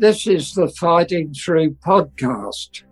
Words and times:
This 0.00 0.28
is 0.28 0.54
the 0.54 0.68
Fighting 0.68 1.34
Through 1.34 1.74
podcast. 1.84 2.84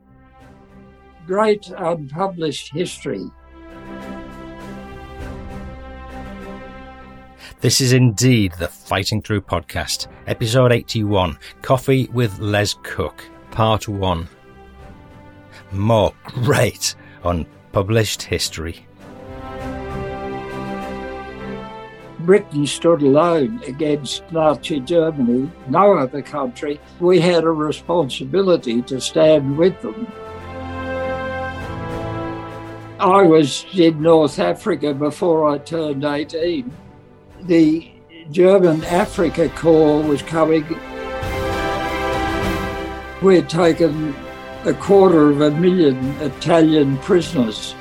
Great 1.25 1.71
unpublished 1.79 2.73
history. 2.73 3.31
This 7.61 7.81
is 7.81 7.93
indeed 7.93 8.55
the 8.59 8.67
Fighting 8.67 9.23
Through 9.23 9.43
podcast, 9.43 10.09
episode 10.27 10.73
81 10.73 11.39
Coffee 11.63 12.09
with 12.13 12.41
Les 12.41 12.75
Cook, 12.83 13.23
part 13.53 13.87
1. 13.87 14.29
More 15.71 16.13
great 16.25 16.97
unpublished 17.23 18.23
history. 18.23 18.85
Britain 22.27 22.67
stood 22.67 23.03
alone 23.03 23.63
against 23.69 24.31
Nazi 24.33 24.81
Germany, 24.81 25.49
no 25.69 25.97
other 25.97 26.21
country. 26.21 26.81
We 26.99 27.21
had 27.21 27.45
a 27.45 27.51
responsibility 27.51 28.83
to 28.83 29.01
stand 29.01 29.57
with 29.57 29.81
them. 29.81 30.09
I 32.99 33.23
was 33.23 33.65
in 33.73 34.03
North 34.03 34.41
Africa 34.41 34.93
before 34.93 35.49
I 35.49 35.59
turned 35.59 36.05
18. 36.05 36.73
The 37.43 37.93
German 38.33 38.83
Africa 38.85 39.49
Corps 39.51 40.03
was 40.03 40.21
coming. 40.23 40.67
We 43.23 43.37
had 43.37 43.49
taken 43.49 44.17
a 44.65 44.75
quarter 44.75 45.31
of 45.31 45.43
a 45.43 45.53
million 45.53 45.97
Italian 46.21 46.99
prisoners 46.99 47.77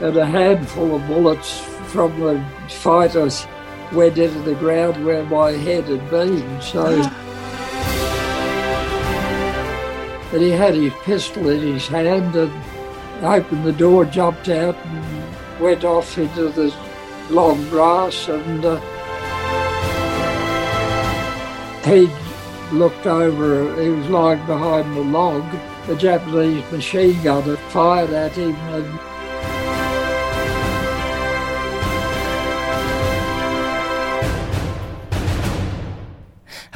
and 0.00 0.16
a 0.16 0.26
handful 0.26 0.94
of 0.94 1.06
bullets 1.08 1.75
from 1.86 2.18
the 2.20 2.44
fighters 2.68 3.46
went 3.92 4.18
into 4.18 4.40
the 4.40 4.54
ground 4.56 5.04
where 5.04 5.24
my 5.24 5.52
head 5.52 5.84
had 5.84 6.10
been. 6.10 6.60
So, 6.60 6.86
and 10.32 10.42
he 10.42 10.50
had 10.50 10.74
his 10.74 10.92
pistol 11.04 11.48
in 11.48 11.74
his 11.74 11.86
hand 11.86 12.34
and 12.34 12.52
opened 13.24 13.64
the 13.64 13.72
door, 13.72 14.04
jumped 14.04 14.48
out, 14.48 14.76
and 14.76 15.60
went 15.60 15.84
off 15.84 16.18
into 16.18 16.48
the 16.50 16.74
long 17.30 17.62
grass. 17.68 18.28
And 18.28 18.64
uh, 18.64 18.80
he 21.84 22.08
looked 22.72 23.06
over, 23.06 23.80
he 23.80 23.88
was 23.88 24.08
lying 24.08 24.44
behind 24.46 24.96
the 24.96 25.00
log. 25.00 25.44
The 25.86 25.96
Japanese 25.96 26.70
machine 26.72 27.22
gun 27.22 27.44
had 27.44 27.58
fired 27.70 28.10
at 28.10 28.32
him 28.32 28.56
and 28.56 28.98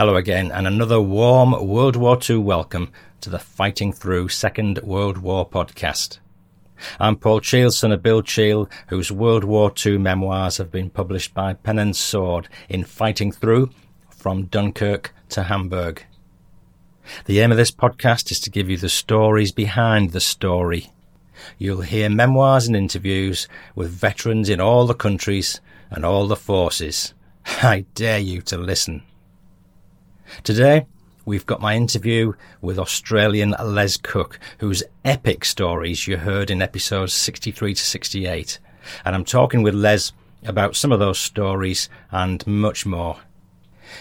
Hello 0.01 0.17
again, 0.17 0.51
and 0.51 0.67
another 0.67 0.99
warm 0.99 1.53
World 1.69 1.95
War 1.95 2.19
II 2.27 2.39
welcome 2.39 2.91
to 3.21 3.29
the 3.29 3.39
Fighting 3.39 3.93
Through 3.93 4.29
Second 4.29 4.79
World 4.79 5.19
War 5.19 5.47
podcast. 5.47 6.21
I'm 6.99 7.17
Paul 7.17 7.41
Cheall, 7.41 7.71
son 7.71 7.93
of 7.93 8.03
Bill 8.03 8.23
Cheall, 8.23 8.67
whose 8.87 9.13
World 9.13 9.45
War 9.45 9.71
II 9.85 9.99
memoirs 9.99 10.57
have 10.57 10.71
been 10.71 10.89
published 10.89 11.35
by 11.35 11.53
Pen 11.53 11.79
and 11.79 11.95
Sword 11.95 12.49
in 12.71 12.83
Fighting 12.83 13.31
Through 13.31 13.73
from 14.09 14.45
Dunkirk 14.45 15.13
to 15.29 15.43
Hamburg. 15.43 16.07
The 17.27 17.41
aim 17.41 17.51
of 17.51 17.59
this 17.59 17.71
podcast 17.71 18.31
is 18.31 18.41
to 18.41 18.51
give 18.51 18.71
you 18.71 18.79
the 18.79 18.89
stories 18.89 19.53
behind 19.53 20.13
the 20.13 20.21
story. 20.21 20.91
You'll 21.59 21.83
hear 21.83 22.09
memoirs 22.09 22.67
and 22.67 22.75
interviews 22.75 23.49
with 23.75 23.91
veterans 23.91 24.49
in 24.49 24.63
all 24.63 24.87
the 24.87 24.95
countries 24.95 25.61
and 25.91 26.07
all 26.07 26.27
the 26.27 26.37
forces. 26.37 27.13
I 27.45 27.85
dare 27.95 28.19
you 28.19 28.41
to 28.41 28.57
listen. 28.57 29.03
Today, 30.43 30.87
we've 31.25 31.47
got 31.47 31.61
my 31.61 31.75
interview 31.75 32.33
with 32.61 32.79
Australian 32.79 33.55
Les 33.63 33.97
Cook, 33.97 34.39
whose 34.59 34.83
epic 35.05 35.45
stories 35.45 36.07
you 36.07 36.17
heard 36.17 36.51
in 36.51 36.63
episodes 36.63 37.13
63 37.13 37.75
to 37.75 37.83
68. 37.83 38.59
And 39.05 39.15
I'm 39.15 39.25
talking 39.25 39.63
with 39.63 39.75
Les 39.75 40.13
about 40.45 40.77
some 40.77 40.93
of 40.93 40.99
those 40.99 41.19
stories 41.19 41.89
and 42.11 42.47
much 42.47 42.87
more. 42.87 43.19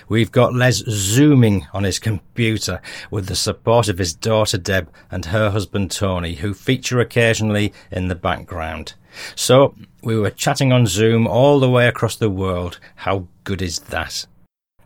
We've 0.08 0.32
got 0.32 0.54
Les 0.54 0.84
zooming 0.88 1.68
on 1.74 1.84
his 1.84 2.00
computer 2.00 2.80
with 3.10 3.26
the 3.26 3.36
support 3.36 3.88
of 3.90 3.98
his 3.98 4.14
daughter 4.14 4.58
Deb 4.58 4.90
and 5.10 5.26
her 5.26 5.50
husband 5.50 5.92
Tony, 5.92 6.36
who 6.36 6.54
feature 6.54 7.00
occasionally 7.00 7.74
in 7.92 8.08
the 8.08 8.16
background. 8.16 8.94
So 9.36 9.76
we 10.04 10.18
were 10.18 10.30
chatting 10.30 10.72
on 10.72 10.86
Zoom 10.86 11.28
all 11.28 11.60
the 11.60 11.70
way 11.70 11.88
across 11.88 12.16
the 12.16 12.30
world. 12.30 12.80
How 12.98 13.28
good 13.44 13.62
is 13.62 13.80
that? 13.80 14.28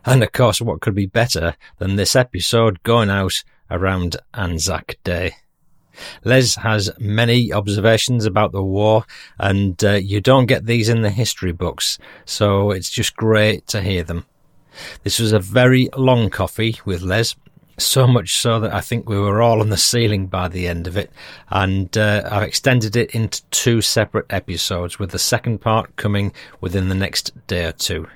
And 0.06 0.22
of 0.22 0.32
course, 0.32 0.60
what 0.60 0.80
could 0.80 0.94
be 0.94 1.06
better 1.06 1.56
than 1.78 1.96
this 1.96 2.14
episode 2.14 2.82
going 2.82 3.10
out 3.10 3.42
around 3.70 4.16
Anzac 4.34 4.98
Day? 5.02 5.36
Les 6.24 6.56
has 6.56 6.90
many 6.98 7.52
observations 7.52 8.26
about 8.26 8.52
the 8.52 8.62
war, 8.62 9.04
and 9.38 9.82
uh, 9.84 9.92
you 9.92 10.20
don't 10.20 10.46
get 10.46 10.66
these 10.66 10.88
in 10.88 11.02
the 11.02 11.10
history 11.10 11.52
books, 11.52 11.98
so 12.24 12.70
it's 12.70 12.90
just 12.90 13.16
great 13.16 13.66
to 13.68 13.80
hear 13.80 14.02
them. 14.02 14.26
This 15.04 15.18
was 15.18 15.32
a 15.32 15.38
very 15.38 15.88
long 15.96 16.30
coffee 16.30 16.80
with 16.84 17.02
Les, 17.02 17.36
so 17.78 18.06
much 18.06 18.34
so 18.36 18.60
that 18.60 18.74
I 18.74 18.80
think 18.80 19.08
we 19.08 19.18
were 19.18 19.42
all 19.42 19.60
on 19.60 19.68
the 19.68 19.76
ceiling 19.76 20.26
by 20.26 20.48
the 20.48 20.66
end 20.66 20.86
of 20.86 20.96
it, 20.96 21.12
and 21.48 21.96
uh, 21.96 22.28
I've 22.30 22.42
extended 22.42 22.96
it 22.96 23.14
into 23.14 23.44
two 23.50 23.80
separate 23.80 24.26
episodes, 24.30 24.98
with 24.98 25.10
the 25.10 25.18
second 25.18 25.60
part 25.60 25.94
coming 25.96 26.32
within 26.60 26.88
the 26.88 26.94
next 26.94 27.32
day 27.46 27.64
or 27.66 27.72
two. 27.72 28.08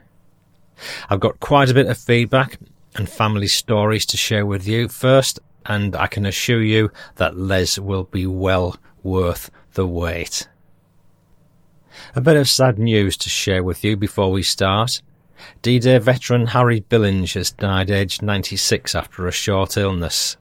I've 1.08 1.20
got 1.20 1.40
quite 1.40 1.70
a 1.70 1.74
bit 1.74 1.86
of 1.86 1.98
feedback 1.98 2.58
and 2.94 3.08
family 3.08 3.48
stories 3.48 4.06
to 4.06 4.16
share 4.16 4.46
with 4.46 4.66
you 4.66 4.88
first, 4.88 5.40
and 5.66 5.94
I 5.94 6.06
can 6.06 6.26
assure 6.26 6.62
you 6.62 6.90
that 7.16 7.36
Les 7.36 7.78
will 7.78 8.04
be 8.04 8.26
well 8.26 8.76
worth 9.02 9.50
the 9.74 9.86
wait. 9.86 10.48
A 12.14 12.20
bit 12.20 12.36
of 12.36 12.48
sad 12.48 12.78
news 12.78 13.16
to 13.18 13.28
share 13.28 13.62
with 13.62 13.84
you 13.84 13.96
before 13.96 14.30
we 14.30 14.42
start. 14.42 15.02
D-Day 15.62 15.98
veteran 15.98 16.48
Harry 16.48 16.80
Billinge 16.80 17.34
has 17.34 17.50
died 17.50 17.90
aged 17.90 18.22
96 18.22 18.94
after 18.94 19.26
a 19.26 19.32
short 19.32 19.76
illness. 19.76 20.36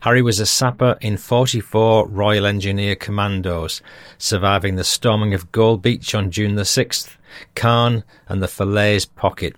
Harry 0.00 0.22
was 0.22 0.40
a 0.40 0.46
sapper 0.46 0.98
in 1.00 1.16
44 1.16 2.08
Royal 2.08 2.46
Engineer 2.46 2.96
Commandos, 2.96 3.80
surviving 4.18 4.76
the 4.76 4.84
storming 4.84 5.32
of 5.32 5.52
Gold 5.52 5.82
Beach 5.82 6.14
on 6.14 6.30
June 6.30 6.56
the 6.56 6.62
6th, 6.62 7.16
Caen 7.54 8.04
and 8.28 8.42
the 8.42 8.48
Falaise 8.48 9.06
Pocket, 9.06 9.56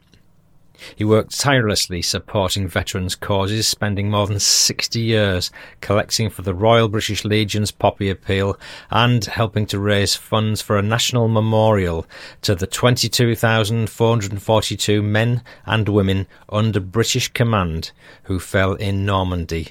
he 0.97 1.05
worked 1.05 1.39
tirelessly 1.39 2.03
supporting 2.03 2.67
veterans' 2.69 3.15
causes, 3.15 3.69
spending 3.69 4.11
more 4.11 4.27
than 4.27 4.41
60 4.41 5.01
years 5.01 5.51
collecting 5.81 6.29
for 6.31 6.43
the 6.43 6.55
Royal 6.55 6.89
British 6.89 7.25
Legion's 7.25 7.71
Poppy 7.71 8.11
Appeal 8.11 8.59
and 8.91 9.25
helping 9.25 9.67
to 9.67 9.79
raise 9.79 10.17
funds 10.17 10.61
for 10.63 10.79
a 10.79 10.83
national 10.83 11.29
memorial 11.29 12.07
to 12.43 12.55
the 12.55 12.67
22,442 12.67 15.03
men 15.03 15.43
and 15.67 15.89
women 15.89 16.27
under 16.49 16.81
British 16.81 17.29
command 17.29 17.93
who 18.25 18.39
fell 18.39 18.75
in 18.75 19.07
Normandy. 19.07 19.69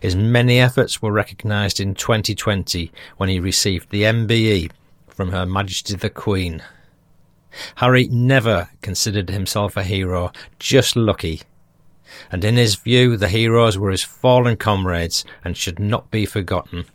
His 0.00 0.14
many 0.14 0.60
efforts 0.60 1.02
were 1.02 1.12
recognised 1.12 1.80
in 1.80 1.94
2020 1.94 2.92
when 3.16 3.28
he 3.28 3.40
received 3.40 3.90
the 3.90 4.02
MBE 4.02 4.70
from 5.08 5.32
Her 5.32 5.44
Majesty 5.44 5.96
the 5.96 6.10
Queen. 6.10 6.62
Harry 7.76 8.08
never 8.08 8.68
considered 8.80 9.30
himself 9.30 9.76
a 9.76 9.82
hero, 9.82 10.32
just 10.58 10.96
lucky. 10.96 11.42
And 12.30 12.44
in 12.44 12.56
his 12.56 12.74
view, 12.74 13.16
the 13.16 13.28
heroes 13.28 13.78
were 13.78 13.90
his 13.90 14.02
fallen 14.02 14.56
comrades 14.56 15.24
and 15.44 15.56
should 15.56 15.78
not 15.78 16.10
be 16.10 16.26
forgotten. 16.26 16.86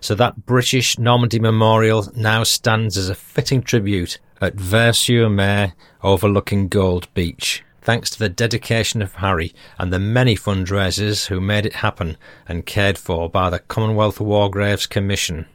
So 0.00 0.14
that 0.16 0.44
British 0.44 0.98
Normandy 0.98 1.38
Memorial 1.38 2.10
now 2.16 2.42
stands 2.42 2.96
as 2.96 3.08
a 3.08 3.14
fitting 3.14 3.62
tribute 3.62 4.18
at 4.40 4.54
Vers-sur-Mer 4.54 5.72
overlooking 6.02 6.68
Gold 6.68 7.12
Beach, 7.14 7.64
thanks 7.80 8.10
to 8.10 8.18
the 8.18 8.28
dedication 8.28 9.02
of 9.02 9.14
Harry 9.16 9.54
and 9.78 9.92
the 9.92 9.98
many 9.98 10.36
fundraisers 10.36 11.26
who 11.26 11.40
made 11.40 11.66
it 11.66 11.74
happen 11.74 12.16
and 12.46 12.66
cared 12.66 12.98
for 12.98 13.28
by 13.28 13.50
the 13.50 13.60
Commonwealth 13.60 14.20
War 14.20 14.50
Graves 14.50 14.86
Commission. 14.86 15.46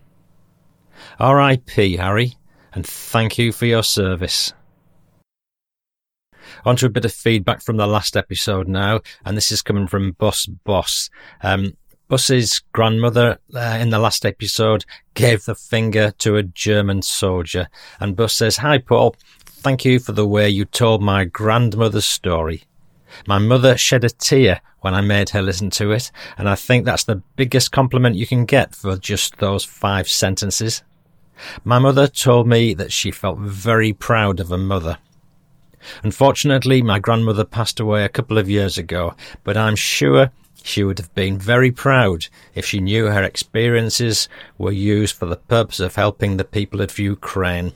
R.I.P. 1.20 1.98
Harry, 1.98 2.38
and 2.74 2.86
thank 2.86 3.38
you 3.38 3.52
for 3.52 3.66
your 3.66 3.84
service. 3.84 4.54
On 6.66 6.76
to 6.78 6.86
a 6.86 6.90
bit 6.90 7.06
of 7.06 7.14
feedback 7.14 7.62
from 7.62 7.78
the 7.78 7.88
last 7.88 8.16
episode 8.16 8.68
now, 8.68 9.02
and 9.26 9.36
this 9.36 9.52
is 9.52 9.62
coming 9.62 9.88
from 9.88 10.12
Bus 10.14 10.46
Boss. 10.46 11.10
Um, 11.42 11.76
Bus's 12.08 12.62
grandmother 12.74 13.40
uh, 13.56 13.78
in 13.82 13.90
the 13.90 14.00
last 14.00 14.26
episode 14.26 14.86
gave 15.14 15.46
the 15.46 15.56
finger 15.56 16.12
to 16.20 16.36
a 16.36 16.44
German 16.44 17.02
soldier, 17.02 17.70
and 18.00 18.16
Bus 18.16 18.34
says, 18.34 18.58
Hi, 18.58 18.78
Paul. 18.78 19.16
Thank 19.46 19.86
you 19.86 20.00
for 20.00 20.12
the 20.12 20.28
way 20.28 20.50
you 20.50 20.66
told 20.66 21.02
my 21.02 21.24
grandmother's 21.26 22.06
story. 22.06 22.64
My 23.28 23.40
mother 23.40 23.78
shed 23.78 24.04
a 24.04 24.10
tear 24.10 24.62
when 24.82 24.94
I 24.94 25.02
made 25.02 25.30
her 25.30 25.42
listen 25.42 25.70
to 25.72 25.92
it, 25.92 26.12
and 26.38 26.50
I 26.50 26.56
think 26.56 26.86
that's 26.86 27.06
the 27.06 27.24
biggest 27.36 27.72
compliment 27.72 28.16
you 28.16 28.28
can 28.28 28.46
get 28.46 28.76
for 28.76 28.98
just 28.98 29.38
those 29.38 29.64
five 29.64 30.10
sentences. 30.10 30.84
My 31.64 31.80
mother 31.80 32.08
told 32.08 32.48
me 32.48 32.74
that 32.74 32.92
she 32.92 33.12
felt 33.12 33.40
very 33.40 33.94
proud 33.94 34.40
of 34.40 34.50
her 34.50 34.58
mother. 34.58 34.98
Unfortunately, 36.04 36.82
my 36.82 37.00
grandmother 37.00 37.44
passed 37.44 37.80
away 37.80 38.06
a 38.06 38.10
couple 38.10 38.38
of 38.38 38.50
years 38.50 38.78
ago, 38.78 39.16
but 39.44 39.58
I'm 39.58 39.76
sure 39.76 40.32
she 40.64 40.84
would 40.84 40.98
have 40.98 41.14
been 41.14 41.38
very 41.38 41.72
proud 41.72 42.28
if 42.56 42.66
she 42.66 42.80
knew 42.80 43.08
her 43.08 43.24
experiences 43.24 44.30
were 44.58 44.72
used 44.72 45.16
for 45.16 45.26
the 45.26 45.36
purpose 45.36 45.82
of 45.82 45.96
helping 45.96 46.38
the 46.38 46.46
people 46.46 46.80
of 46.82 46.98
Ukraine. 46.98 47.74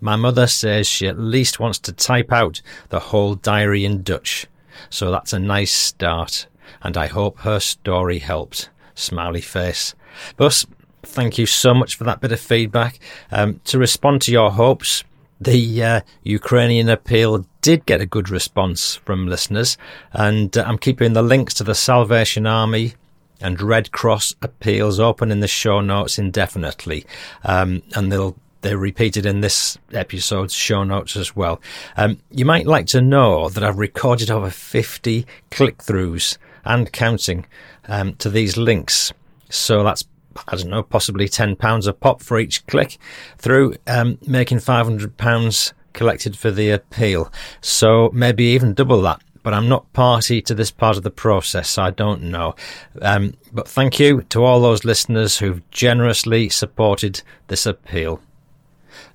My 0.00 0.16
mother 0.16 0.46
says 0.46 0.88
she 0.88 1.06
at 1.06 1.18
least 1.18 1.60
wants 1.60 1.78
to 1.80 1.92
type 1.92 2.32
out 2.32 2.62
the 2.88 2.98
whole 2.98 3.34
diary 3.34 3.84
in 3.84 4.02
Dutch, 4.02 4.46
so 4.88 5.10
that's 5.10 5.32
a 5.32 5.38
nice 5.38 5.72
start, 5.72 6.46
and 6.80 6.96
I 6.96 7.06
hope 7.06 7.40
her 7.40 7.60
story 7.60 8.18
helped. 8.18 8.70
Smiley 8.94 9.40
face. 9.40 9.94
Bus, 10.36 10.66
thank 11.02 11.38
you 11.38 11.46
so 11.46 11.74
much 11.74 11.96
for 11.96 12.04
that 12.04 12.20
bit 12.20 12.32
of 12.32 12.40
feedback. 12.40 12.98
Um, 13.30 13.60
to 13.64 13.78
respond 13.78 14.22
to 14.22 14.32
your 14.32 14.50
hopes, 14.50 15.04
the 15.40 15.82
uh, 15.82 16.00
Ukrainian 16.22 16.88
appeal 16.88 17.44
did 17.62 17.84
get 17.86 18.00
a 18.00 18.06
good 18.06 18.30
response 18.30 18.96
from 18.96 19.26
listeners, 19.26 19.76
and 20.12 20.56
uh, 20.56 20.64
I'm 20.66 20.78
keeping 20.78 21.12
the 21.12 21.22
links 21.22 21.54
to 21.54 21.64
the 21.64 21.74
Salvation 21.74 22.46
Army 22.46 22.94
and 23.40 23.60
Red 23.60 23.90
Cross 23.90 24.36
appeals 24.40 25.00
open 25.00 25.30
in 25.32 25.40
the 25.40 25.48
show 25.48 25.80
notes 25.80 26.18
indefinitely, 26.18 27.04
um, 27.44 27.82
and 27.94 28.10
they'll 28.10 28.36
they're 28.62 28.78
repeated 28.78 29.26
in 29.26 29.40
this 29.40 29.76
episode's 29.92 30.54
show 30.54 30.84
notes 30.84 31.16
as 31.16 31.34
well. 31.34 31.60
Um, 31.96 32.18
you 32.30 32.44
might 32.44 32.66
like 32.66 32.86
to 32.88 33.00
know 33.00 33.48
that 33.48 33.64
I've 33.64 33.78
recorded 33.78 34.30
over 34.30 34.50
50 34.50 35.26
click 35.50 35.78
throughs 35.78 36.38
and 36.64 36.92
counting 36.92 37.44
um, 37.88 38.14
to 38.14 38.30
these 38.30 38.56
links. 38.56 39.12
So 39.50 39.82
that's 39.82 40.04
I 40.48 40.56
don't 40.56 40.70
know, 40.70 40.82
possibly 40.82 41.28
ten 41.28 41.56
pounds 41.56 41.86
a 41.86 41.92
pop 41.92 42.22
for 42.22 42.38
each 42.38 42.66
click 42.66 42.98
through, 43.38 43.74
um, 43.86 44.18
making 44.26 44.60
five 44.60 44.86
hundred 44.86 45.16
pounds 45.16 45.74
collected 45.92 46.36
for 46.36 46.50
the 46.50 46.70
appeal. 46.70 47.32
So 47.60 48.10
maybe 48.12 48.44
even 48.44 48.74
double 48.74 49.02
that. 49.02 49.20
But 49.42 49.54
I'm 49.54 49.68
not 49.68 49.92
party 49.92 50.40
to 50.42 50.54
this 50.54 50.70
part 50.70 50.96
of 50.96 51.02
the 51.02 51.10
process, 51.10 51.68
so 51.70 51.82
I 51.82 51.90
don't 51.90 52.22
know. 52.22 52.54
Um, 53.00 53.34
but 53.52 53.66
thank 53.66 53.98
you 53.98 54.22
to 54.28 54.44
all 54.44 54.60
those 54.60 54.84
listeners 54.84 55.38
who've 55.38 55.68
generously 55.70 56.48
supported 56.48 57.22
this 57.48 57.66
appeal. 57.66 58.20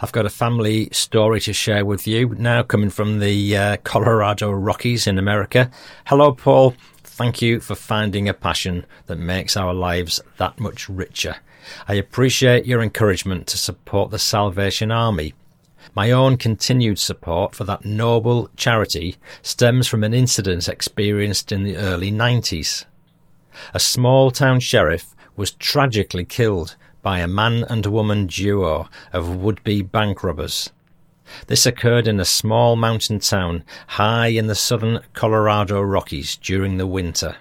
I've 0.02 0.12
got 0.12 0.26
a 0.26 0.30
family 0.30 0.90
story 0.92 1.40
to 1.42 1.54
share 1.54 1.86
with 1.86 2.08
you 2.08 2.36
now, 2.38 2.62
coming 2.62 2.90
from 2.90 3.20
the 3.20 3.56
uh, 3.56 3.78
Colorado 3.86 4.52
Rockies 4.52 5.08
in 5.08 5.18
America. 5.18 5.72
Hello, 6.08 6.34
Paul. 6.34 6.76
Thank 7.18 7.42
you 7.42 7.60
for 7.60 7.74
finding 7.74 8.30
a 8.30 8.34
passion 8.36 8.86
that 9.08 9.18
makes 9.18 9.58
our 9.58 9.74
lives 9.74 10.22
that 10.38 10.60
much 10.60 10.88
richer. 10.88 11.38
I 11.88 11.96
appreciate 11.96 12.68
your 12.68 12.80
encouragement 12.80 13.48
to 13.48 13.58
support 13.58 14.12
the 14.12 14.20
Salvation 14.20 14.92
Army. 14.92 15.34
My 15.96 16.12
own 16.12 16.38
continued 16.38 17.00
support 17.00 17.56
for 17.56 17.64
that 17.64 17.84
noble 17.84 18.52
charity 18.56 19.16
stems 19.42 19.88
from 19.88 20.04
an 20.04 20.14
incident 20.14 20.68
experienced 20.68 21.52
in 21.52 21.64
the 21.64 21.76
early 21.76 22.12
90s. 22.12 22.86
A 23.74 23.80
small 23.80 24.30
town 24.30 24.60
sheriff 24.60 25.16
was 25.36 25.54
tragically 25.54 26.24
killed 26.24 26.76
by 27.02 27.18
a 27.18 27.28
man 27.28 27.64
and 27.68 27.84
woman 27.88 28.28
duo 28.28 28.90
of 29.12 29.38
would 29.38 29.64
be 29.64 29.82
bank 29.82 30.24
robbers. 30.24 30.70
This 31.48 31.66
occurred 31.66 32.08
in 32.08 32.20
a 32.20 32.26
small 32.26 32.76
mountain 32.76 33.20
town 33.20 33.64
high 33.88 34.28
in 34.28 34.48
the 34.48 34.56
southern 34.56 35.02
Colorado 35.14 35.82
Rockies 35.82 36.38
during 36.38 36.78
the 36.78 36.88
winter. 36.88 37.38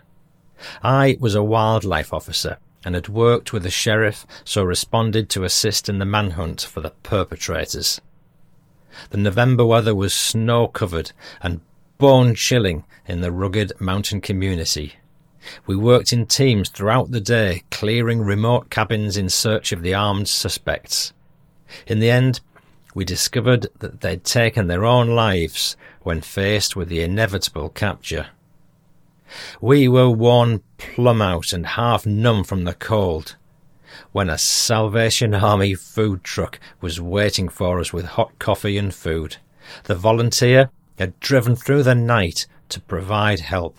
I 0.82 1.16
was 1.20 1.34
a 1.34 1.42
wildlife 1.42 2.12
officer 2.12 2.58
and 2.84 2.94
had 2.94 3.08
worked 3.08 3.52
with 3.52 3.64
the 3.64 3.70
sheriff, 3.70 4.26
so 4.44 4.62
responded 4.62 5.28
to 5.30 5.44
assist 5.44 5.88
in 5.88 5.98
the 5.98 6.04
manhunt 6.04 6.62
for 6.62 6.80
the 6.80 6.90
perpetrators. 7.02 8.00
The 9.10 9.18
November 9.18 9.66
weather 9.66 9.94
was 9.94 10.14
snow 10.14 10.68
covered 10.68 11.12
and 11.42 11.60
bone 11.98 12.34
chilling 12.34 12.84
in 13.06 13.20
the 13.20 13.32
rugged 13.32 13.72
mountain 13.80 14.20
community. 14.20 14.94
We 15.66 15.76
worked 15.76 16.12
in 16.12 16.26
teams 16.26 16.68
throughout 16.68 17.10
the 17.10 17.20
day, 17.20 17.64
clearing 17.70 18.20
remote 18.20 18.70
cabins 18.70 19.16
in 19.16 19.28
search 19.28 19.72
of 19.72 19.82
the 19.82 19.94
armed 19.94 20.28
suspects. 20.28 21.12
In 21.86 22.00
the 22.00 22.10
end, 22.10 22.40
we 22.96 23.04
discovered 23.04 23.69
that 23.81 24.00
they'd 24.00 24.25
taken 24.25 24.69
their 24.69 24.82
own 24.82 25.10
lives 25.10 25.76
when 26.00 26.19
faced 26.22 26.75
with 26.75 26.88
the 26.88 27.02
inevitable 27.02 27.69
capture. 27.69 28.28
We 29.60 29.87
were 29.87 30.08
worn 30.08 30.62
plumb 30.78 31.20
out 31.20 31.52
and 31.52 31.66
half 31.66 32.06
numb 32.06 32.43
from 32.43 32.64
the 32.64 32.72
cold 32.72 33.37
when 34.12 34.31
a 34.31 34.38
Salvation 34.38 35.34
Army 35.34 35.75
food 35.75 36.25
truck 36.25 36.58
was 36.81 36.98
waiting 36.98 37.50
for 37.50 37.81
us 37.81 37.93
with 37.93 38.06
hot 38.06 38.38
coffee 38.38 38.78
and 38.78 38.94
food. 38.94 39.37
The 39.84 39.94
volunteer 39.94 40.70
had 40.99 41.20
driven 41.20 41.54
through 41.54 41.82
the 41.82 41.94
night 41.94 42.46
to 42.70 42.81
provide 42.81 43.40
help. 43.40 43.76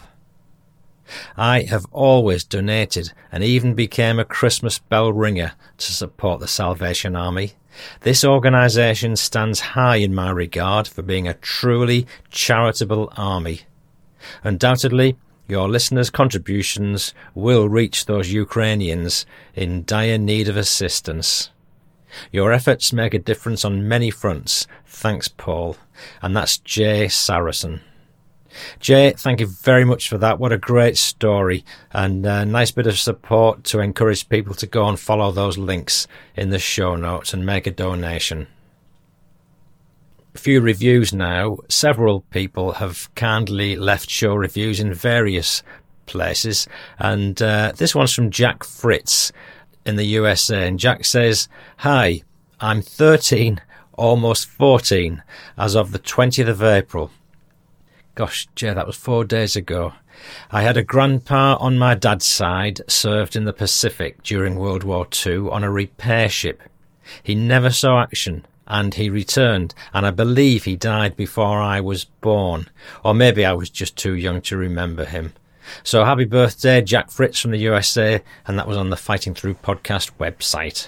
I 1.36 1.62
have 1.64 1.88
always 1.92 2.44
donated 2.44 3.14
and 3.32 3.44
even 3.44 3.74
became 3.74 4.20
a 4.20 4.26
Christmas 4.26 4.78
bell 4.78 5.12
ringer 5.12 5.54
to 5.78 5.92
support 5.92 6.40
the 6.40 6.48
Salvation 6.48 7.16
Army. 7.16 7.54
This 8.02 8.24
organisation 8.24 9.16
stands 9.16 9.60
high 9.60 9.98
in 9.98 10.16
my 10.16 10.32
regard 10.32 10.88
for 10.88 11.02
being 11.02 11.28
a 11.28 11.34
truly 11.36 12.08
charitable 12.30 13.12
army. 13.16 13.62
Undoubtedly, 14.44 15.18
your 15.48 15.70
listeners' 15.70 16.10
contributions 16.10 17.14
will 17.34 17.70
reach 17.70 18.06
those 18.06 18.32
Ukrainians 18.32 19.26
in 19.56 19.86
dire 19.86 20.18
need 20.18 20.50
of 20.50 20.58
assistance. 20.58 21.52
Your 22.32 22.52
efforts 22.52 22.92
make 22.92 23.14
a 23.14 23.20
difference 23.20 23.64
on 23.64 23.88
many 23.88 24.10
fronts. 24.10 24.68
Thanks, 24.86 25.28
Paul. 25.28 25.78
And 26.22 26.36
that's 26.36 26.58
Jay 26.58 27.08
Saracen. 27.08 27.82
Jay, 28.80 29.12
thank 29.12 29.40
you 29.40 29.48
very 29.48 29.86
much 29.86 30.10
for 30.10 30.18
that. 30.18 30.40
What 30.40 30.52
a 30.52 30.58
great 30.58 30.98
story 30.98 31.64
and 31.92 32.26
a 32.26 32.46
nice 32.46 32.72
bit 32.72 32.88
of 32.88 32.98
support 32.98 33.64
to 33.66 33.80
encourage 33.80 34.30
people 34.30 34.54
to 34.56 34.68
go 34.68 34.88
and 34.88 35.00
follow 35.00 35.32
those 35.32 35.58
links 35.58 36.08
in 36.36 36.50
the 36.50 36.60
show 36.60 36.96
notes 36.96 37.34
and 37.34 37.46
make 37.46 37.68
a 37.68 37.72
donation. 37.72 38.48
A 40.36 40.40
few 40.40 40.62
reviews 40.62 41.14
now. 41.14 41.58
Several 41.68 42.22
people 42.30 42.74
have 42.74 43.14
kindly 43.16 43.76
left 43.76 44.10
show 44.10 44.36
reviews 44.36 44.80
in 44.80 44.94
various 44.94 45.64
places, 46.06 46.68
and 47.00 47.42
uh, 47.42 47.74
this 47.76 47.96
one's 47.96 48.14
from 48.14 48.30
Jack 48.30 48.64
Fritz 48.64 49.32
in 49.86 49.96
the 49.96 50.06
USA. 50.06 50.68
And 50.68 50.78
Jack 50.78 51.06
says, 51.06 51.50
Hi, 51.78 52.22
I'm 52.60 52.82
13, 52.82 53.62
almost 53.94 54.48
14, 54.48 55.24
as 55.58 55.76
of 55.76 55.92
the 55.92 56.00
20th 56.00 56.50
of 56.50 56.62
April. 56.62 57.10
Gosh, 58.18 58.48
Jay, 58.56 58.74
that 58.74 58.88
was 58.88 58.98
four 58.98 59.26
days 59.26 59.56
ago. 59.56 59.94
I 60.50 60.64
had 60.64 60.76
a 60.76 60.82
grandpa 60.82 61.56
on 61.60 61.78
my 61.78 61.94
dad's 61.94 62.26
side 62.26 62.82
served 62.88 63.36
in 63.36 63.46
the 63.46 63.54
Pacific 63.54 64.24
during 64.24 64.56
World 64.56 64.84
War 64.84 65.08
II 65.24 65.50
on 65.52 65.64
a 65.64 65.70
repair 65.70 66.28
ship. 66.28 66.64
He 67.22 67.36
never 67.36 67.70
saw 67.70 68.02
action 68.02 68.44
and 68.66 68.96
he 68.96 69.12
returned, 69.12 69.76
and 69.94 70.04
I 70.04 70.10
believe 70.10 70.64
he 70.64 70.76
died 70.76 71.16
before 71.16 71.62
I 71.62 71.80
was 71.80 72.06
born, 72.06 72.70
or 73.06 73.14
maybe 73.14 73.46
I 73.46 73.54
was 73.54 73.70
just 73.70 73.96
too 73.96 74.16
young 74.16 74.42
to 74.42 74.58
remember 74.58 75.06
him. 75.06 75.34
So 75.84 76.04
happy 76.04 76.26
birthday, 76.26 76.82
Jack 76.82 77.12
Fritz 77.12 77.40
from 77.40 77.52
the 77.52 77.60
USA, 77.60 78.24
and 78.48 78.58
that 78.58 78.68
was 78.68 78.78
on 78.78 78.90
the 78.90 78.98
Fighting 78.98 79.36
Through 79.36 79.54
podcast 79.64 80.10
website 80.20 80.88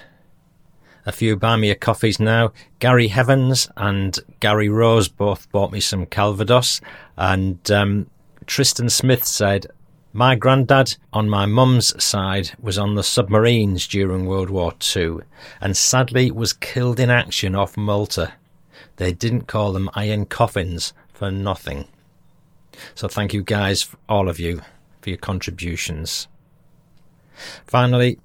a 1.06 1.12
few 1.12 1.36
buy 1.36 1.56
me 1.56 1.70
a 1.70 1.76
coffees 1.76 2.20
now. 2.20 2.52
Gary 2.80 3.08
Heavens 3.08 3.70
and 3.78 4.20
Gary 4.40 4.70
Rose 4.70 5.08
both 5.08 5.52
bought 5.52 5.72
me 5.72 5.80
some 5.80 6.06
Calvados, 6.06 6.82
and 7.18 7.70
um, 7.72 8.10
Tristan 8.50 8.90
Smith 8.90 9.26
said, 9.26 9.68
My 10.12 10.36
granddad 10.36 10.98
on 11.14 11.30
my 11.30 11.46
mum's 11.46 12.04
side 12.04 12.52
was 12.60 12.78
on 12.78 12.96
the 12.96 13.04
submarines 13.04 13.88
during 13.88 14.26
World 14.26 14.50
War 14.50 14.74
II 14.96 15.20
and 15.62 15.78
sadly 15.78 16.32
was 16.32 16.54
killed 16.54 17.00
in 17.00 17.12
action 17.12 17.56
off 17.56 17.78
Malta. 17.78 18.34
They 18.96 19.14
didn't 19.14 19.48
call 19.48 19.72
them 19.72 19.90
iron 19.94 20.26
coffins 20.26 20.94
for 21.14 21.30
nothing. 21.30 21.88
So 22.96 23.08
thank 23.08 23.34
you 23.34 23.44
guys, 23.44 23.88
all 24.08 24.30
of 24.30 24.40
you, 24.40 24.62
for 25.02 25.10
your 25.10 25.18
contributions. 25.20 26.28
Finally, 27.68 28.20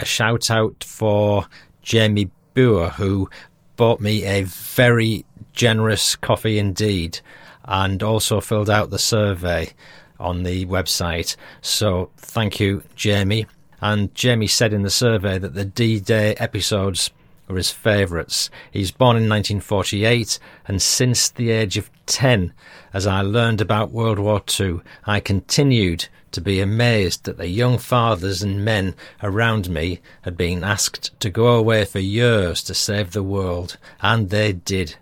a 0.00 0.04
shout 0.04 0.50
out 0.50 0.84
for 0.84 1.46
Jamie 1.82 2.30
Boer, 2.54 2.90
who 2.90 3.28
bought 3.76 4.00
me 4.00 4.24
a 4.24 4.42
very 4.42 5.24
generous 5.52 6.16
coffee 6.16 6.58
indeed 6.58 7.20
and 7.64 8.02
also 8.02 8.40
filled 8.40 8.70
out 8.70 8.90
the 8.90 8.98
survey 8.98 9.70
on 10.18 10.42
the 10.42 10.66
website. 10.66 11.36
So 11.60 12.10
thank 12.16 12.60
you, 12.60 12.82
Jamie. 12.96 13.46
And 13.80 14.14
Jamie 14.14 14.46
said 14.46 14.72
in 14.72 14.82
the 14.82 14.90
survey 14.90 15.38
that 15.38 15.54
the 15.54 15.64
D 15.64 15.98
Day 15.98 16.34
episodes 16.36 17.10
were 17.48 17.56
his 17.56 17.70
favourites. 17.70 18.48
He's 18.70 18.92
born 18.92 19.16
in 19.16 19.28
1948, 19.28 20.38
and 20.66 20.80
since 20.80 21.28
the 21.30 21.50
age 21.50 21.76
of 21.76 21.90
10, 22.06 22.52
as 22.94 23.06
I 23.06 23.22
learned 23.22 23.60
about 23.60 23.90
World 23.90 24.18
War 24.18 24.40
II, 24.58 24.80
I 25.04 25.20
continued 25.20 26.08
to 26.32 26.40
be 26.40 26.60
amazed 26.60 27.24
that 27.24 27.38
the 27.38 27.48
young 27.48 27.78
fathers 27.78 28.42
and 28.42 28.64
men 28.64 28.94
around 29.22 29.68
me 29.68 30.00
had 30.22 30.36
been 30.36 30.64
asked 30.64 31.18
to 31.20 31.30
go 31.30 31.54
away 31.54 31.84
for 31.84 31.98
years 31.98 32.62
to 32.64 32.74
save 32.74 33.12
the 33.12 33.22
world, 33.22 33.76
and 34.00 34.30
they 34.30 34.52
did. 34.52 34.96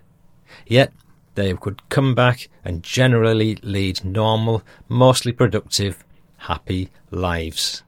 Yet 0.65 0.93
they 1.35 1.53
could 1.53 1.87
come 1.89 2.13
back 2.13 2.49
and 2.63 2.83
generally 2.83 3.55
lead 3.63 4.03
normal, 4.03 4.63
mostly 4.87 5.31
productive, 5.31 6.03
happy 6.37 6.89
lives. 7.09 7.83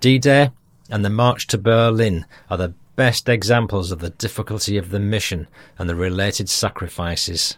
D 0.00 0.18
Day 0.18 0.50
and 0.90 1.04
the 1.04 1.10
March 1.10 1.46
to 1.48 1.58
Berlin 1.58 2.26
are 2.50 2.56
the 2.56 2.74
best 2.96 3.28
examples 3.28 3.90
of 3.90 4.00
the 4.00 4.10
difficulty 4.10 4.76
of 4.76 4.90
the 4.90 5.00
mission 5.00 5.48
and 5.78 5.88
the 5.88 5.94
related 5.94 6.48
sacrifices. 6.48 7.56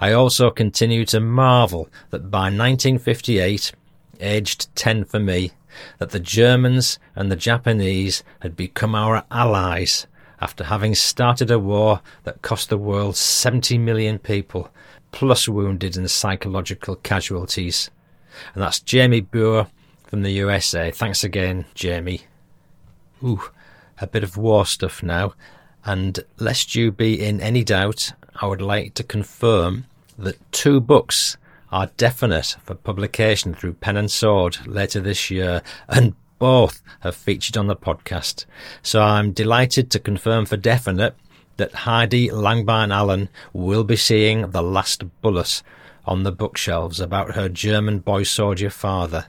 I 0.00 0.12
also 0.12 0.50
continue 0.50 1.04
to 1.06 1.20
marvel 1.20 1.88
that 2.10 2.30
by 2.30 2.44
1958, 2.44 3.72
aged 4.20 4.74
10 4.76 5.04
for 5.04 5.18
me, 5.18 5.52
that 5.98 6.10
the 6.10 6.20
Germans 6.20 6.98
and 7.14 7.30
the 7.30 7.36
Japanese 7.36 8.22
had 8.40 8.56
become 8.56 8.94
our 8.94 9.24
allies 9.30 10.06
after 10.40 10.64
having 10.64 10.94
started 10.94 11.50
a 11.50 11.58
war 11.58 12.00
that 12.24 12.42
cost 12.42 12.68
the 12.68 12.78
world 12.78 13.16
70 13.16 13.78
million 13.78 14.18
people, 14.18 14.70
plus 15.12 15.48
wounded 15.48 15.96
and 15.96 16.10
psychological 16.10 16.96
casualties. 16.96 17.90
And 18.54 18.62
that's 18.62 18.80
Jamie 18.80 19.20
Boer 19.20 19.66
from 20.06 20.22
the 20.22 20.30
USA. 20.32 20.90
Thanks 20.90 21.24
again, 21.24 21.64
Jamie. 21.74 22.22
Ooh, 23.22 23.50
a 24.00 24.06
bit 24.06 24.22
of 24.22 24.36
war 24.36 24.64
stuff 24.64 25.02
now. 25.02 25.34
And 25.84 26.20
lest 26.38 26.74
you 26.74 26.92
be 26.92 27.20
in 27.20 27.40
any 27.40 27.64
doubt, 27.64 28.12
I 28.40 28.46
would 28.46 28.62
like 28.62 28.94
to 28.94 29.02
confirm 29.02 29.86
that 30.18 30.52
two 30.52 30.80
books 30.80 31.36
are 31.70 31.90
definite 31.96 32.56
for 32.62 32.74
publication 32.74 33.54
through 33.54 33.74
Pen 33.74 33.96
and 33.96 34.10
Sword 34.10 34.66
later 34.66 35.00
this 35.00 35.30
year, 35.30 35.62
and 35.88 36.14
both 36.38 36.82
have 37.00 37.16
featured 37.16 37.56
on 37.56 37.66
the 37.66 37.76
podcast. 37.76 38.44
So 38.82 39.02
I'm 39.02 39.32
delighted 39.32 39.90
to 39.90 39.98
confirm 39.98 40.46
for 40.46 40.56
definite 40.56 41.14
that 41.56 41.74
Heidi 41.74 42.28
Langbein 42.28 42.92
Allen 42.92 43.28
will 43.52 43.84
be 43.84 43.96
seeing 43.96 44.50
The 44.50 44.62
Last 44.62 45.04
Bullet 45.20 45.62
on 46.06 46.22
the 46.22 46.32
bookshelves 46.32 47.00
about 47.00 47.34
her 47.34 47.48
German 47.48 47.98
boy 47.98 48.22
soldier 48.22 48.70
father. 48.70 49.26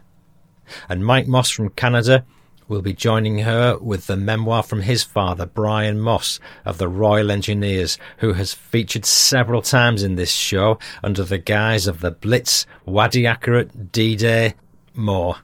And 0.88 1.04
Mike 1.04 1.28
Moss 1.28 1.50
from 1.50 1.70
Canada 1.70 2.24
will 2.70 2.82
be 2.82 2.94
joining 2.94 3.40
her 3.40 3.78
with 3.80 4.08
the 4.08 4.16
memoir 4.16 4.64
from 4.64 4.84
his 4.84 5.04
father, 5.04 5.46
Brian 5.46 6.00
Moss 6.00 6.40
of 6.64 6.78
the 6.78 6.88
Royal 6.88 7.32
Engineers, 7.32 7.98
who 8.20 8.34
has 8.34 8.54
featured 8.54 9.06
several 9.06 9.62
times 9.62 10.04
in 10.04 10.16
this 10.16 10.32
show 10.32 10.80
under 11.04 11.24
the 11.24 11.40
guise 11.40 11.88
of 11.88 12.00
the 12.00 12.12
Blitz, 12.12 12.66
Wadi 12.86 13.24
Akarit, 13.24 13.92
D-Day, 13.92 14.54
more. 14.94 15.38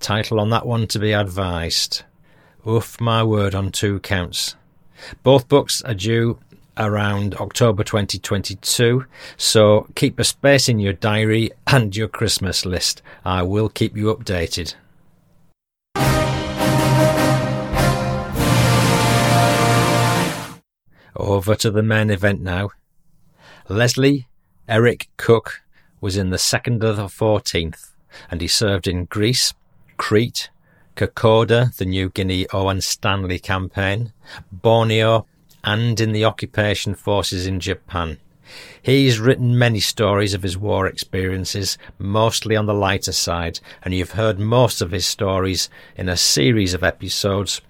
Title 0.00 0.40
on 0.40 0.50
that 0.50 0.66
one 0.66 0.86
to 0.88 0.98
be 0.98 1.12
advised. 1.12 2.02
Oof 2.66 3.00
my 3.00 3.22
word 3.22 3.54
on 3.54 3.72
two 3.72 4.00
counts. 4.00 4.56
Both 5.22 5.48
books 5.48 5.80
are 5.82 5.94
due 5.94 6.38
around 6.76 7.34
October 7.36 7.82
2022, 7.84 9.04
so 9.36 9.86
keep 9.94 10.18
a 10.18 10.24
space 10.24 10.68
in 10.68 10.78
your 10.78 10.92
diary 10.92 11.50
and 11.66 11.94
your 11.96 12.08
Christmas 12.08 12.66
list. 12.66 13.02
I 13.24 13.42
will 13.42 13.68
keep 13.68 13.96
you 13.96 14.14
updated. 14.14 14.74
Over 21.18 21.56
to 21.56 21.72
the 21.72 21.82
main 21.82 22.10
event 22.10 22.40
now. 22.40 22.70
Leslie 23.68 24.28
Eric 24.68 25.08
Cook 25.16 25.62
was 26.00 26.16
in 26.16 26.30
the 26.30 26.36
2nd 26.36 26.84
of 26.84 26.96
the 26.96 27.06
14th, 27.06 27.90
and 28.30 28.40
he 28.40 28.46
served 28.46 28.86
in 28.86 29.06
Greece, 29.06 29.52
Crete, 29.96 30.48
Kokoda, 30.94 31.76
the 31.76 31.84
New 31.86 32.10
Guinea 32.10 32.46
Owen 32.52 32.80
Stanley 32.80 33.40
campaign, 33.40 34.12
Borneo, 34.52 35.26
and 35.64 35.98
in 35.98 36.12
the 36.12 36.24
occupation 36.24 36.94
forces 36.94 37.48
in 37.48 37.58
Japan. 37.58 38.18
He's 38.80 39.18
written 39.18 39.58
many 39.58 39.80
stories 39.80 40.34
of 40.34 40.44
his 40.44 40.56
war 40.56 40.86
experiences, 40.86 41.78
mostly 41.98 42.54
on 42.54 42.66
the 42.66 42.74
lighter 42.74 43.12
side, 43.12 43.58
and 43.82 43.92
you've 43.92 44.12
heard 44.12 44.38
most 44.38 44.80
of 44.80 44.92
his 44.92 45.04
stories 45.04 45.68
in 45.96 46.08
a 46.08 46.16
series 46.16 46.74
of 46.74 46.84
episodes 46.84 47.60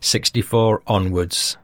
64 0.00 0.82
onwards. 0.88 1.56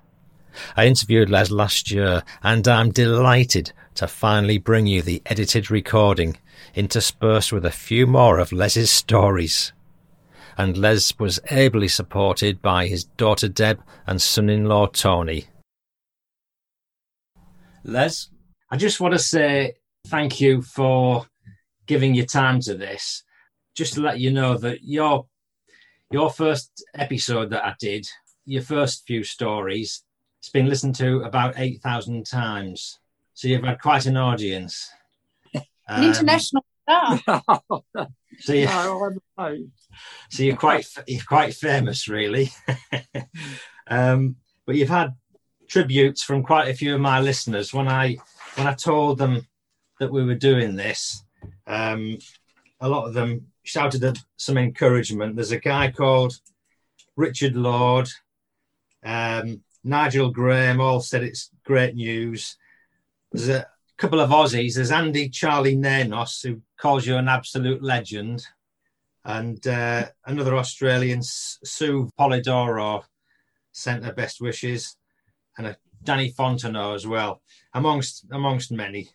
I 0.77 0.87
interviewed 0.87 1.31
Les 1.31 1.51
last 1.51 1.91
year, 1.91 2.23
and 2.43 2.67
I'm 2.67 2.91
delighted 2.91 3.73
to 3.97 4.07
finally 4.07 4.59
bring 4.59 4.87
you 4.87 5.03
the 5.03 5.23
edited 5.27 5.71
recording, 5.71 6.37
interspersed 6.75 7.53
with 7.53 7.65
a 7.65 7.71
few 7.71 8.07
more 8.07 8.39
of 8.39 8.53
Les's 8.53 8.91
stories 8.91 9.73
and 10.59 10.77
Les 10.77 11.13
was 11.19 11.41
ably 11.51 11.89
supported 11.89 12.63
by 12.63 12.87
his 12.87 13.05
daughter 13.05 13.49
Deb 13.49 13.83
and 14.07 14.21
son 14.21 14.49
in 14.49 14.65
law 14.65 14.87
Tony. 14.87 15.47
Les, 17.85 18.31
I 18.71 18.77
just 18.77 19.01
want 19.01 19.13
to 19.13 19.19
say 19.19 19.75
thank 20.09 20.41
you 20.41 20.63
for 20.63 21.27
giving 21.87 22.15
your 22.15 22.27
time 22.27 22.61
to 22.61 22.75
this. 22.75 23.23
Just 23.75 23.95
to 23.95 24.01
let 24.01 24.19
you 24.19 24.31
know 24.31 24.57
that 24.59 24.83
your 24.83 25.27
your 26.11 26.31
first 26.31 26.85
episode 26.95 27.51
that 27.51 27.65
I 27.65 27.75
did, 27.79 28.09
your 28.45 28.63
first 28.63 29.07
few 29.07 29.25
stories, 29.25 30.03
it's 30.47 30.53
been 30.53 30.69
listened 30.69 30.95
to 30.95 31.23
about 31.23 31.55
eight 31.57 31.83
thousand 31.83 32.25
times. 32.25 33.01
So 33.35 33.49
you've 33.49 33.65
had 33.65 33.81
quite 33.81 34.07
an 34.07 34.17
audience. 34.17 34.89
An 35.55 35.65
um, 35.89 36.05
international 36.05 36.65
star. 36.85 37.21
so 38.39 38.53
you, 38.53 38.69
so 40.31 40.43
you're 40.45 40.55
quite 40.55 40.87
you're 41.09 41.25
quite 41.25 41.53
famous, 41.53 42.07
really. 42.07 42.53
um, 43.89 44.37
but 44.67 44.77
you've 44.77 44.89
had 44.89 45.15
tributes 45.67 46.23
from 46.23 46.45
quite 46.45 46.69
a 46.69 46.75
few 46.75 46.95
of 46.95 47.01
my 47.01 47.19
listeners 47.19 47.75
when 47.75 47.89
I 47.89 48.17
when 48.55 48.69
I 48.69 48.75
told 48.75 49.19
them 49.19 49.49
that 49.99 50.13
we 50.13 50.25
were 50.25 50.37
doing 50.37 50.77
this. 50.77 51.25
Um, 51.67 52.19
a 52.81 52.89
lot 52.89 53.09
of 53.09 53.15
them 53.15 53.49
shouted 53.65 54.17
some 54.37 54.59
encouragement. 54.59 55.35
There's 55.35 55.51
a 55.51 55.59
guy 55.59 55.91
called 55.91 56.35
Richard 57.17 57.57
Lord, 57.57 58.09
um, 59.05 59.65
Nigel 59.87 60.31
Graham, 60.31 60.81
all 60.81 61.01
said 61.01 61.23
it's 61.23 61.51
great 61.65 61.95
news. 61.95 62.57
There's 63.31 63.49
a 63.49 63.67
couple 63.97 64.19
of 64.19 64.31
Aussies. 64.31 64.75
There's 64.75 64.91
Andy 64.91 65.29
Charlie 65.29 65.77
Nanos, 65.77 66.43
who 66.43 66.61
calls 66.77 67.07
you 67.07 67.17
an 67.17 67.29
absolute 67.29 67.83
legend 67.83 68.45
and 69.25 69.65
uh, 69.67 70.07
another 70.25 70.57
Australian, 70.57 71.21
Sue 71.23 72.11
Polidoro, 72.19 73.05
sent 73.73 74.05
her 74.05 74.13
best 74.13 74.41
wishes, 74.41 74.97
and 75.57 75.69
a 75.69 75.77
Danny 76.03 76.33
Fontenot 76.33 76.95
as 76.95 77.07
well, 77.07 77.43
amongst 77.75 78.25
amongst 78.31 78.73
many. 78.73 79.09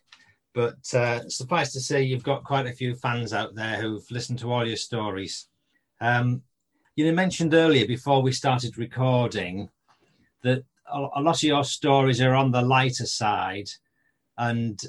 But 0.54 0.94
uh, 0.94 1.28
suffice 1.28 1.72
to 1.72 1.80
say, 1.80 2.02
you've 2.02 2.22
got 2.22 2.44
quite 2.44 2.66
a 2.66 2.72
few 2.72 2.94
fans 2.94 3.32
out 3.32 3.54
there 3.54 3.80
who've 3.80 4.10
listened 4.10 4.38
to 4.40 4.52
all 4.52 4.66
your 4.66 4.76
stories. 4.76 5.48
Um, 6.00 6.42
you 6.94 7.10
mentioned 7.12 7.54
earlier 7.54 7.86
before 7.86 8.20
we 8.22 8.32
started 8.32 8.76
recording 8.76 9.70
that 10.42 10.64
a 10.92 11.20
lot 11.22 11.36
of 11.36 11.42
your 11.42 11.64
stories 11.64 12.20
are 12.20 12.34
on 12.34 12.50
the 12.50 12.62
lighter 12.62 13.06
side, 13.06 13.68
and 14.38 14.80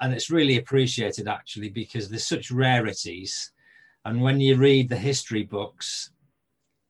and 0.00 0.12
it's 0.12 0.30
really 0.30 0.58
appreciated 0.58 1.28
actually 1.28 1.70
because 1.70 2.08
there's 2.08 2.26
such 2.26 2.50
rarities. 2.50 3.52
And 4.04 4.22
when 4.22 4.40
you 4.40 4.56
read 4.56 4.88
the 4.88 4.96
history 4.96 5.42
books 5.42 6.10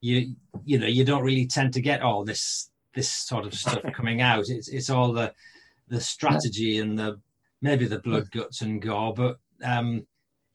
you 0.01 0.35
you 0.65 0.79
know 0.79 0.87
you 0.87 1.03
don't 1.03 1.23
really 1.23 1.45
tend 1.45 1.73
to 1.73 1.81
get 1.81 2.01
all 2.01 2.23
this 2.23 2.69
this 2.93 3.09
sort 3.09 3.45
of 3.45 3.53
stuff 3.53 3.81
coming 3.95 4.21
out. 4.21 4.49
It's 4.49 4.69
it's 4.69 4.89
all 4.89 5.11
the 5.11 5.33
the 5.87 6.01
strategy 6.01 6.79
and 6.79 6.97
the 6.97 7.19
maybe 7.61 7.85
the 7.85 7.99
blood 7.99 8.29
guts 8.31 8.61
and 8.61 8.81
gore 8.81 9.13
but 9.13 9.37
um 9.63 10.05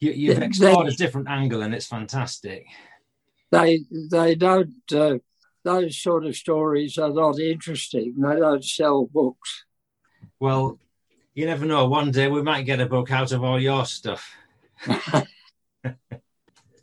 you, 0.00 0.12
you've 0.12 0.42
explored 0.42 0.88
a 0.88 0.92
different 0.92 1.28
angle 1.28 1.62
and 1.62 1.74
it's 1.74 1.86
fantastic. 1.86 2.66
They 3.50 3.80
they 4.10 4.34
don't 4.34 4.74
uh, 4.92 5.18
those 5.64 5.98
sort 5.98 6.26
of 6.26 6.36
stories 6.36 6.98
are 6.98 7.12
not 7.12 7.38
interesting 7.38 8.14
they 8.18 8.36
don't 8.36 8.64
sell 8.64 9.06
books 9.06 9.64
well 10.40 10.78
You 11.36 11.46
never 11.46 11.66
know. 11.66 11.88
One 11.88 12.12
day 12.12 12.28
we 12.28 12.42
might 12.42 12.64
get 12.64 12.80
a 12.80 12.86
book 12.86 13.10
out 13.10 13.32
of 13.32 13.42
all 13.42 13.58
your 13.58 13.84
stuff. 13.86 14.22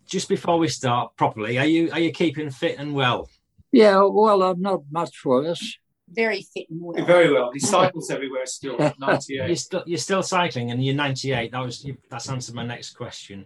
Just 0.05 0.27
before 0.27 0.59
we 0.59 0.67
start 0.67 1.15
properly, 1.15 1.57
are 1.57 1.65
you 1.65 1.89
are 1.93 2.00
you 2.00 2.11
keeping 2.11 2.50
fit 2.50 2.77
and 2.77 2.93
well? 2.93 3.29
Yeah, 3.71 4.03
well, 4.11 4.43
I'm 4.43 4.61
not 4.61 4.81
much 4.91 5.23
worse. 5.23 5.77
Very 6.09 6.41
fit 6.53 6.69
and 6.69 6.81
well. 6.81 7.05
Very 7.05 7.31
well. 7.31 7.51
He 7.53 7.59
cycles 7.59 8.11
everywhere 8.11 8.45
still. 8.45 8.75
You're 8.79 8.93
98. 9.00 9.55
still 9.55 9.83
you're 9.85 9.97
still 9.97 10.23
cycling, 10.23 10.71
and 10.71 10.83
you're 10.83 10.95
98. 10.95 11.51
That 11.53 11.63
was 11.63 11.88
that's 12.09 12.29
answered 12.29 12.55
my 12.55 12.65
next 12.65 12.89
question 12.97 13.45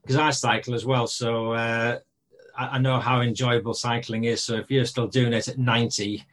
because 0.00 0.16
I 0.16 0.30
cycle 0.30 0.74
as 0.74 0.86
well. 0.86 1.06
So 1.06 1.52
uh, 1.52 1.98
I, 2.56 2.66
I 2.66 2.78
know 2.78 2.98
how 3.00 3.20
enjoyable 3.20 3.74
cycling 3.74 4.24
is. 4.24 4.42
So 4.44 4.56
if 4.56 4.70
you're 4.70 4.84
still 4.84 5.06
doing 5.06 5.32
it 5.32 5.48
at 5.48 5.58
90, 5.58 6.24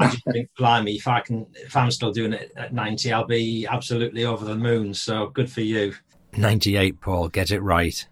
I 0.00 0.08
just 0.08 0.24
think, 0.24 0.50
blimey, 0.58 0.96
if 0.96 1.08
I 1.08 1.20
can, 1.20 1.46
if 1.54 1.76
I'm 1.76 1.90
still 1.90 2.12
doing 2.12 2.32
it 2.32 2.52
at 2.56 2.72
90, 2.72 3.12
I'll 3.12 3.26
be 3.26 3.66
absolutely 3.66 4.24
over 4.24 4.44
the 4.44 4.56
moon. 4.56 4.94
So 4.94 5.28
good 5.28 5.50
for 5.50 5.60
you. 5.60 5.94
98, 6.36 7.00
Paul. 7.00 7.28
Get 7.28 7.50
it 7.50 7.60
right. 7.60 8.06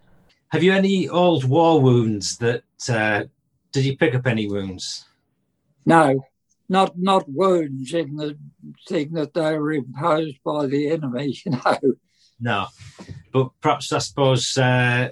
Have 0.49 0.63
you 0.63 0.71
any 0.73 1.09
old 1.09 1.43
war 1.43 1.81
wounds 1.81 2.37
that? 2.37 2.63
Uh, 2.89 3.25
did 3.71 3.85
you 3.85 3.97
pick 3.97 4.15
up 4.15 4.25
any 4.25 4.47
wounds? 4.47 5.05
No, 5.85 6.25
not 6.69 6.97
not 6.97 7.25
wounds 7.27 7.93
in 7.93 8.15
the 8.15 8.37
thing 8.87 9.13
that 9.13 9.33
they 9.33 9.57
were 9.57 9.73
imposed 9.73 10.37
by 10.43 10.65
the 10.67 10.89
enemy. 10.91 11.37
No, 11.45 11.77
No, 12.39 12.67
but 13.31 13.49
perhaps 13.61 13.91
I 13.91 13.99
suppose 13.99 14.57
uh, 14.57 15.09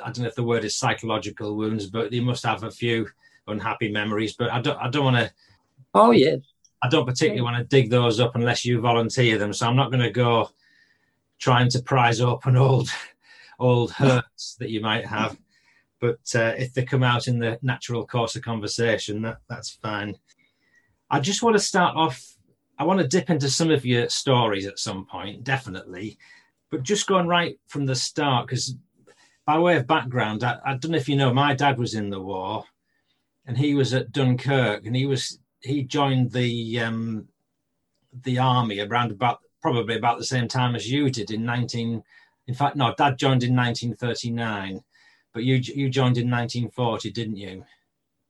I 0.00 0.06
don't 0.06 0.20
know 0.20 0.28
if 0.28 0.34
the 0.34 0.44
word 0.44 0.64
is 0.64 0.76
psychological 0.76 1.56
wounds, 1.56 1.86
but 1.86 2.12
you 2.12 2.22
must 2.22 2.44
have 2.44 2.64
a 2.64 2.70
few 2.70 3.08
unhappy 3.46 3.90
memories. 3.90 4.34
But 4.34 4.50
I 4.50 4.60
don't, 4.60 4.78
I 4.78 4.88
don't 4.88 5.04
want 5.04 5.16
to, 5.16 5.32
oh 5.94 6.10
yes, 6.10 6.40
I 6.82 6.88
don't 6.88 7.06
particularly 7.06 7.42
want 7.42 7.56
to 7.58 7.64
dig 7.64 7.90
those 7.90 8.20
up 8.20 8.36
unless 8.36 8.64
you 8.64 8.80
volunteer 8.80 9.38
them. 9.38 9.52
So 9.52 9.66
I'm 9.66 9.76
not 9.76 9.90
going 9.90 10.02
to 10.02 10.10
go 10.10 10.50
trying 11.38 11.68
to 11.70 11.82
prise 11.82 12.20
open 12.20 12.56
old, 12.56 12.88
old 13.58 13.92
hurts 13.92 14.56
that 14.58 14.70
you 14.70 14.80
might 14.80 15.06
have. 15.06 15.36
But 16.00 16.20
uh, 16.34 16.54
if 16.56 16.74
they 16.74 16.84
come 16.84 17.02
out 17.02 17.26
in 17.26 17.38
the 17.38 17.58
natural 17.62 18.06
course 18.06 18.36
of 18.36 18.42
conversation, 18.42 19.22
that 19.22 19.38
that's 19.48 19.70
fine. 19.70 20.16
I 21.10 21.20
just 21.20 21.42
want 21.42 21.56
to 21.56 21.62
start 21.62 21.96
off. 21.96 22.22
I 22.78 22.84
want 22.84 23.00
to 23.00 23.08
dip 23.08 23.30
into 23.30 23.50
some 23.50 23.70
of 23.70 23.84
your 23.84 24.08
stories 24.08 24.66
at 24.66 24.78
some 24.78 25.06
point, 25.06 25.42
definitely. 25.42 26.18
But 26.70 26.84
just 26.84 27.08
going 27.08 27.26
right 27.26 27.58
from 27.66 27.86
the 27.86 27.96
start, 27.96 28.46
because 28.46 28.76
by 29.48 29.58
way 29.58 29.78
of 29.78 29.86
background, 29.86 30.44
I, 30.44 30.58
I 30.62 30.74
don't 30.74 30.90
know 30.90 30.98
if 30.98 31.08
you 31.08 31.16
know, 31.16 31.32
my 31.32 31.54
dad 31.54 31.78
was 31.78 31.94
in 31.94 32.10
the 32.10 32.20
war, 32.20 32.66
and 33.46 33.56
he 33.56 33.74
was 33.74 33.94
at 33.94 34.12
Dunkirk, 34.12 34.84
and 34.84 34.94
he 34.94 35.06
was 35.06 35.38
he 35.62 35.84
joined 35.84 36.32
the 36.32 36.80
um, 36.80 37.28
the 38.12 38.38
army 38.38 38.80
around 38.80 39.10
about 39.10 39.38
probably 39.62 39.96
about 39.96 40.18
the 40.18 40.26
same 40.26 40.48
time 40.48 40.74
as 40.74 40.92
you 40.92 41.08
did 41.08 41.30
in 41.30 41.46
19. 41.46 42.02
In 42.46 42.54
fact, 42.54 42.76
no, 42.76 42.94
Dad 42.94 43.16
joined 43.16 43.42
in 43.42 43.56
1939, 43.56 44.82
but 45.32 45.44
you 45.44 45.54
you 45.54 45.88
joined 45.88 46.18
in 46.18 46.30
1940, 46.30 47.10
didn't 47.10 47.36
you? 47.38 47.64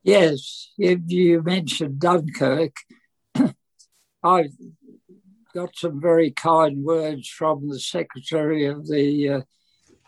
yes. 0.04 0.70
You, 0.76 1.02
you 1.04 1.42
mentioned 1.42 1.98
Dunkirk. 1.98 2.76
I 4.22 4.50
got 5.52 5.74
some 5.74 6.00
very 6.00 6.30
kind 6.30 6.84
words 6.84 7.28
from 7.28 7.68
the 7.68 7.80
secretary 7.80 8.66
of 8.66 8.86
the 8.86 9.28
uh, 9.28 9.40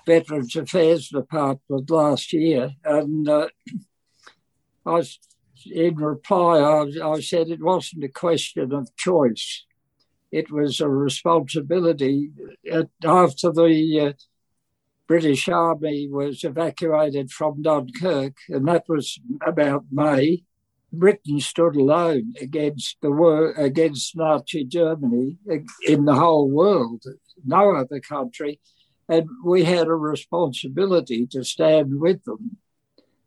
Veterans 0.06 0.56
Affairs 0.56 1.08
Department 1.08 1.90
last 1.90 2.32
year, 2.32 2.72
and 2.84 3.28
uh, 3.28 3.48
I 4.86 5.02
in 5.66 5.96
reply. 5.96 6.58
I, 6.58 7.12
I 7.12 7.20
said 7.20 7.48
it 7.48 7.62
wasn't 7.62 8.04
a 8.04 8.08
question 8.08 8.72
of 8.72 8.94
choice; 8.96 9.64
it 10.32 10.50
was 10.50 10.80
a 10.80 10.88
responsibility. 10.88 12.30
Uh, 12.70 12.84
after 13.04 13.52
the 13.52 14.00
uh, 14.00 14.12
British 15.06 15.48
Army 15.48 16.08
was 16.08 16.44
evacuated 16.44 17.30
from 17.30 17.62
Dunkirk, 17.62 18.36
and 18.48 18.66
that 18.68 18.84
was 18.88 19.18
about 19.44 19.84
May. 19.90 20.44
Britain 20.92 21.38
stood 21.38 21.76
alone 21.76 22.34
against 22.40 22.96
the 23.00 23.12
war 23.12 23.52
against 23.52 24.16
Nazi 24.16 24.64
Germany 24.64 25.36
in 25.86 26.04
the 26.04 26.14
whole 26.14 26.50
world. 26.50 27.04
No 27.44 27.76
other 27.76 28.00
country, 28.00 28.60
and 29.10 29.28
we 29.44 29.64
had 29.64 29.88
a 29.88 29.94
responsibility 29.94 31.26
to 31.26 31.42
stand 31.42 32.00
with 32.00 32.22
them. 32.24 32.58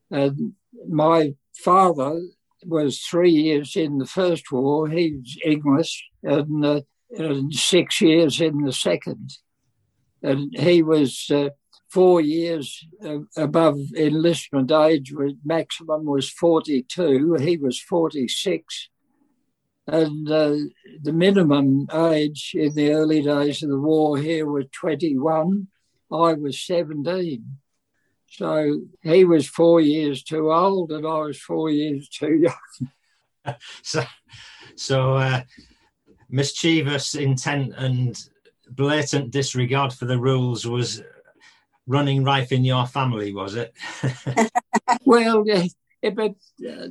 And 0.10 0.54
my 0.88 1.36
father 1.54 2.22
was 2.66 3.00
three 3.00 3.32
years 3.32 3.76
in 3.76 3.98
the 3.98 4.06
first 4.06 4.50
war. 4.50 4.88
He 4.88 5.16
was 5.18 5.38
English, 5.46 6.06
and, 6.24 6.66
uh, 6.66 6.82
and 7.18 7.54
six 7.54 8.00
years 8.00 8.40
in 8.40 8.62
the 8.62 8.72
second. 8.72 9.34
And 10.22 10.58
he 10.58 10.82
was 10.82 11.30
uh, 11.30 11.50
four 11.90 12.22
years 12.22 12.88
uh, 13.06 13.20
above 13.36 13.78
enlistment 13.98 14.72
age, 14.72 15.14
maximum 15.44 16.06
was 16.06 16.30
42. 16.30 17.34
He 17.42 17.58
was 17.58 17.78
46. 17.78 18.90
And 19.86 20.32
uh, 20.32 20.56
the 21.02 21.12
minimum 21.12 21.88
age 21.94 22.52
in 22.56 22.74
the 22.74 22.94
early 22.94 23.22
days 23.22 23.62
of 23.64 23.70
the 23.70 23.78
war 23.78 24.18
here 24.18 24.46
was 24.46 24.68
21. 24.72 25.68
I 26.14 26.34
was 26.34 26.62
17. 26.62 27.58
So 28.30 28.82
he 29.02 29.26
was 29.26 29.48
four 29.48 29.82
years 29.82 30.24
too 30.24 30.52
old, 30.52 30.92
and 30.92 31.06
I 31.06 31.20
was 31.20 31.40
four 31.40 31.70
years 31.70 32.10
too 32.10 32.36
young. 32.36 32.90
So, 33.82 34.02
so 34.78 35.16
uh, 35.16 35.42
mischievous 36.30 37.14
intent 37.14 37.74
and 37.76 38.18
blatant 38.70 39.32
disregard 39.32 39.92
for 39.92 40.06
the 40.06 40.18
rules 40.18 40.66
was 40.66 41.04
running 41.86 42.24
rife 42.24 42.54
in 42.54 42.64
your 42.64 42.86
family, 42.88 43.34
was 43.34 43.56
it? 43.56 43.74
Well, 45.06 45.44
eh, 45.50 45.68
but 46.10 46.36
uh, 46.68 46.88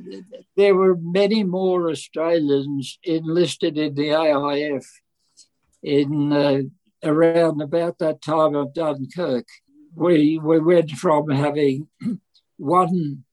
there 0.55 0.75
were 0.75 0.95
many 0.95 1.43
more 1.43 1.89
Australians 1.89 2.99
enlisted 3.03 3.77
in 3.77 3.95
the 3.95 4.09
AIF 4.09 4.85
in 5.81 6.31
uh, 6.31 6.61
around 7.03 7.61
about 7.61 7.99
that 7.99 8.21
time 8.21 8.55
of 8.55 8.73
Dunkirk. 8.73 9.47
We 9.95 10.39
we 10.39 10.59
went 10.59 10.91
from 10.91 11.29
having 11.29 11.87
one 12.57 13.23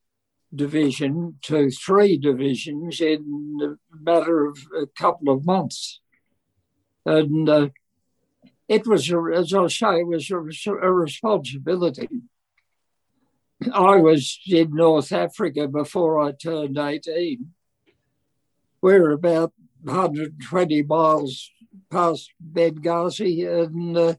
division 0.54 1.38
to 1.42 1.70
three 1.70 2.18
divisions 2.18 3.00
in 3.00 3.58
a 3.62 3.94
matter 4.02 4.46
of 4.46 4.58
a 4.76 4.86
couple 4.86 5.32
of 5.32 5.46
months, 5.46 6.00
and 7.06 7.48
uh, 7.48 7.68
it 8.68 8.86
was, 8.86 9.12
as 9.34 9.52
I 9.52 9.66
say, 9.68 10.00
it 10.00 10.06
was 10.06 10.30
a, 10.30 10.36
a 10.72 10.92
responsibility. 10.92 12.08
I 13.74 13.96
was 13.96 14.38
in 14.46 14.74
North 14.74 15.12
Africa 15.12 15.68
before 15.68 16.20
I 16.20 16.32
turned 16.32 16.78
18. 16.78 17.52
We're 18.80 19.10
about 19.10 19.52
120 19.82 20.82
miles 20.84 21.50
past 21.90 22.32
Benghazi, 22.52 23.46
and 23.46 23.96
uh, 23.96 24.14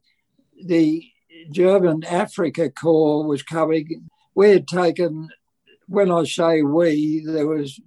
the 0.64 1.04
German 1.52 2.04
Africa 2.04 2.70
Corps 2.70 3.26
was 3.26 3.44
coming. 3.44 4.10
We 4.36 4.52
had 4.52 4.68
taken, 4.68 5.30
when 5.88 6.12
I 6.12 6.24
say 6.24 6.62
we, 6.62 7.24
there 7.26 7.48
was, 7.48 7.80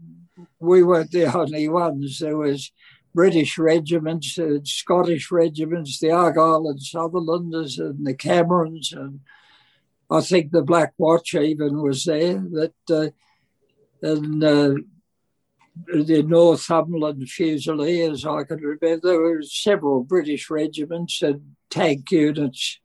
we 0.59 0.83
weren't 0.83 1.11
the 1.11 1.37
only 1.37 1.69
ones. 1.69 2.19
There 2.19 2.37
was 2.37 2.73
British 3.15 3.59
regiments, 3.59 4.39
uh, 4.39 4.59
Scottish 4.65 5.31
regiments, 5.31 5.99
the 6.01 6.11
Argyll 6.11 6.69
and 6.69 6.83
Sutherlanders, 6.83 7.79
and 7.79 8.05
the 8.05 8.15
Camerons, 8.15 8.93
and 8.93 9.21
I 10.11 10.21
think 10.21 10.51
the 10.51 10.63
Black 10.63 10.93
Watch 10.99 11.35
even 11.35 11.81
was 11.81 12.05
there. 12.05 12.45
That 12.53 12.75
uh, 12.91 13.11
and 14.03 14.45
uh, 14.45 14.75
the 15.87 16.23
Northumberland 16.23 17.29
Fusiliers, 17.29 18.25
I 18.25 18.45
can 18.45 18.59
remember. 18.61 19.09
There 19.09 19.21
were 19.21 19.43
several 19.43 20.05
British 20.05 20.51
regiments 20.51 21.23
and 21.23 21.57
tank 21.71 22.11
units 22.11 22.81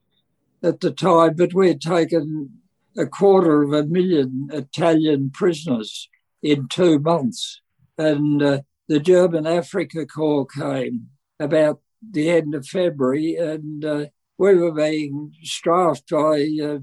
at 0.63 0.80
the 0.80 0.91
time, 0.91 1.36
but 1.36 1.54
we 1.54 1.69
had 1.69 1.82
taken 1.82 2.60
a 2.97 3.06
quarter 3.06 3.63
of 3.63 3.73
a 3.73 3.84
million 3.86 4.49
Italian 4.52 5.30
prisoners 5.32 6.10
in 6.41 6.67
two 6.67 6.99
months, 6.99 7.62
and 7.97 8.41
uh, 8.41 8.62
the 8.88 8.99
German 8.99 9.45
Africa 9.45 10.06
Corps 10.06 10.47
came 10.47 11.10
about 11.39 11.82
the 12.02 12.30
end 12.30 12.56
of 12.56 12.65
February, 12.65 13.36
and 13.36 13.86
uh, 13.86 14.06
we 14.38 14.56
were 14.56 14.71
being 14.71 15.34
strafed 15.43 16.10
by 16.10 16.49
uh, 16.63 16.80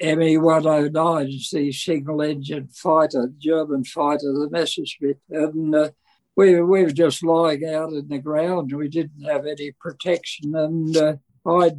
ME 0.00 0.36
109s, 0.36 1.50
the 1.50 1.72
single 1.72 2.22
engine 2.22 2.68
fighter, 2.68 3.32
German 3.38 3.84
fighter, 3.84 4.32
the 4.32 4.48
Messerschmitt. 4.50 5.18
And 5.30 5.74
uh, 5.74 5.90
we, 6.36 6.60
we 6.60 6.82
were 6.84 6.90
just 6.90 7.22
lying 7.22 7.64
out 7.64 7.92
in 7.92 8.08
the 8.08 8.18
ground. 8.18 8.72
We 8.72 8.88
didn't 8.88 9.24
have 9.24 9.46
any 9.46 9.72
protection. 9.72 10.54
And 10.54 10.96
uh, 10.96 11.16
I, 11.46 11.72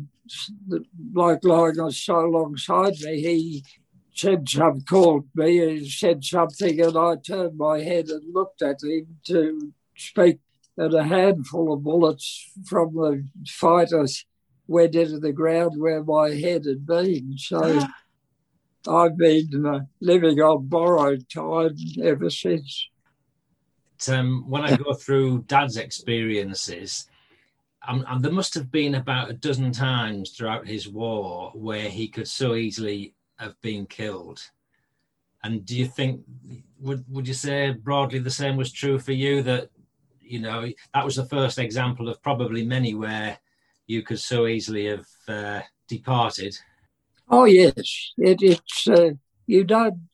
the 0.68 0.86
bloke 0.94 1.44
lying 1.44 1.80
on 1.80 1.92
so 1.92 2.26
alongside 2.26 2.94
me, 3.02 3.22
he 3.22 3.64
said 4.14 4.48
some 4.48 4.82
called 4.82 5.28
me 5.36 5.60
and 5.60 5.88
said 5.88 6.24
something, 6.24 6.80
and 6.80 6.98
I 6.98 7.16
turned 7.16 7.58
my 7.58 7.82
head 7.82 8.10
and 8.10 8.34
looked 8.34 8.62
at 8.62 8.84
him 8.84 9.18
to 9.28 9.74
speak 9.98 10.40
and 10.78 10.94
a 10.94 11.04
handful 11.04 11.74
of 11.74 11.84
bullets 11.84 12.52
from 12.66 12.96
the 12.96 13.28
fighters 13.48 14.26
went 14.68 14.96
into 14.96 15.20
the 15.20 15.32
ground 15.32 15.80
where 15.80 16.04
my 16.04 16.30
head 16.30 16.66
had 16.66 16.86
been. 16.86 17.36
So 17.38 17.80
I've 18.88 19.18
been 19.18 19.66
uh, 19.66 19.82
living 20.02 20.40
on 20.42 20.68
borrowed 20.68 21.28
time 21.30 21.76
ever 22.02 22.30
since. 22.30 22.90
Um, 24.08 24.44
when 24.50 24.64
I 24.64 24.76
go 24.76 24.94
through 24.94 25.44
Dad's 25.48 25.78
experiences, 25.78 27.08
um, 27.88 28.06
there 28.20 28.32
must 28.32 28.54
have 28.54 28.72
been 28.72 28.96
about 28.96 29.30
a 29.30 29.34
dozen 29.34 29.72
times 29.72 30.32
throughout 30.32 30.68
his 30.68 30.90
war 30.90 31.52
where 31.54 31.90
he 31.90 32.08
could 32.08 32.28
so 32.28 32.56
easily 32.56 33.14
have 33.38 33.60
been 33.62 33.86
killed. 33.86 34.42
And 35.44 35.66
do 35.66 35.78
you 35.78 35.88
think 35.88 36.22
would 36.80 37.04
would 37.10 37.28
you 37.28 37.34
say 37.34 37.72
broadly 37.72 38.20
the 38.20 38.30
same 38.30 38.56
was 38.56 38.72
true 38.72 38.98
for 38.98 39.12
you 39.12 39.42
that 39.44 39.70
you 40.22 40.40
know 40.40 40.70
that 40.94 41.06
was 41.06 41.18
the 41.18 41.26
first 41.26 41.60
example 41.60 42.08
of 42.08 42.22
probably 42.22 42.66
many 42.66 42.94
where 42.94 43.38
you 43.88 44.02
could 44.02 44.20
so 44.20 44.48
easily 44.48 44.86
have 44.86 45.06
uh, 45.28 45.62
departed? 45.88 46.58
Oh 47.30 47.46
yes, 47.46 48.14
it, 48.18 48.42
it's 48.42 48.88
uh, 48.88 49.12
you 49.48 49.64
don't. 49.64 50.10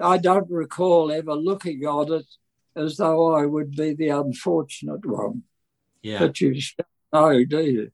I 0.00 0.18
don't 0.18 0.50
recall 0.50 1.10
ever 1.10 1.34
looking 1.34 1.84
on 1.86 2.12
it 2.12 2.26
as 2.76 2.98
though 2.98 3.34
I 3.34 3.46
would 3.46 3.74
be 3.74 3.94
the 3.94 4.10
unfortunate 4.10 5.04
one. 5.04 5.42
Yeah, 6.02 6.18
but 6.18 6.40
you 6.40 6.54
know, 7.12 7.44
do 7.44 7.62
you? 7.62 7.90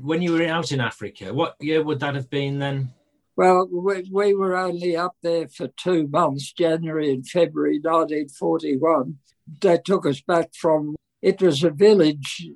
When 0.00 0.22
you 0.22 0.32
were 0.32 0.46
out 0.46 0.72
in 0.72 0.80
Africa, 0.80 1.32
what 1.32 1.56
year 1.60 1.82
would 1.82 2.00
that 2.00 2.14
have 2.14 2.28
been 2.28 2.58
then? 2.58 2.92
Well, 3.36 3.68
we, 3.70 4.08
we 4.12 4.34
were 4.34 4.56
only 4.56 4.96
up 4.96 5.16
there 5.22 5.48
for 5.48 5.68
two 5.68 6.06
months, 6.06 6.52
January 6.52 7.10
and 7.12 7.26
February 7.26 7.80
1941. 7.82 9.18
They 9.60 9.78
took 9.78 10.06
us 10.06 10.20
back 10.20 10.50
from, 10.54 10.94
it 11.20 11.42
was 11.42 11.64
a 11.64 11.70
village, 11.70 12.46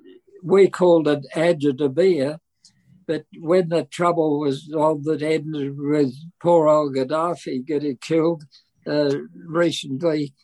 we 0.43 0.69
called 0.69 1.09
it 1.09 1.27
Ajdabiya, 1.35 2.39
but 3.07 3.25
when 3.39 3.69
the 3.69 3.85
trouble 3.85 4.41
was 4.41 4.71
on 4.75 5.03
that 5.05 5.23
ended 5.23 5.77
with 5.79 6.15
poor 6.41 6.69
old 6.69 6.95
Gaddafi 6.95 7.67
getting 7.67 7.97
killed 7.97 8.45
uh, 8.87 9.15
recently, 9.47 10.35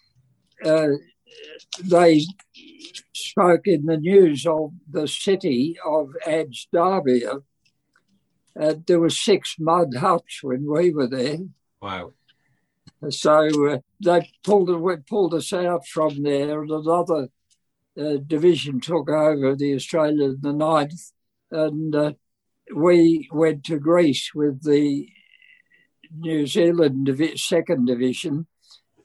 uh, 0.65 0.89
they 1.83 2.25
spoke 3.13 3.67
in 3.67 3.87
the 3.87 3.97
news 3.97 4.47
of 4.47 4.73
the 4.91 5.09
city 5.09 5.77
of 5.85 6.11
Ajdabiya 6.27 7.43
uh, 8.59 8.75
there 8.87 9.01
were 9.01 9.11
six 9.11 9.57
mud 9.59 9.95
huts 9.95 10.43
when 10.43 10.67
we 10.71 10.93
were 10.93 11.09
there. 11.09 11.39
Wow. 11.83 12.13
So 13.11 13.71
uh, 13.71 13.79
they 14.03 14.31
pulled, 14.45 15.07
pulled 15.07 15.35
us 15.35 15.53
out 15.53 15.87
from 15.87 16.23
there, 16.23 16.63
and 16.63 16.71
another 16.71 17.29
uh, 17.99 18.17
division 18.27 18.81
took 18.81 19.09
over 19.09 19.55
the 19.55 19.75
Australia 19.75 20.35
the 20.41 20.53
ninth, 20.53 21.13
and 21.51 21.95
uh, 21.95 22.13
we 22.75 23.29
went 23.33 23.65
to 23.65 23.79
Greece 23.79 24.33
with 24.35 24.65
the 24.65 25.09
New 26.17 26.47
Zealand 26.47 27.07
divi- 27.07 27.37
second 27.37 27.87
division. 27.87 28.47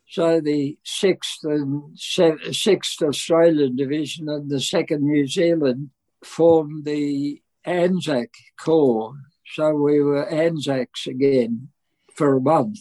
So 0.08 0.42
the 0.42 0.78
sixth 0.84 1.44
and 1.44 1.98
se- 1.98 2.52
sixth 2.52 3.02
Australian 3.02 3.76
division 3.76 4.28
and 4.28 4.50
the 4.50 4.60
second 4.60 5.04
New 5.04 5.28
Zealand 5.28 5.92
formed 6.24 6.86
the 6.86 7.42
Anzac 7.66 8.34
Corps, 8.60 9.14
so 9.54 9.74
we 9.74 10.00
were 10.02 10.28
Anzacs 10.28 11.06
again 11.06 11.70
for 12.16 12.36
a 12.36 12.42
month. 12.42 12.80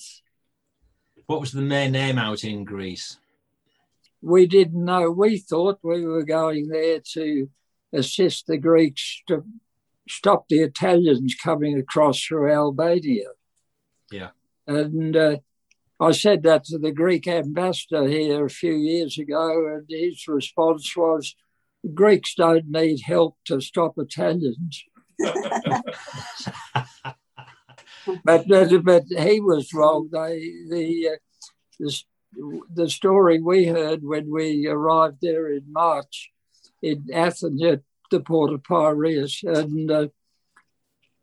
What 1.27 1.41
was 1.41 1.53
the 1.53 1.61
main 1.61 1.95
aim 1.95 2.19
out 2.19 2.45
in 2.45 2.65
Greece? 2.65 3.19
We 4.21 4.47
didn't 4.47 4.85
know. 4.85 5.11
We 5.11 5.39
thought 5.39 5.79
we 5.83 6.05
were 6.05 6.25
going 6.25 6.69
there 6.69 7.01
to 7.15 7.49
assist 7.93 8.47
the 8.47 8.59
Greeks 8.59 9.23
to 9.29 9.45
stop 10.09 10.49
the 10.49 10.61
Italians 10.61 11.35
coming 11.43 11.79
across 11.79 12.23
through 12.23 12.53
Albania. 12.53 13.29
Yeah. 14.11 14.31
And 14.67 15.17
uh, 15.17 15.37
I 16.01 16.13
said 16.13 16.43
that 16.45 16.65
to 16.65 16.79
the 16.79 16.93
Greek 16.93 17.27
ambassador 17.27 18.07
here 18.07 18.45
a 18.45 18.51
few 18.51 18.75
years 18.75 19.19
ago, 19.19 19.67
and 19.75 19.85
his 19.89 20.27
response 20.29 20.97
was 20.97 21.35
Greeks 21.95 22.35
don't 22.35 22.69
need 22.69 23.01
help 23.05 23.37
to 23.47 23.61
stop 23.61 23.95
Italians. 23.99 24.85
but, 28.25 28.47
but 28.47 29.05
he 29.19 29.41
was 29.41 29.73
wrong. 29.75 30.09
They, 30.13 30.53
the, 30.69 31.09
uh, 31.13 31.17
the, 31.81 32.03
the 32.33 32.89
story 32.89 33.41
we 33.41 33.67
heard 33.67 34.01
when 34.03 34.31
we 34.31 34.67
arrived 34.67 35.19
there 35.23 35.51
in 35.51 35.65
March 35.73 36.31
in 36.83 37.07
Athens 37.13 37.63
at 37.63 37.81
the 38.11 38.21
port 38.21 38.53
of 38.53 38.63
Piraeus, 38.63 39.43
and 39.43 39.91
uh, 39.91 40.09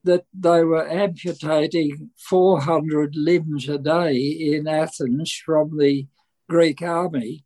that 0.04 0.26
they 0.34 0.63
were 0.63 0.88
amputating 0.88 2.12
400 2.18 3.15
limbs 3.15 3.68
a 3.68 3.78
day 3.78 4.15
in 4.15 4.68
Athens 4.68 5.32
from 5.34 5.78
the 5.78 6.08
Greek 6.48 6.82
army 6.82 7.44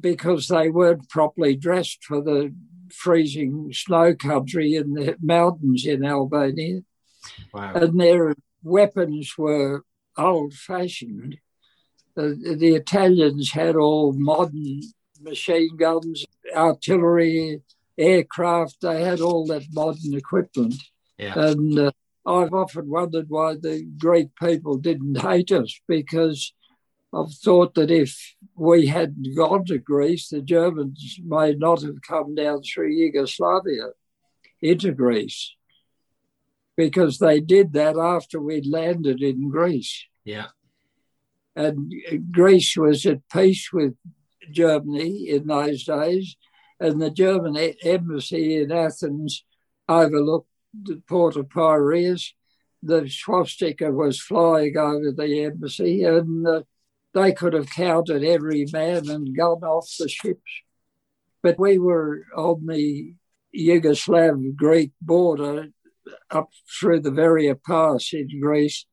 because 0.00 0.48
they 0.48 0.70
weren't 0.70 1.08
properly 1.08 1.56
dressed 1.56 2.04
for 2.04 2.22
the 2.22 2.54
freezing 2.92 3.72
snow 3.72 4.14
country 4.14 4.74
in 4.74 4.94
the 4.94 5.16
mountains 5.20 5.86
in 5.86 6.04
Albania. 6.04 6.80
Wow. 7.52 7.72
And 7.74 8.00
their 8.00 8.34
weapons 8.62 9.34
were 9.36 9.84
old 10.16 10.54
fashioned. 10.54 11.38
Uh, 12.16 12.34
the 12.56 12.74
Italians 12.74 13.52
had 13.52 13.76
all 13.76 14.12
modern 14.12 14.82
machine 15.20 15.76
guns, 15.76 16.24
artillery, 16.54 17.62
aircraft. 17.96 18.80
They 18.82 19.02
had 19.02 19.20
all 19.20 19.46
that 19.46 19.64
modern 19.72 20.14
equipment. 20.14 20.74
Yeah. 21.18 21.38
And 21.38 21.78
uh, 21.78 21.92
I've 22.26 22.52
often 22.52 22.88
wondered 22.88 23.28
why 23.28 23.54
the 23.54 23.84
Greek 23.98 24.28
people 24.40 24.76
didn't 24.76 25.20
hate 25.20 25.52
us 25.52 25.78
because 25.88 26.52
I've 27.14 27.32
thought 27.32 27.74
that 27.74 27.90
if 27.90 28.36
we 28.54 28.86
hadn't 28.86 29.36
gone 29.36 29.64
to 29.66 29.78
Greece, 29.78 30.28
the 30.28 30.40
Germans 30.40 31.18
may 31.24 31.54
not 31.54 31.82
have 31.82 32.00
come 32.06 32.34
down 32.34 32.62
through 32.62 32.92
Yugoslavia 32.92 33.88
into 34.62 34.92
Greece 34.92 35.54
because 36.76 37.18
they 37.18 37.40
did 37.40 37.74
that 37.74 37.98
after 37.98 38.40
we'd 38.40 38.66
landed 38.66 39.22
in 39.22 39.50
Greece. 39.50 40.06
Yeah. 40.24 40.46
And 41.54 41.92
Greece 42.30 42.76
was 42.76 43.04
at 43.06 43.28
peace 43.30 43.70
with 43.72 43.94
Germany 44.50 45.28
in 45.28 45.46
those 45.46 45.84
days, 45.84 46.36
and 46.80 47.00
the 47.00 47.10
German 47.10 47.56
embassy 47.56 48.56
in 48.56 48.72
Athens 48.72 49.44
overlooked 49.88 50.48
the 50.82 51.02
port 51.08 51.36
of 51.36 51.48
Piraeus. 51.48 52.32
The 52.82 53.08
swastika 53.08 53.92
was 53.92 54.20
flying 54.20 54.76
over 54.76 55.12
the 55.12 55.44
embassy, 55.44 56.02
and 56.02 56.46
uh, 56.46 56.62
they 57.14 57.32
could 57.32 57.52
have 57.52 57.70
counted 57.70 58.24
every 58.24 58.66
man 58.72 59.08
and 59.08 59.36
gone 59.36 59.62
off 59.62 59.88
the 59.98 60.08
ships. 60.08 60.62
But 61.42 61.58
we 61.58 61.78
were 61.78 62.24
on 62.36 62.66
the 62.66 63.14
Yugoslav 63.54 64.56
Greek 64.56 64.92
border 65.00 65.68
up 66.30 66.50
through 66.80 67.00
the 67.00 67.10
Veria 67.10 67.54
Pass 67.54 68.12
in 68.12 68.40
Greece, 68.40 68.86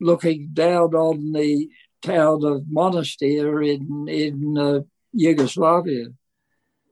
looking 0.00 0.50
down 0.52 0.94
on 0.94 1.32
the 1.32 1.68
town 2.02 2.44
of 2.44 2.62
Monastir 2.62 3.66
in, 3.66 4.08
in 4.08 4.58
uh, 4.58 4.80
Yugoslavia 5.12 6.06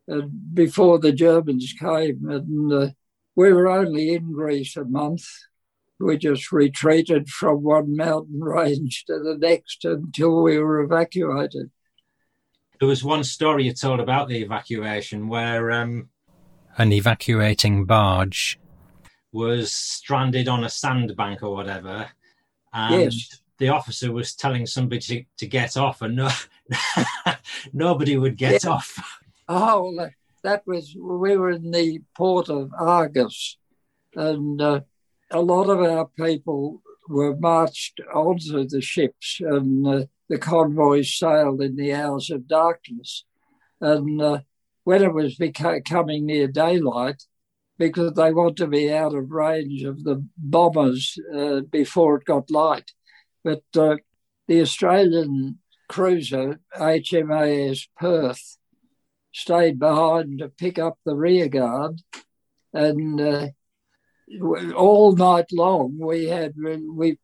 and 0.09 0.55
before 0.55 0.99
the 0.99 1.13
Germans 1.13 1.75
came. 1.79 2.29
And 2.29 2.73
uh, 2.73 2.89
we 3.35 3.53
were 3.53 3.69
only 3.69 4.15
in 4.15 4.33
Greece 4.33 4.77
a 4.77 4.85
month 4.85 5.27
we 5.99 6.19
just 6.19 6.53
retreated 6.53 7.29
from 7.29 7.63
one 7.63 7.97
mountain 7.97 8.41
range 8.43 9.05
to 9.07 9.19
the 9.19 9.37
next 9.39 9.85
until 9.85 10.43
we 10.43 10.59
were 10.59 10.81
evacuated. 10.81 11.71
There 12.79 12.89
was 12.89 13.03
one 13.03 13.25
story 13.25 13.65
you 13.65 13.73
told 13.73 14.01
about 14.01 14.29
the 14.29 14.43
evacuation 14.43 15.29
where 15.29 15.73
um, 15.73 16.11
an 16.77 16.93
evacuating 16.93 17.87
barge 17.87 18.59
was 19.33 19.73
stranded 19.73 20.47
on 20.49 20.65
a 20.65 20.69
sandbank 20.69 21.43
or 21.43 21.55
whatever, 21.55 22.11
and 22.73 23.05
yes. 23.05 23.41
The 23.59 23.69
officer 23.69 24.13
was 24.13 24.35
telling 24.35 24.67
somebody 24.67 25.01
to, 25.01 25.25
to 25.39 25.47
get 25.47 25.77
off, 25.77 26.03
and 26.03 26.17
no, 26.17 26.31
nobody 27.73 28.17
would 28.17 28.37
get 28.37 28.65
Yeah. 28.65 28.71
off. 28.71 29.21
Oh, 29.49 30.09
that 30.43 30.63
was, 30.67 30.95
we 30.99 31.37
were 31.37 31.51
in 31.51 31.71
the 31.71 32.01
port 32.17 32.49
of 32.49 32.73
Argos, 32.79 33.59
and 34.15 34.61
uh, 34.61 34.81
a 35.31 35.41
lot 35.41 35.69
of 35.71 35.81
our 35.81 36.07
people 36.19 36.83
were 37.09 37.37
marched 37.37 38.01
onto 38.15 38.67
the 38.67 38.81
ships, 38.81 39.39
and 39.41 39.87
uh, 39.87 40.05
the 40.29 40.39
convoys 40.39 41.17
sailed 41.17 41.63
in 41.63 41.77
the 41.77 41.93
hours 41.95 42.31
of 42.31 42.49
darkness. 42.49 43.25
And 43.81 44.21
uh, 44.21 44.41
when 44.85 45.03
it 45.03 45.13
was 45.15 45.37
beca- 45.37 45.85
coming 45.85 46.27
near 46.27 46.49
daylight, 46.49 47.23
because 47.79 48.15
they 48.15 48.33
want 48.33 48.57
to 48.57 48.67
be 48.67 48.91
out 48.93 49.15
of 49.15 49.31
range 49.31 49.83
of 49.83 50.03
the 50.03 50.25
bombers 50.39 51.19
uh, 51.37 51.61
before 51.61 52.17
it 52.17 52.25
got 52.25 52.51
light. 52.51 52.91
But 53.47 53.63
uh, 53.77 53.97
the 54.49 54.61
Australian 54.61 55.61
cruiser, 55.89 56.59
HMAS 56.77 57.87
Perth, 57.97 58.59
stayed 59.33 59.79
behind 59.79 60.41
to 60.41 60.49
pick 60.49 60.81
up 60.81 60.99
the 61.05 61.15
rear 61.15 61.49
guard, 61.49 62.03
and 62.73 63.21
uh, 63.21 63.47
all 64.75 65.15
night 65.15 65.47
long 65.53 65.97
we 65.97 66.25
had 66.27 66.55
we 66.57 67.19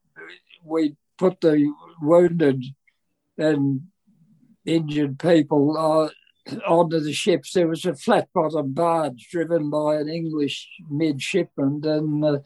we 0.62 0.94
put 1.18 1.40
the 1.40 1.56
wounded 2.00 2.62
and 3.36 3.88
injured 4.64 5.18
people 5.18 5.76
uh, 5.76 6.08
onto 6.76 7.00
the 7.00 7.12
ships. 7.12 7.52
There 7.52 7.66
was 7.66 7.84
a 7.84 7.96
flat 7.96 8.28
bottom 8.32 8.72
barge 8.72 9.28
driven 9.28 9.70
by 9.70 9.96
an 9.96 10.08
English 10.08 10.68
midshipman, 10.88 11.80
and 11.84 12.24
uh, 12.24 12.38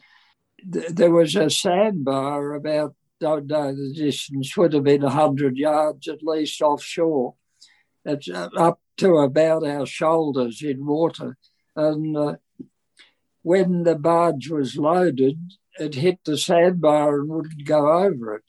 th- 0.73 0.93
there 0.93 1.11
was 1.11 1.37
a 1.37 1.51
sandbar 1.51 2.55
about, 2.55 2.95
don't 3.21 3.47
know 3.47 3.75
the 3.75 3.93
distance, 3.95 4.57
would 4.57 4.73
have 4.73 4.85
been 4.85 5.03
100 5.03 5.57
yards 5.57 6.09
at 6.09 6.23
least 6.23 6.61
offshore. 6.61 7.35
It's 8.05 8.29
up 8.31 8.81
to 8.99 9.17
about 9.17 9.67
our 9.67 9.87
shoulders 9.87 10.63
in 10.63 10.87
water. 10.87 11.37
And 11.75 12.17
uh, 12.17 12.37
when 13.43 13.83
the 13.83 13.97
barge 13.97 14.49
was 14.49 14.77
loaded, 14.77 15.39
it 15.79 15.95
hit 15.95 16.21
the 16.25 16.39
sandbar 16.39 17.21
and 17.21 17.29
wouldn't 17.29 17.65
go 17.65 18.05
over 18.05 18.37
it. 18.37 18.45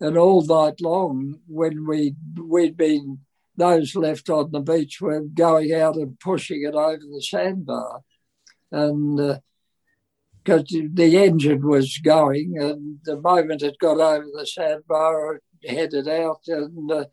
And 0.00 0.16
all 0.16 0.44
night 0.44 0.80
long, 0.80 1.40
when 1.46 1.86
we 1.86 2.14
we'd 2.36 2.76
been 2.76 3.20
those 3.56 3.94
left 3.94 4.28
on 4.28 4.50
the 4.50 4.60
beach 4.60 5.00
were 5.00 5.20
going 5.20 5.72
out 5.72 5.94
and 5.96 6.18
pushing 6.18 6.64
it 6.64 6.74
over 6.74 6.98
the 6.98 7.22
sandbar, 7.22 8.00
and 8.72 9.40
because 10.44 10.62
uh, 10.74 10.88
the 10.92 11.16
engine 11.16 11.66
was 11.66 11.98
going, 11.98 12.54
and 12.58 12.98
the 13.04 13.20
moment 13.20 13.62
it 13.62 13.78
got 13.80 13.98
over 13.98 14.26
the 14.36 14.46
sandbar, 14.46 15.40
it 15.62 15.70
headed 15.70 16.08
out, 16.08 16.40
and 16.46 16.90
uh, 16.90 17.04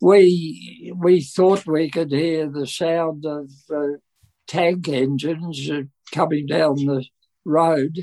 we 0.00 0.92
we 0.96 1.20
thought 1.20 1.66
we 1.66 1.90
could 1.90 2.10
hear 2.10 2.48
the 2.48 2.66
sound 2.66 3.24
of 3.26 3.50
uh, 3.74 3.98
tank 4.46 4.88
engines 4.88 5.70
coming 6.12 6.46
down 6.46 6.76
the 6.76 7.04
road. 7.44 7.98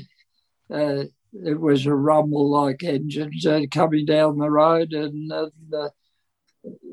Uh, 0.72 1.04
it 1.32 1.58
was 1.58 1.86
a 1.86 1.94
rumble-like 1.94 2.82
engines 2.84 3.46
uh, 3.46 3.60
coming 3.70 4.04
down 4.04 4.38
the 4.38 4.50
road, 4.50 4.92
and, 4.92 5.32
and 5.32 5.74
uh, 5.74 5.88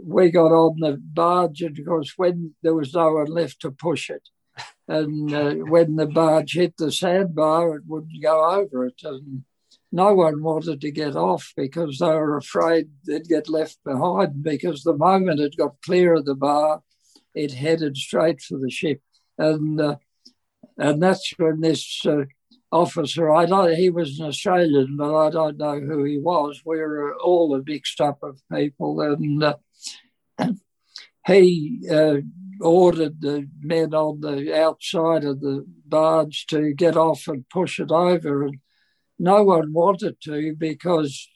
we 0.04 0.32
got 0.32 0.52
on 0.52 0.80
the 0.80 0.98
barge, 1.02 1.62
and 1.62 1.78
of 1.78 1.86
course, 1.86 2.14
when 2.16 2.56
there 2.64 2.74
was 2.74 2.94
no 2.94 3.14
one 3.14 3.28
left 3.28 3.62
to 3.62 3.72
push 3.72 4.10
it, 4.10 4.30
and 4.88 5.34
uh, 5.34 5.54
when 5.54 5.96
the 5.96 6.08
barge 6.08 6.54
hit 6.54 6.78
the 6.78 6.92
sandbar, 6.92 7.76
it 7.76 7.84
wouldn't 7.86 8.24
go 8.24 8.52
over 8.52 8.86
it, 8.86 9.02
and 9.04 9.44
no 9.92 10.14
one 10.14 10.44
wanted 10.44 10.82
to 10.82 10.92
get 10.92 11.16
off 11.16 11.54
because 11.56 11.98
they 12.00 12.08
were 12.08 12.38
afraid 12.38 12.90
they'd 13.06 13.28
get 13.28 13.50
left 13.50 13.78
behind. 13.84 14.44
Because 14.44 14.84
the 14.84 14.96
moment 14.98 15.40
it 15.40 15.58
got 15.58 15.82
clear 15.84 16.16
of 16.16 16.26
the 16.26 16.36
bar, 16.36 16.82
it 17.34 17.54
headed 17.54 17.98
straight 17.98 18.42
for 18.42 18.58
the 18.58 18.70
ship, 18.70 19.02
and 19.38 19.80
uh, 19.80 19.96
and 20.78 21.02
that's 21.02 21.34
when 21.38 21.62
this 21.62 22.06
uh, 22.06 22.24
officer. 22.72 23.32
I 23.32 23.46
know 23.46 23.68
he 23.68 23.90
was 23.90 24.20
an 24.20 24.28
Australian, 24.28 24.98
but 24.98 25.16
I 25.16 25.30
don't 25.30 25.58
know 25.58 25.80
who 25.80 26.04
he 26.04 26.20
was. 26.20 26.62
We 26.66 26.78
were 26.78 27.16
all 27.16 27.54
a 27.56 27.64
mixed 27.64 28.02
up 28.02 28.20
of 28.24 28.42
people, 28.52 29.02
and 29.02 29.44
uh, 29.44 29.56
he 31.28 31.82
uh, 31.92 32.18
ordered 32.60 33.22
the 33.22 33.48
men 33.62 33.94
on 33.94 34.22
the 34.22 34.58
outside 34.58 35.24
of 35.24 35.40
the 35.40 35.66
barge 35.86 36.46
to 36.48 36.74
get 36.74 36.98
off 36.98 37.28
and 37.28 37.50
push 37.50 37.80
it 37.80 37.92
over, 37.92 38.46
and 38.46 38.60
no 39.18 39.44
one 39.44 39.74
wanted 39.74 40.18
to 40.22 40.56
because 40.56 41.30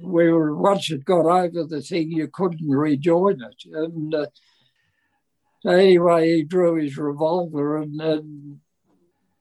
we 0.00 0.30
were 0.30 0.56
once 0.56 0.90
it 0.90 1.04
got 1.04 1.26
over 1.26 1.64
the 1.64 1.82
thing, 1.82 2.10
you 2.10 2.28
couldn't 2.28 2.68
rejoin 2.68 3.42
it, 3.42 3.62
and. 3.72 4.14
Uh, 4.14 4.26
anyway, 5.66 6.36
he 6.36 6.42
drew 6.44 6.76
his 6.76 6.96
revolver 6.96 7.78
and, 7.78 8.00
and 8.00 8.60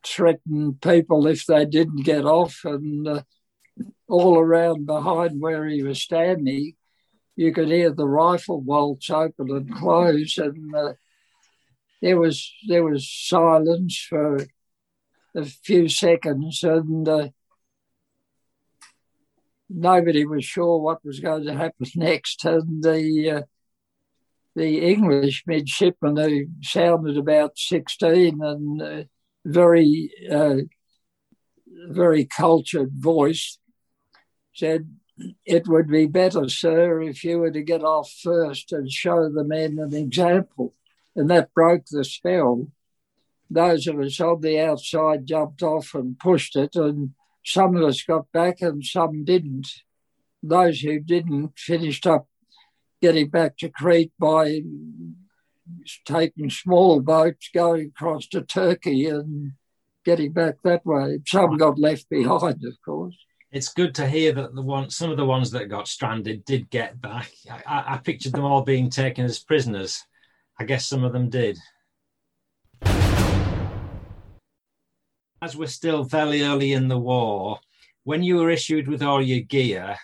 threaten 0.03 0.77
people 0.81 1.27
if 1.27 1.45
they 1.45 1.65
didn't 1.65 2.03
get 2.03 2.25
off. 2.25 2.61
And 2.63 3.07
uh, 3.07 3.21
all 4.07 4.39
around 4.39 4.85
behind 4.85 5.39
where 5.39 5.65
he 5.67 5.83
was 5.83 6.01
standing, 6.01 6.73
you 7.37 7.53
could 7.53 7.69
hear 7.69 7.91
the 7.91 8.07
rifle 8.07 8.59
bolts 8.59 9.09
open 9.09 9.49
and 9.51 9.73
close, 9.73 10.37
and 10.37 10.75
uh, 10.75 10.93
there 12.01 12.19
was 12.19 12.51
there 12.67 12.83
was 12.83 13.09
silence 13.09 13.97
for 13.97 14.45
a 15.35 15.45
few 15.45 15.87
seconds, 15.87 16.63
and 16.63 17.07
uh, 17.07 17.29
nobody 19.69 20.25
was 20.25 20.43
sure 20.43 20.79
what 20.79 21.05
was 21.05 21.21
going 21.21 21.45
to 21.45 21.53
happen 21.53 21.87
next. 21.95 22.43
And 22.43 22.83
the 22.83 23.31
uh, 23.31 23.41
the 24.55 24.79
English 24.79 25.43
midshipman 25.47 26.17
who 26.17 26.47
sounded 26.61 27.17
about 27.17 27.57
sixteen 27.57 28.41
and 28.41 28.81
uh, 28.81 29.03
very, 29.47 30.11
uh, 30.29 30.57
very 31.89 32.25
cultured 32.25 32.91
voice 32.91 33.59
said, 34.53 34.89
It 35.45 35.67
would 35.67 35.87
be 35.87 36.05
better, 36.05 36.47
sir, 36.47 37.01
if 37.01 37.23
you 37.23 37.39
were 37.39 37.51
to 37.51 37.61
get 37.63 37.83
off 37.83 38.11
first 38.23 38.71
and 38.71 38.91
show 38.91 39.29
the 39.29 39.43
men 39.43 39.79
an 39.79 39.93
example. 39.93 40.73
And 41.15 41.29
that 41.29 41.53
broke 41.53 41.85
the 41.89 42.03
spell. 42.03 42.67
Those 43.49 43.87
of 43.87 43.99
us 43.99 44.19
on 44.19 44.41
the 44.41 44.59
outside 44.59 45.25
jumped 45.25 45.63
off 45.63 45.95
and 45.95 46.19
pushed 46.19 46.55
it, 46.55 46.75
and 46.75 47.11
some 47.43 47.75
of 47.75 47.83
us 47.83 48.03
got 48.03 48.31
back 48.31 48.61
and 48.61 48.83
some 48.83 49.23
didn't. 49.23 49.67
Those 50.43 50.81
who 50.81 50.99
didn't 50.99 51.57
finished 51.57 52.05
up 52.05 52.27
getting 53.01 53.29
back 53.29 53.57
to 53.57 53.69
Crete 53.69 54.11
by 54.19 54.61
taking 56.05 56.49
small 56.49 56.99
boats 56.99 57.49
going 57.53 57.87
across 57.87 58.27
to 58.27 58.41
Turkey 58.41 59.07
and 59.07 59.53
getting 60.05 60.31
back 60.31 60.55
that 60.63 60.85
way. 60.85 61.19
Some 61.25 61.57
got 61.57 61.79
left 61.79 62.09
behind, 62.09 62.63
of 62.65 62.81
course. 62.83 63.17
It's 63.57 63.73
good 63.73 63.95
to 63.95 64.07
hear 64.07 64.33
that 64.33 64.53
the 64.53 64.61
one, 64.61 64.91
some 64.91 65.09
of 65.09 65.17
the 65.17 65.25
ones 65.25 65.49
that 65.49 65.67
got 65.67 65.87
stranded 65.87 66.45
did 66.45 66.69
get 66.69 67.01
back. 67.01 67.31
I, 67.65 67.95
I 67.95 67.97
pictured 67.97 68.33
them 68.33 68.45
all 68.45 68.61
being 68.61 68.87
taken 68.87 69.25
as 69.25 69.39
prisoners. 69.39 70.03
I 70.59 70.63
guess 70.63 70.85
some 70.85 71.03
of 71.03 71.11
them 71.11 71.31
did. 71.31 71.57
As 75.41 75.57
we're 75.57 75.65
still 75.65 76.03
fairly 76.05 76.43
early 76.43 76.73
in 76.73 76.87
the 76.87 76.99
war, 76.99 77.59
when 78.03 78.21
you 78.21 78.35
were 78.35 78.51
issued 78.51 78.87
with 78.87 79.01
all 79.01 79.23
your 79.23 79.41
gear, 79.41 79.97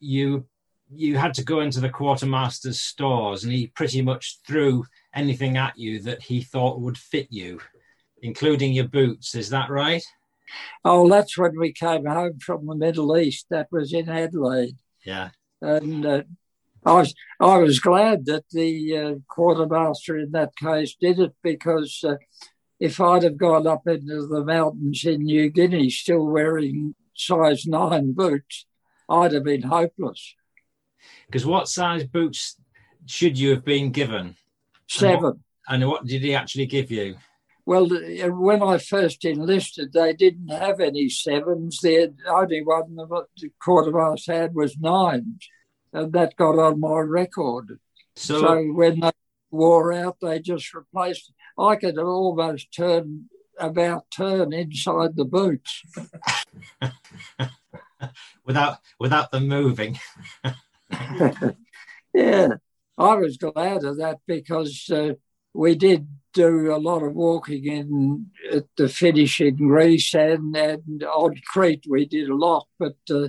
you 0.00 0.48
you 0.90 1.16
had 1.16 1.34
to 1.34 1.44
go 1.44 1.60
into 1.60 1.78
the 1.78 1.88
quartermaster's 1.88 2.80
stores 2.80 3.44
and 3.44 3.52
he 3.52 3.68
pretty 3.68 4.02
much 4.02 4.40
threw 4.44 4.84
anything 5.14 5.56
at 5.56 5.78
you 5.78 6.00
that 6.00 6.20
he 6.20 6.42
thought 6.42 6.80
would 6.80 6.98
fit 6.98 7.28
you, 7.30 7.60
including 8.22 8.72
your 8.72 8.88
boots. 8.88 9.36
Is 9.36 9.50
that 9.50 9.70
right? 9.70 10.02
Oh, 10.84 11.08
that's 11.08 11.36
when 11.36 11.58
we 11.58 11.72
came 11.72 12.06
home 12.06 12.38
from 12.38 12.66
the 12.66 12.76
Middle 12.76 13.16
East. 13.16 13.46
That 13.50 13.68
was 13.70 13.92
in 13.92 14.08
Adelaide. 14.08 14.76
Yeah. 15.04 15.30
And 15.60 16.04
uh, 16.04 16.22
I 16.84 16.92
was 16.92 17.14
I 17.40 17.58
was 17.58 17.80
glad 17.80 18.26
that 18.26 18.44
the 18.50 18.96
uh, 18.96 19.14
quartermaster 19.28 20.18
in 20.18 20.32
that 20.32 20.56
case 20.56 20.94
did 21.00 21.18
it 21.18 21.34
because 21.42 22.02
uh, 22.04 22.16
if 22.78 23.00
I'd 23.00 23.22
have 23.22 23.36
gone 23.36 23.66
up 23.66 23.86
into 23.86 24.26
the 24.26 24.44
mountains 24.44 25.04
in 25.04 25.24
New 25.24 25.50
Guinea 25.50 25.90
still 25.90 26.26
wearing 26.26 26.94
size 27.14 27.66
nine 27.66 28.12
boots, 28.12 28.66
I'd 29.08 29.32
have 29.32 29.44
been 29.44 29.62
hopeless. 29.62 30.34
Because 31.26 31.46
what 31.46 31.68
size 31.68 32.04
boots 32.04 32.56
should 33.06 33.38
you 33.38 33.50
have 33.50 33.64
been 33.64 33.90
given? 33.90 34.36
Seven. 34.88 35.14
And 35.14 35.22
what, 35.22 35.36
and 35.68 35.88
what 35.88 36.06
did 36.06 36.22
he 36.22 36.34
actually 36.34 36.66
give 36.66 36.90
you? 36.90 37.16
Well, 37.66 37.88
when 37.88 38.62
I 38.62 38.78
first 38.78 39.24
enlisted, 39.24 39.92
they 39.92 40.12
didn't 40.12 40.50
have 40.50 40.78
any 40.78 41.08
sevens. 41.08 41.80
The 41.80 42.14
only 42.28 42.62
one 42.62 42.94
the 42.94 43.50
quartermaster 43.60 44.32
had 44.32 44.54
was 44.54 44.78
nines, 44.78 45.48
and 45.92 46.12
that 46.12 46.36
got 46.36 46.60
on 46.60 46.78
my 46.78 47.00
record. 47.00 47.80
So, 48.14 48.38
so 48.38 48.62
when 48.72 49.00
they 49.00 49.10
wore 49.50 49.92
out, 49.92 50.18
they 50.22 50.38
just 50.38 50.72
replaced. 50.72 51.32
I 51.58 51.74
could 51.74 51.98
almost 51.98 52.72
turn 52.72 53.28
about 53.58 54.10
turn 54.10 54.52
inside 54.52 55.16
the 55.16 55.24
boots 55.24 55.82
without 58.44 58.78
without 59.00 59.32
them 59.32 59.48
moving. 59.48 59.98
yeah, 62.14 62.48
I 62.96 63.14
was 63.14 63.38
glad 63.38 63.82
of 63.82 63.98
that 63.98 64.18
because 64.26 64.88
uh, 64.90 65.14
we 65.56 65.74
did 65.74 66.08
do 66.34 66.74
a 66.74 66.76
lot 66.76 67.02
of 67.02 67.14
walking 67.14 67.64
in 67.64 68.26
at 68.52 68.64
the 68.76 68.88
finish 68.88 69.40
in 69.40 69.56
Greece 69.56 70.14
and, 70.14 70.54
and 70.54 71.02
on 71.02 71.34
Crete 71.52 71.84
we 71.88 72.04
did 72.04 72.28
a 72.28 72.34
lot, 72.34 72.66
but 72.78 72.96
uh, 73.10 73.28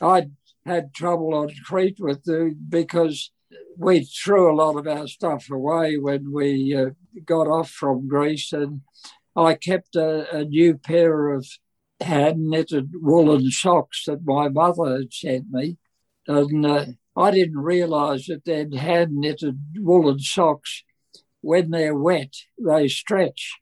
I 0.00 0.28
had 0.64 0.92
trouble 0.92 1.34
on 1.34 1.50
Crete 1.64 1.98
with 2.00 2.24
the 2.24 2.54
because 2.68 3.30
we 3.78 4.04
threw 4.04 4.50
a 4.52 4.56
lot 4.56 4.76
of 4.76 4.86
our 4.86 5.06
stuff 5.06 5.48
away 5.50 5.96
when 5.98 6.32
we 6.32 6.74
uh, 6.74 6.90
got 7.24 7.46
off 7.46 7.70
from 7.70 8.08
Greece, 8.08 8.52
and 8.52 8.80
I 9.36 9.54
kept 9.54 9.94
a, 9.94 10.38
a 10.38 10.44
new 10.44 10.76
pair 10.78 11.32
of 11.32 11.46
hand 12.00 12.48
knitted 12.48 12.90
woolen 12.94 13.50
socks 13.50 14.04
that 14.06 14.24
my 14.24 14.48
mother 14.48 14.98
had 14.98 15.12
sent 15.12 15.50
me 15.50 15.78
and 16.26 16.66
uh, 16.66 16.86
I 17.16 17.30
didn't 17.30 17.58
realise 17.58 18.26
that 18.26 18.44
they'd 18.44 18.74
hand 18.74 19.12
knitted 19.12 19.58
woolen 19.76 20.18
socks. 20.18 20.82
When 21.46 21.70
they're 21.70 21.94
wet, 21.94 22.34
they 22.58 22.88
stretch. 22.88 23.60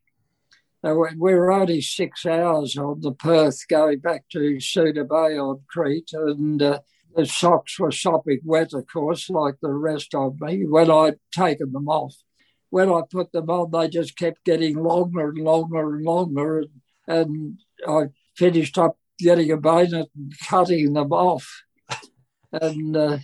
we 0.81 0.89
were 1.35 1.51
only 1.51 1.81
six 1.81 2.25
hours 2.25 2.75
on 2.77 3.01
the 3.01 3.11
Perth 3.11 3.67
going 3.67 3.99
back 3.99 4.25
to 4.31 4.59
Suda 4.59 5.03
Bay 5.03 5.37
on 5.37 5.61
Crete, 5.69 6.09
and 6.13 6.59
uh, 6.63 6.79
the 7.15 7.27
socks 7.27 7.77
were 7.77 7.91
sopping 7.91 8.39
wet, 8.43 8.73
of 8.73 8.87
course, 8.91 9.29
like 9.29 9.57
the 9.61 9.71
rest 9.71 10.15
of 10.15 10.41
me, 10.41 10.65
when 10.65 10.89
I'd 10.89 11.19
taken 11.31 11.73
them 11.73 11.87
off. 11.87 12.15
When 12.71 12.89
I 12.89 13.01
put 13.07 13.31
them 13.31 13.51
on, 13.51 13.69
they 13.69 13.87
just 13.87 14.17
kept 14.17 14.43
getting 14.45 14.81
longer 14.81 15.29
and 15.29 15.37
longer 15.37 15.95
and 15.95 16.03
longer, 16.03 16.57
and, 16.61 16.69
and 17.07 17.59
I 17.87 18.05
finished 18.35 18.79
up 18.79 18.97
getting 19.19 19.51
a 19.51 19.57
bayonet 19.57 20.07
and 20.15 20.33
cutting 20.49 20.93
them 20.93 21.13
off. 21.13 21.61
and 22.51 22.97
uh, 22.97 23.17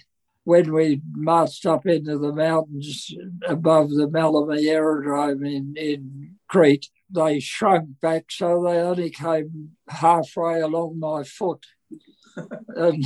when 0.43 0.73
we 0.73 1.01
marched 1.13 1.65
up 1.65 1.85
into 1.85 2.17
the 2.17 2.33
mountains 2.33 3.13
above 3.47 3.89
the 3.89 4.07
Maleme 4.07 4.65
aerodrome 4.65 5.45
in, 5.45 5.75
in 5.77 6.35
Crete, 6.47 6.89
they 7.09 7.39
shrunk 7.39 7.99
back 8.01 8.25
so 8.29 8.63
they 8.63 8.79
only 8.79 9.11
came 9.11 9.71
halfway 9.87 10.61
along 10.61 10.99
my 10.99 11.23
foot. 11.23 11.65
and, 12.75 13.05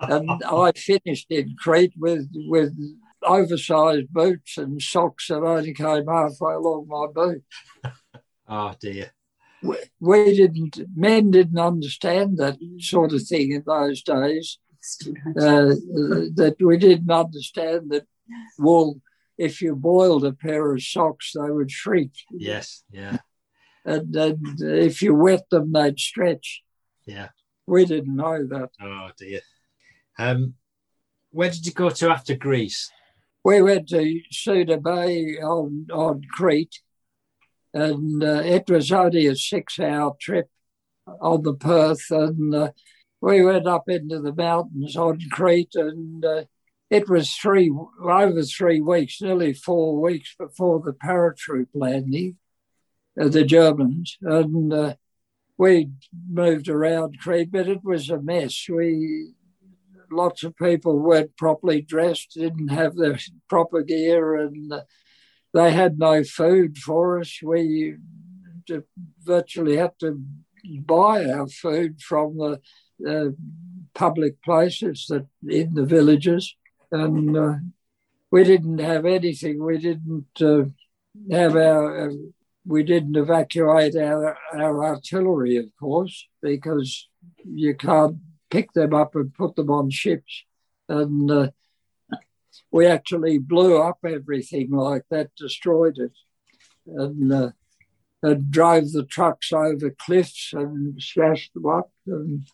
and 0.00 0.42
I 0.44 0.72
finished 0.72 1.26
in 1.30 1.56
Crete 1.58 1.94
with, 1.96 2.28
with 2.34 2.74
oversized 3.22 4.12
boots 4.12 4.56
and 4.56 4.80
socks 4.80 5.28
that 5.28 5.42
only 5.42 5.74
came 5.74 6.06
halfway 6.06 6.54
along 6.54 6.86
my 6.88 7.06
boot. 7.12 7.44
oh 8.48 8.74
dear. 8.80 9.12
We, 9.62 9.76
we 10.00 10.36
didn't, 10.36 10.80
men 10.96 11.30
didn't 11.30 11.58
understand 11.58 12.38
that 12.38 12.58
sort 12.80 13.12
of 13.12 13.22
thing 13.22 13.52
in 13.52 13.62
those 13.64 14.02
days 14.02 14.58
uh, 15.38 15.74
that 16.34 16.56
we 16.60 16.76
didn't 16.76 17.10
understand 17.10 17.90
that 17.90 18.06
wool, 18.58 19.00
if 19.38 19.62
you 19.62 19.74
boiled 19.74 20.24
a 20.24 20.32
pair 20.32 20.72
of 20.72 20.82
socks, 20.82 21.32
they 21.34 21.50
would 21.50 21.70
shrink. 21.70 22.12
Yes, 22.30 22.84
yeah. 22.90 23.18
And, 23.84 24.14
and 24.14 24.60
if 24.60 25.02
you 25.02 25.14
wet 25.14 25.48
them, 25.50 25.72
they'd 25.72 25.98
stretch. 25.98 26.62
Yeah. 27.06 27.28
We 27.66 27.84
didn't 27.84 28.16
know 28.16 28.46
that. 28.46 28.70
Oh, 28.80 29.10
dear. 29.18 29.40
Um, 30.18 30.54
where 31.30 31.50
did 31.50 31.66
you 31.66 31.72
go 31.72 31.90
to 31.90 32.10
after 32.10 32.36
Greece? 32.36 32.90
We 33.44 33.62
went 33.62 33.88
to 33.88 34.20
Suda 34.30 34.78
Bay 34.78 35.36
on, 35.38 35.86
on 35.92 36.22
Crete, 36.30 36.80
and 37.74 38.22
uh, 38.22 38.42
it 38.44 38.68
was 38.68 38.92
only 38.92 39.26
a 39.26 39.34
six 39.34 39.80
hour 39.80 40.14
trip 40.20 40.48
on 41.20 41.42
the 41.42 41.54
Perth. 41.54 42.10
And 42.10 42.54
uh, 42.54 42.70
we 43.22 43.44
went 43.44 43.68
up 43.68 43.88
into 43.88 44.20
the 44.20 44.34
mountains 44.34 44.96
on 44.96 45.20
Crete, 45.30 45.76
and 45.76 46.24
uh, 46.24 46.42
it 46.90 47.08
was 47.08 47.32
three 47.32 47.72
over 48.02 48.42
three 48.42 48.80
weeks, 48.80 49.22
nearly 49.22 49.54
four 49.54 50.00
weeks 50.00 50.34
before 50.36 50.80
the 50.80 50.92
paratroop 50.92 51.68
landing, 51.72 52.36
uh, 53.18 53.28
the 53.28 53.44
Germans, 53.44 54.18
and 54.22 54.72
uh, 54.72 54.94
we 55.56 55.90
moved 56.28 56.68
around 56.68 57.20
Crete, 57.20 57.52
but 57.52 57.68
it 57.68 57.84
was 57.84 58.10
a 58.10 58.20
mess. 58.20 58.66
We 58.68 59.34
lots 60.10 60.42
of 60.42 60.56
people 60.56 60.98
weren't 60.98 61.36
properly 61.36 61.80
dressed, 61.80 62.34
didn't 62.34 62.68
have 62.68 62.96
their 62.96 63.18
proper 63.48 63.82
gear, 63.82 64.34
and 64.34 64.72
uh, 64.72 64.82
they 65.54 65.70
had 65.70 65.96
no 65.96 66.24
food 66.24 66.76
for 66.76 67.20
us. 67.20 67.38
We 67.40 67.94
virtually 69.22 69.76
had 69.76 69.92
to 70.00 70.20
buy 70.64 71.26
our 71.26 71.46
food 71.46 72.00
from 72.02 72.38
the 72.38 72.60
uh, 73.08 73.30
public 73.94 74.42
places 74.42 75.06
that 75.08 75.26
in 75.48 75.74
the 75.74 75.84
villages, 75.84 76.56
and 76.90 77.36
uh, 77.36 77.54
we 78.30 78.44
didn't 78.44 78.78
have 78.78 79.04
anything. 79.04 79.62
We 79.62 79.78
didn't 79.78 80.40
uh, 80.40 80.64
have 81.30 81.56
our. 81.56 82.10
Uh, 82.10 82.14
we 82.64 82.84
didn't 82.84 83.16
evacuate 83.16 83.96
our, 83.96 84.36
our 84.54 84.84
artillery, 84.84 85.56
of 85.56 85.66
course, 85.78 86.28
because 86.40 87.08
you 87.44 87.74
can't 87.74 88.18
pick 88.50 88.72
them 88.72 88.94
up 88.94 89.14
and 89.14 89.34
put 89.34 89.56
them 89.56 89.70
on 89.70 89.90
ships. 89.90 90.44
And 90.88 91.30
uh, 91.30 91.48
we 92.70 92.86
actually 92.86 93.38
blew 93.38 93.80
up 93.80 93.98
everything 94.04 94.70
like 94.70 95.04
that, 95.10 95.34
destroyed 95.36 95.98
it, 95.98 96.12
and, 96.86 97.32
uh, 97.32 97.50
and 98.22 98.50
drove 98.50 98.92
the 98.92 99.04
trucks 99.04 99.52
over 99.52 99.90
cliffs 99.90 100.52
and 100.52 101.02
smashed 101.02 101.54
them 101.54 101.66
up. 101.66 101.90
And 102.06 102.44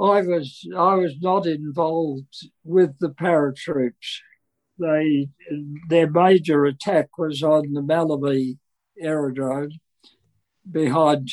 I 0.00 0.22
was 0.22 0.66
I 0.76 0.94
was 0.94 1.14
not 1.20 1.46
involved 1.46 2.48
with 2.64 2.98
the 2.98 3.10
paratroops. 3.10 4.20
They 4.78 5.28
their 5.88 6.10
major 6.10 6.64
attack 6.64 7.18
was 7.18 7.42
on 7.42 7.72
the 7.72 7.82
Maleme 7.82 8.58
aerodrome 9.00 9.72
behind 10.70 11.30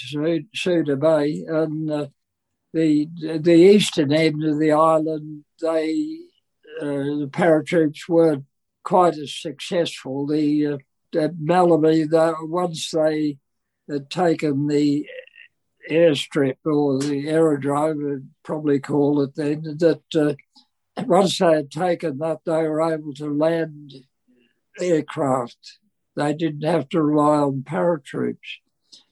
Suda 0.54 0.96
Bay, 0.96 1.44
and 1.48 1.90
uh, 1.90 2.08
the 2.74 3.08
the 3.40 3.54
eastern 3.54 4.12
end 4.12 4.44
of 4.44 4.60
the 4.60 4.72
island. 4.72 5.46
They 5.62 6.20
uh, 6.82 6.86
the 6.86 7.30
paratroops 7.32 8.08
weren't 8.08 8.46
quite 8.84 9.18
as 9.18 9.36
successful. 9.36 10.28
The 10.28 10.68
uh, 10.68 10.78
at 11.18 11.36
Maleme, 11.38 12.10
the, 12.10 12.36
once 12.42 12.92
they 12.92 13.38
had 13.90 14.10
taken 14.10 14.68
the 14.68 15.08
airstrip 15.90 16.58
or 16.66 17.00
the 17.00 17.28
aerodrome, 17.28 18.32
probably 18.44 18.80
call 18.80 19.22
it 19.22 19.36
then, 19.36 19.62
that 19.80 20.02
uh, 20.16 20.34
once 21.04 21.38
they 21.38 21.52
had 21.54 21.72
taken 21.72 22.18
that, 22.20 22.40
they 22.46 22.68
were 22.68 22.82
able 22.82 23.14
to 23.16 23.34
land 23.34 23.94
aircraft. 24.80 25.80
They 26.16 26.34
didn't 26.34 26.64
have 26.70 26.90
to 26.90 27.02
rely 27.02 27.38
on 27.38 27.64
paratroops. 27.64 28.38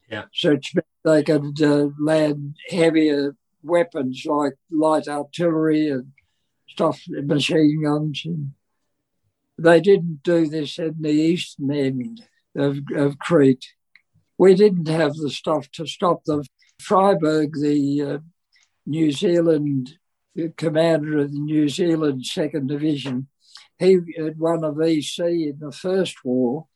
Yeah. 0.10 0.26
So 0.34 0.58
they 1.04 1.24
could 1.24 1.62
uh, 1.62 1.90
land 2.00 2.56
heavier 2.70 3.36
weapons 3.64 4.24
like 4.26 4.56
light 4.72 5.08
artillery 5.08 5.90
and 5.90 6.12
stuff, 6.70 7.02
machine 7.08 7.84
guns. 7.84 8.24
And 8.26 8.52
they 9.58 9.82
didn't 9.82 10.22
do 10.24 10.48
this 10.48 10.80
in 10.80 10.96
the 11.00 11.10
eastern 11.10 11.72
end 11.72 12.22
of, 12.56 12.80
of 12.96 13.20
Crete. 13.20 13.66
We 14.38 14.54
didn't 14.54 14.88
have 14.88 15.16
the 15.16 15.30
stuff 15.30 15.70
to 15.72 15.88
stop 15.88 16.24
them 16.26 16.44
Freyberg, 16.82 17.54
the 17.60 18.02
uh, 18.02 18.18
New 18.86 19.12
Zealand 19.12 19.98
commander 20.56 21.20
of 21.20 21.32
the 21.32 21.40
New 21.40 21.68
Zealand 21.68 22.26
Second 22.26 22.68
Division, 22.68 23.28
he 23.80 24.00
had 24.18 24.40
won 24.40 24.64
a 24.64 24.72
VC 24.72 25.50
in 25.50 25.58
the 25.60 25.72
First 25.72 26.18
War, 26.24 26.68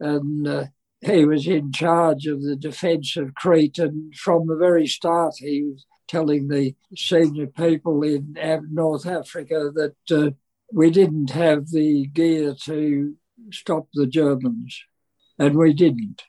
and 0.00 0.46
uh, 0.46 0.64
he 1.00 1.24
was 1.24 1.46
in 1.46 1.72
charge 1.72 2.26
of 2.26 2.42
the 2.42 2.56
defence 2.56 3.16
of 3.16 3.34
Crete. 3.34 3.78
And 3.78 4.14
from 4.14 4.46
the 4.46 4.56
very 4.56 4.86
start, 4.86 5.34
he 5.38 5.62
was 5.64 5.86
telling 6.08 6.48
the 6.48 6.74
senior 6.96 7.46
people 7.46 8.02
in 8.02 8.36
North 8.70 9.06
Africa 9.06 9.70
that 9.74 9.96
uh, 10.10 10.30
we 10.72 10.90
didn't 10.90 11.30
have 11.30 11.70
the 11.70 12.06
gear 12.06 12.54
to 12.64 13.14
stop 13.50 13.88
the 13.94 14.06
Germans, 14.06 14.82
and 15.38 15.56
we 15.56 15.72
didn't. 15.72 16.22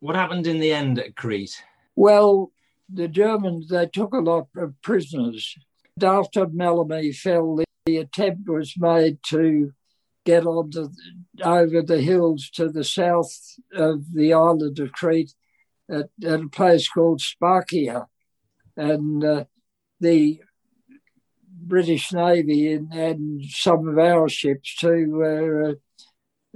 What 0.00 0.16
happened 0.16 0.46
in 0.46 0.60
the 0.60 0.72
end 0.72 0.98
at 0.98 1.16
Crete? 1.16 1.62
Well, 1.96 2.52
the 2.92 3.08
Germans, 3.08 3.68
they 3.68 3.86
took 3.86 4.12
a 4.12 4.18
lot 4.18 4.48
of 4.56 4.80
prisoners. 4.82 5.56
After 6.02 6.46
Maleme 6.46 7.16
fell, 7.16 7.64
the 7.86 7.96
attempt 7.96 8.48
was 8.48 8.74
made 8.76 9.18
to 9.30 9.72
get 10.24 10.46
on 10.46 10.70
to, 10.72 10.90
over 11.42 11.82
the 11.82 12.02
hills 12.02 12.50
to 12.50 12.68
the 12.68 12.84
south 12.84 13.32
of 13.72 14.12
the 14.12 14.34
island 14.34 14.78
of 14.78 14.92
Crete 14.92 15.34
at, 15.88 16.10
at 16.22 16.40
a 16.40 16.48
place 16.48 16.88
called 16.88 17.20
Sfakia. 17.20 18.06
And 18.76 19.24
uh, 19.24 19.44
the 20.00 20.40
British 21.48 22.12
Navy 22.12 22.72
and, 22.72 22.92
and, 22.92 23.44
some 23.44 23.88
of 23.88 23.98
our 23.98 24.28
ships 24.28 24.76
too 24.76 25.12
were 25.12 25.70
uh, 25.70 25.74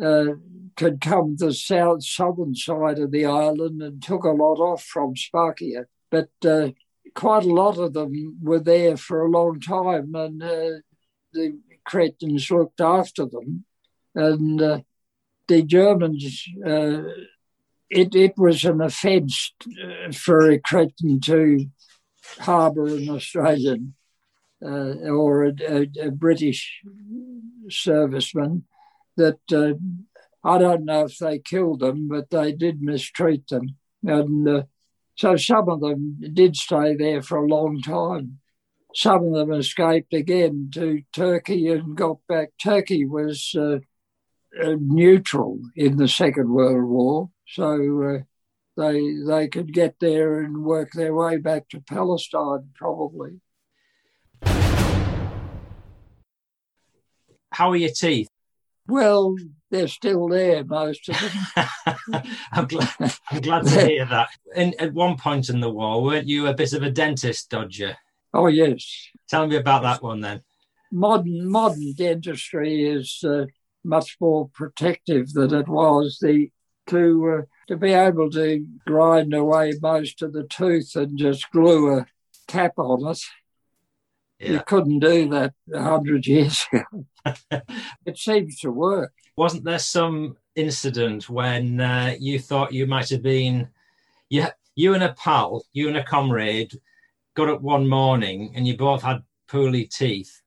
uh, 0.03 0.35
could 0.77 1.01
come 1.01 1.37
the 1.37 1.53
south 1.53 2.05
southern 2.05 2.55
side 2.55 2.99
of 2.99 3.11
the 3.11 3.27
island 3.27 3.83
and 3.83 4.03
took 4.03 4.25
a 4.25 4.31
lot 4.31 4.59
off 4.59 4.83
from 4.83 5.15
Sfakia. 5.15 5.85
But 6.11 6.31
uh, 6.45 6.71
quite 7.15 7.45
a 7.45 7.53
lot 7.53 7.79
of 7.79 7.93
them 7.93 8.39
were 8.43 8.61
there 8.61 8.97
for 8.97 9.22
a 9.22 9.31
long 9.31 9.61
time, 9.61 10.14
and 10.14 10.43
uh, 10.43 10.81
the 11.33 11.59
Cretans 11.85 12.51
looked 12.51 12.81
after 12.81 13.27
them. 13.27 13.64
And 14.14 14.61
uh, 14.61 14.81
the 15.49 15.62
Germans, 15.62 16.45
uh, 16.64 17.03
it, 17.89 18.14
it 18.14 18.35
was 18.37 18.64
an 18.64 18.81
offence 18.81 19.53
uh, 19.62 20.12
for 20.12 20.51
a 20.51 20.59
Cretan 20.59 21.20
to 21.20 21.66
harbour 22.39 22.87
an 22.87 23.09
Australian 23.09 23.95
uh, 24.62 24.95
or 25.09 25.47
a, 25.47 25.53
a, 25.68 25.91
a, 26.03 26.11
British 26.11 26.83
serviceman 27.68 28.62
that 29.21 29.79
I 30.43 30.59
don't 30.59 30.85
know 30.85 31.05
if 31.05 31.18
they 31.18 31.39
killed 31.39 31.81
them, 31.81 32.09
but 32.09 32.31
they 32.31 32.53
did 32.53 32.81
mistreat 32.83 33.49
them. 33.49 33.77
And 34.03 34.49
uh, 34.49 34.62
so 35.16 35.37
some 35.37 35.68
of 35.68 35.81
them 35.81 36.18
did 36.33 36.57
stay 36.57 36.97
there 36.97 37.23
for 37.23 37.39
a 37.39 37.47
long 37.47 37.81
time. 37.83 38.39
some 38.95 39.27
of 39.27 39.35
them 39.35 39.53
escaped 39.53 40.14
again 40.14 40.71
to 40.75 41.03
Turkey 41.12 41.68
and 41.68 41.97
got 41.97 42.18
back. 42.27 42.51
Turkey 42.62 43.05
was 43.05 43.55
uh, 43.57 43.79
uh, 44.61 44.77
neutral 44.81 45.61
in 45.77 45.97
the 45.97 46.09
Second 46.09 46.51
World 46.51 46.89
War, 46.89 47.31
so 47.47 48.03
uh, 48.03 48.18
they 48.77 49.14
they 49.27 49.49
could 49.49 49.73
get 49.73 49.97
there 50.01 50.41
and 50.41 50.64
work 50.64 50.91
their 50.93 51.14
way 51.14 51.37
back 51.37 51.68
to 51.68 51.81
Palestine 51.81 52.71
probably. 52.75 53.41
How 57.53 57.71
are 57.73 57.77
your 57.77 57.91
teeth? 57.91 58.29
Well, 58.91 59.36
they're 59.70 59.88
still 59.88 60.28
there, 60.28 60.64
most 60.64 61.09
of 61.09 61.20
them. 61.20 62.24
I'm, 62.53 62.66
glad, 62.66 62.91
I'm 63.30 63.41
glad 63.41 63.66
to 63.66 63.86
hear 63.86 64.05
that. 64.07 64.28
In, 64.57 64.74
at 64.78 64.93
one 64.93 65.16
point 65.16 65.49
in 65.49 65.61
the 65.61 65.70
war, 65.70 66.03
weren't 66.03 66.26
you 66.26 66.49
a 66.49 66.55
bit 66.55 66.72
of 66.72 66.82
a 66.82 66.91
dentist 66.91 67.51
dodger? 67.51 67.97
Oh, 68.34 68.49
yes. 68.49 69.09
Tell 69.28 69.47
me 69.47 69.57
about 69.57 69.82
that 69.82 70.03
one 70.03 70.20
then. 70.20 70.43
Modern 70.93 71.49
modern 71.49 71.93
dentistry 71.93 72.84
is 72.84 73.22
uh, 73.24 73.47
much 73.84 74.16
more 74.20 74.49
protective 74.53 75.32
than 75.32 75.55
it 75.55 75.68
was. 75.68 76.18
The 76.20 76.51
to 76.88 77.38
uh, 77.38 77.43
to 77.68 77.76
be 77.76 77.93
able 77.93 78.30
to 78.30 78.66
grind 78.86 79.32
away 79.32 79.72
most 79.80 80.22
of 80.22 80.32
the 80.32 80.43
tooth 80.45 80.97
and 80.97 81.16
just 81.16 81.51
glue 81.53 81.99
a 81.99 82.07
cap 82.49 82.72
on 82.78 83.07
it. 83.09 83.20
Yeah. 84.41 84.53
You 84.53 84.62
couldn't 84.66 84.99
do 84.99 85.28
that 85.30 85.55
a 85.72 85.82
hundred 85.82 86.26
years 86.26 86.66
ago. 86.72 87.07
it 88.07 88.16
seems 88.18 88.61
to 88.61 88.71
work. 88.71 89.12
Wasn't 89.37 89.64
there 89.64 89.79
some 89.79 90.37
incident 90.55 91.29
when 91.29 91.81
uh, 91.81 92.16
you 92.18 92.39
thought 92.39 92.73
you 92.73 92.87
might 92.87 93.09
have 93.11 93.23
been, 93.23 93.68
you, 94.29 94.47
you 94.75 94.95
and 94.95 95.03
a 95.03 95.12
pal, 95.14 95.64
you 95.73 95.89
and 95.89 95.97
a 95.97 96.05
comrade, 96.05 96.73
got 97.35 97.49
up 97.49 97.61
one 97.61 97.89
morning 97.89 98.53
and 98.55 98.66
you 98.66 98.77
both 98.77 99.03
had 99.03 99.23
poorly 99.49 99.85
teeth, 99.85 100.41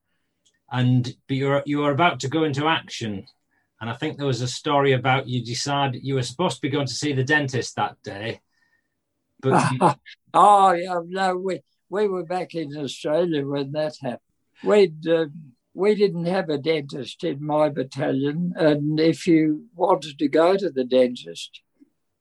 and 0.71 1.15
but 1.27 1.37
you 1.37 1.47
were 1.47 1.63
you 1.65 1.79
were 1.79 1.91
about 1.91 2.19
to 2.21 2.27
go 2.27 2.43
into 2.43 2.67
action, 2.67 3.25
and 3.79 3.89
I 3.89 3.93
think 3.93 4.17
there 4.17 4.27
was 4.27 4.41
a 4.41 4.47
story 4.47 4.93
about 4.93 5.27
you 5.27 5.43
decided 5.43 6.03
you 6.03 6.15
were 6.15 6.23
supposed 6.23 6.55
to 6.57 6.61
be 6.61 6.69
going 6.69 6.87
to 6.87 6.93
see 6.93 7.13
the 7.13 7.23
dentist 7.23 7.75
that 7.75 8.01
day, 8.03 8.41
but 9.41 9.71
you... 9.71 9.79
oh 10.33 10.71
yeah, 10.71 10.99
no, 11.05 11.37
we 11.37 11.61
we 11.89 12.07
were 12.07 12.25
back 12.25 12.55
in 12.55 12.75
Australia 12.77 13.45
when 13.45 13.71
that 13.73 13.95
happened. 14.01 14.19
We'd 14.63 15.07
uh, 15.07 15.25
we 15.73 15.95
didn't 15.95 16.25
have 16.25 16.49
a 16.49 16.57
dentist 16.57 17.23
in 17.23 17.43
my 17.45 17.69
battalion, 17.69 18.53
and 18.55 18.99
if 18.99 19.25
you 19.25 19.65
wanted 19.75 20.19
to 20.19 20.27
go 20.27 20.55
to 20.55 20.69
the 20.69 20.83
dentist, 20.83 21.61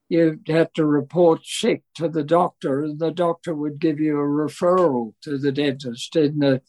you'd 0.08 0.48
have 0.48 0.72
to 0.74 0.84
report 0.84 1.44
sick 1.44 1.82
to 1.94 2.08
the 2.08 2.24
doctor, 2.24 2.82
and 2.82 2.98
the 2.98 3.10
doctor 3.10 3.54
would 3.54 3.78
give 3.78 4.00
you 4.00 4.16
a 4.18 4.24
referral 4.24 5.14
to 5.22 5.38
the 5.38 5.52
dentist 5.52 6.16
in 6.16 6.38
the 6.38 6.60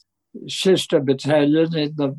sister 0.48 1.00
battalion 1.00 1.76
in 1.76 1.96
the 1.96 2.16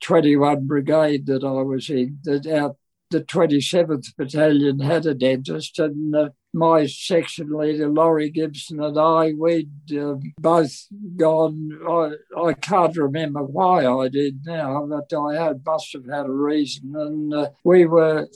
21 0.00 0.66
Brigade 0.66 1.26
that 1.26 1.44
I 1.44 1.62
was 1.62 1.88
in. 1.90 2.18
That 2.24 2.46
our 2.46 2.76
the 3.10 3.22
27th 3.22 4.16
Battalion 4.16 4.80
had 4.80 5.06
a 5.06 5.14
dentist, 5.14 5.78
and 5.78 6.14
uh, 6.14 6.30
my 6.52 6.86
section 6.86 7.50
leader, 7.50 7.88
Laurie 7.88 8.30
Gibson, 8.30 8.82
and 8.82 8.98
I, 8.98 9.32
we'd 9.32 9.70
uh, 9.98 10.16
both 10.38 10.86
gone. 11.16 11.70
I, 11.88 12.40
I 12.40 12.52
can't 12.52 12.96
remember 12.96 13.42
why 13.42 13.86
I 13.86 14.08
did 14.08 14.40
now, 14.44 14.86
but 14.86 15.16
I 15.16 15.42
had, 15.42 15.62
must 15.64 15.92
have 15.94 16.06
had 16.06 16.26
a 16.26 16.30
reason. 16.30 16.94
And 16.94 17.32
uh, 17.32 17.50
we 17.64 17.86
were 17.86 18.28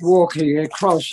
walking 0.00 0.58
across 0.58 1.12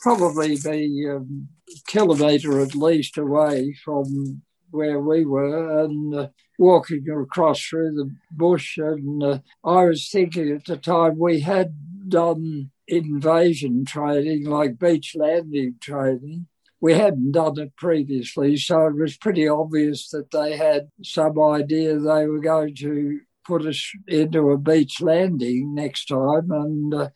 probably 0.00 0.56
be 0.56 1.08
um, 1.08 1.48
a 1.68 1.90
kilometre 1.90 2.60
at 2.60 2.74
least 2.74 3.16
away 3.16 3.74
from 3.84 4.42
where 4.70 5.00
we 5.00 5.24
were, 5.24 5.84
and 5.84 6.14
uh, 6.14 6.28
walking 6.58 7.08
across 7.08 7.62
through 7.62 7.94
the 7.94 8.10
bush. 8.32 8.76
And 8.76 9.22
uh, 9.22 9.38
I 9.64 9.84
was 9.84 10.10
thinking 10.10 10.50
at 10.50 10.64
the 10.64 10.76
time 10.76 11.18
we 11.18 11.40
had 11.40 11.74
done 12.08 12.70
invasion 12.86 13.84
training, 13.84 14.46
like 14.46 14.78
beach 14.78 15.14
landing 15.16 15.76
training. 15.80 16.46
We 16.80 16.94
hadn't 16.94 17.32
done 17.32 17.58
it 17.58 17.76
previously, 17.76 18.56
so 18.56 18.86
it 18.86 18.96
was 18.96 19.16
pretty 19.16 19.48
obvious 19.48 20.10
that 20.10 20.30
they 20.30 20.56
had 20.56 20.90
some 21.02 21.40
idea 21.40 21.98
they 21.98 22.26
were 22.26 22.40
going 22.40 22.74
to 22.76 23.20
put 23.46 23.64
us 23.64 23.90
into 24.06 24.50
a 24.50 24.58
beach 24.58 25.00
landing 25.00 25.74
next 25.74 26.06
time. 26.06 26.50
And 26.50 26.94
uh, 26.94 27.08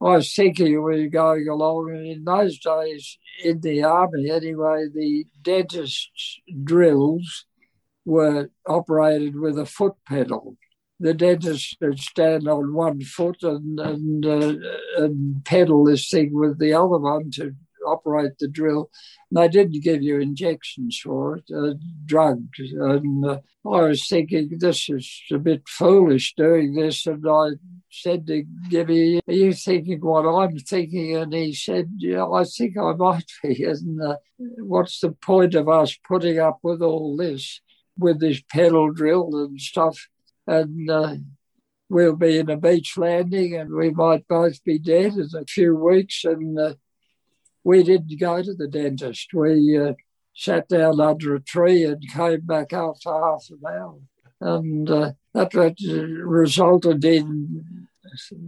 I 0.00 0.16
was 0.16 0.34
thinking 0.34 0.82
we 0.82 1.02
were 1.02 1.08
going 1.08 1.48
along, 1.48 1.90
and 1.90 2.06
in 2.06 2.24
those 2.24 2.58
days 2.58 3.18
in 3.42 3.60
the 3.60 3.84
army 3.84 4.30
anyway, 4.30 4.86
the 4.92 5.26
dentist's 5.42 6.40
drills 6.62 7.44
were 8.06 8.50
operated 8.66 9.38
with 9.38 9.58
a 9.58 9.66
foot 9.66 9.94
pedal 10.06 10.56
the 11.00 11.14
dentist 11.14 11.76
would 11.80 11.98
stand 11.98 12.48
on 12.48 12.74
one 12.74 13.00
foot 13.02 13.42
and 13.42 13.78
and, 13.80 14.24
uh, 14.24 14.54
and 14.96 15.44
pedal 15.44 15.84
this 15.84 16.08
thing 16.08 16.30
with 16.32 16.58
the 16.58 16.72
other 16.72 16.98
one 16.98 17.30
to 17.32 17.54
operate 17.86 18.38
the 18.38 18.48
drill. 18.48 18.90
And 19.30 19.38
they 19.38 19.48
didn't 19.48 19.82
give 19.82 20.02
you 20.02 20.18
injections 20.18 21.00
for 21.02 21.36
it, 21.36 21.44
uh, 21.54 21.74
drugs. 22.04 22.58
And 22.58 23.24
uh, 23.24 23.38
I 23.64 23.82
was 23.82 24.06
thinking, 24.08 24.50
this 24.58 24.88
is 24.88 25.22
a 25.32 25.38
bit 25.38 25.62
foolish 25.68 26.34
doing 26.34 26.74
this. 26.74 27.06
And 27.06 27.24
I 27.28 27.50
said 27.90 28.26
to 28.26 28.44
Gibby, 28.68 29.20
Are 29.26 29.32
you 29.32 29.52
thinking 29.52 30.00
what 30.00 30.26
I'm 30.26 30.58
thinking? 30.58 31.16
And 31.16 31.32
he 31.32 31.54
said, 31.54 31.90
Yeah, 31.96 32.26
I 32.26 32.44
think 32.44 32.76
I 32.78 32.92
might 32.92 33.30
be. 33.42 33.64
And 33.74 34.00
uh, 34.00 34.16
what's 34.38 35.00
the 35.00 35.12
point 35.12 35.54
of 35.54 35.68
us 35.68 35.96
putting 36.06 36.38
up 36.38 36.58
with 36.62 36.82
all 36.82 37.16
this, 37.16 37.60
with 37.98 38.20
this 38.20 38.42
pedal 38.50 38.92
drill 38.92 39.30
and 39.34 39.60
stuff? 39.60 40.08
And 40.46 40.90
uh, 40.90 41.14
we'll 41.88 42.16
be 42.16 42.38
in 42.38 42.50
a 42.50 42.56
beach 42.56 42.96
landing 42.96 43.56
and 43.56 43.72
we 43.72 43.90
might 43.90 44.26
both 44.28 44.62
be 44.64 44.78
dead 44.78 45.14
in 45.14 45.28
a 45.36 45.44
few 45.44 45.74
weeks. 45.76 46.24
And 46.24 46.58
uh, 46.58 46.74
we 47.62 47.82
didn't 47.82 48.18
go 48.18 48.42
to 48.42 48.54
the 48.54 48.68
dentist. 48.68 49.32
We 49.32 49.78
uh, 49.78 49.94
sat 50.34 50.68
down 50.68 51.00
under 51.00 51.34
a 51.34 51.40
tree 51.40 51.84
and 51.84 52.10
came 52.10 52.40
back 52.40 52.72
after 52.72 53.10
half 53.10 53.46
an 53.50 53.60
hour. 53.66 53.98
And 54.40 54.90
uh, 54.90 55.12
that 55.32 55.54
resulted 55.54 57.04
in 57.04 57.88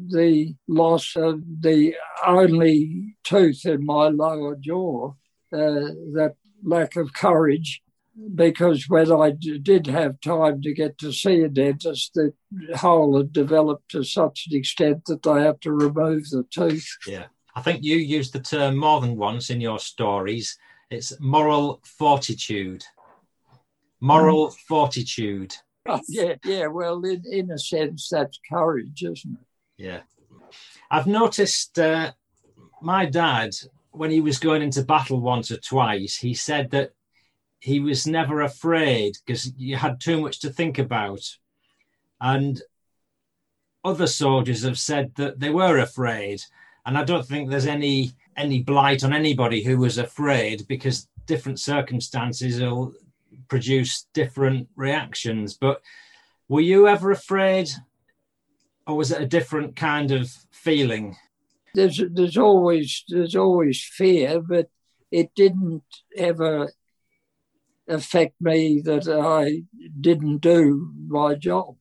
the 0.08 0.54
loss 0.68 1.16
of 1.16 1.42
the 1.60 1.94
only 2.26 3.16
tooth 3.24 3.64
in 3.64 3.86
my 3.86 4.08
lower 4.08 4.56
jaw, 4.56 5.14
uh, 5.52 5.94
that 6.12 6.34
lack 6.62 6.96
of 6.96 7.12
courage 7.14 7.82
because 8.34 8.86
when 8.88 9.12
I 9.12 9.30
did 9.30 9.86
have 9.86 10.20
time 10.20 10.62
to 10.62 10.72
get 10.72 10.98
to 10.98 11.12
see 11.12 11.42
a 11.42 11.48
dentist, 11.48 12.14
the 12.14 12.32
hole 12.76 13.16
had 13.16 13.32
developed 13.32 13.90
to 13.90 14.02
such 14.04 14.46
an 14.50 14.56
extent 14.56 15.04
that 15.06 15.22
they 15.22 15.42
had 15.42 15.60
to 15.62 15.72
remove 15.72 16.28
the 16.30 16.44
tooth. 16.50 16.88
Yeah. 17.06 17.26
I 17.54 17.62
think 17.62 17.82
you 17.82 17.96
used 17.96 18.32
the 18.32 18.40
term 18.40 18.76
more 18.76 19.00
than 19.00 19.16
once 19.16 19.50
in 19.50 19.60
your 19.60 19.78
stories. 19.78 20.58
It's 20.90 21.18
moral 21.20 21.82
fortitude. 21.84 22.84
Moral 24.00 24.48
mm. 24.48 24.56
fortitude. 24.68 25.54
Oh, 25.88 26.00
yeah, 26.08 26.34
yeah. 26.44 26.66
Well, 26.66 27.00
in, 27.04 27.22
in 27.30 27.48
a 27.52 27.58
sense, 27.60 28.08
that's 28.08 28.40
courage, 28.50 29.04
isn't 29.04 29.38
it? 29.38 29.84
Yeah. 29.84 30.00
I've 30.90 31.06
noticed 31.06 31.78
uh, 31.78 32.10
my 32.82 33.06
dad, 33.06 33.50
when 33.92 34.10
he 34.10 34.20
was 34.20 34.40
going 34.40 34.62
into 34.62 34.82
battle 34.82 35.20
once 35.20 35.52
or 35.52 35.58
twice, 35.58 36.16
he 36.16 36.34
said 36.34 36.72
that 36.72 36.90
he 37.60 37.80
was 37.80 38.06
never 38.06 38.42
afraid 38.42 39.16
because 39.24 39.52
you 39.56 39.76
had 39.76 40.00
too 40.00 40.20
much 40.20 40.40
to 40.40 40.50
think 40.50 40.78
about. 40.78 41.22
And 42.20 42.60
other 43.84 44.06
soldiers 44.06 44.64
have 44.64 44.78
said 44.78 45.12
that 45.16 45.40
they 45.40 45.50
were 45.50 45.78
afraid. 45.78 46.42
And 46.84 46.96
I 46.96 47.04
don't 47.04 47.26
think 47.26 47.48
there's 47.48 47.66
any 47.66 48.12
any 48.36 48.62
blight 48.62 49.02
on 49.02 49.12
anybody 49.12 49.62
who 49.62 49.78
was 49.78 49.98
afraid 49.98 50.66
because 50.68 51.08
different 51.24 51.58
circumstances 51.58 52.60
will 52.60 52.92
produce 53.48 54.06
different 54.12 54.68
reactions. 54.76 55.54
But 55.54 55.80
were 56.48 56.60
you 56.60 56.86
ever 56.86 57.10
afraid? 57.10 57.70
Or 58.86 58.96
was 58.96 59.10
it 59.10 59.22
a 59.22 59.26
different 59.26 59.74
kind 59.74 60.12
of 60.12 60.30
feeling? 60.50 61.16
There's 61.74 62.00
there's 62.10 62.36
always 62.36 63.04
there's 63.08 63.36
always 63.36 63.82
fear, 63.82 64.40
but 64.40 64.68
it 65.10 65.34
didn't 65.34 65.84
ever 66.16 66.70
affect 67.88 68.34
me 68.40 68.80
that 68.84 69.08
I 69.08 69.62
didn't 70.00 70.38
do 70.38 70.92
my 71.06 71.34
job. 71.34 71.76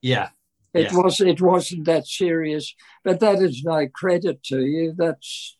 Yeah. 0.00 0.30
It 0.74 0.92
yeah. 0.92 0.98
was 0.98 1.20
it 1.20 1.40
wasn't 1.40 1.86
that 1.86 2.06
serious, 2.06 2.74
but 3.02 3.20
that 3.20 3.40
is 3.40 3.62
no 3.64 3.88
credit 3.88 4.42
to 4.44 4.60
you. 4.60 4.94
That's 4.96 5.56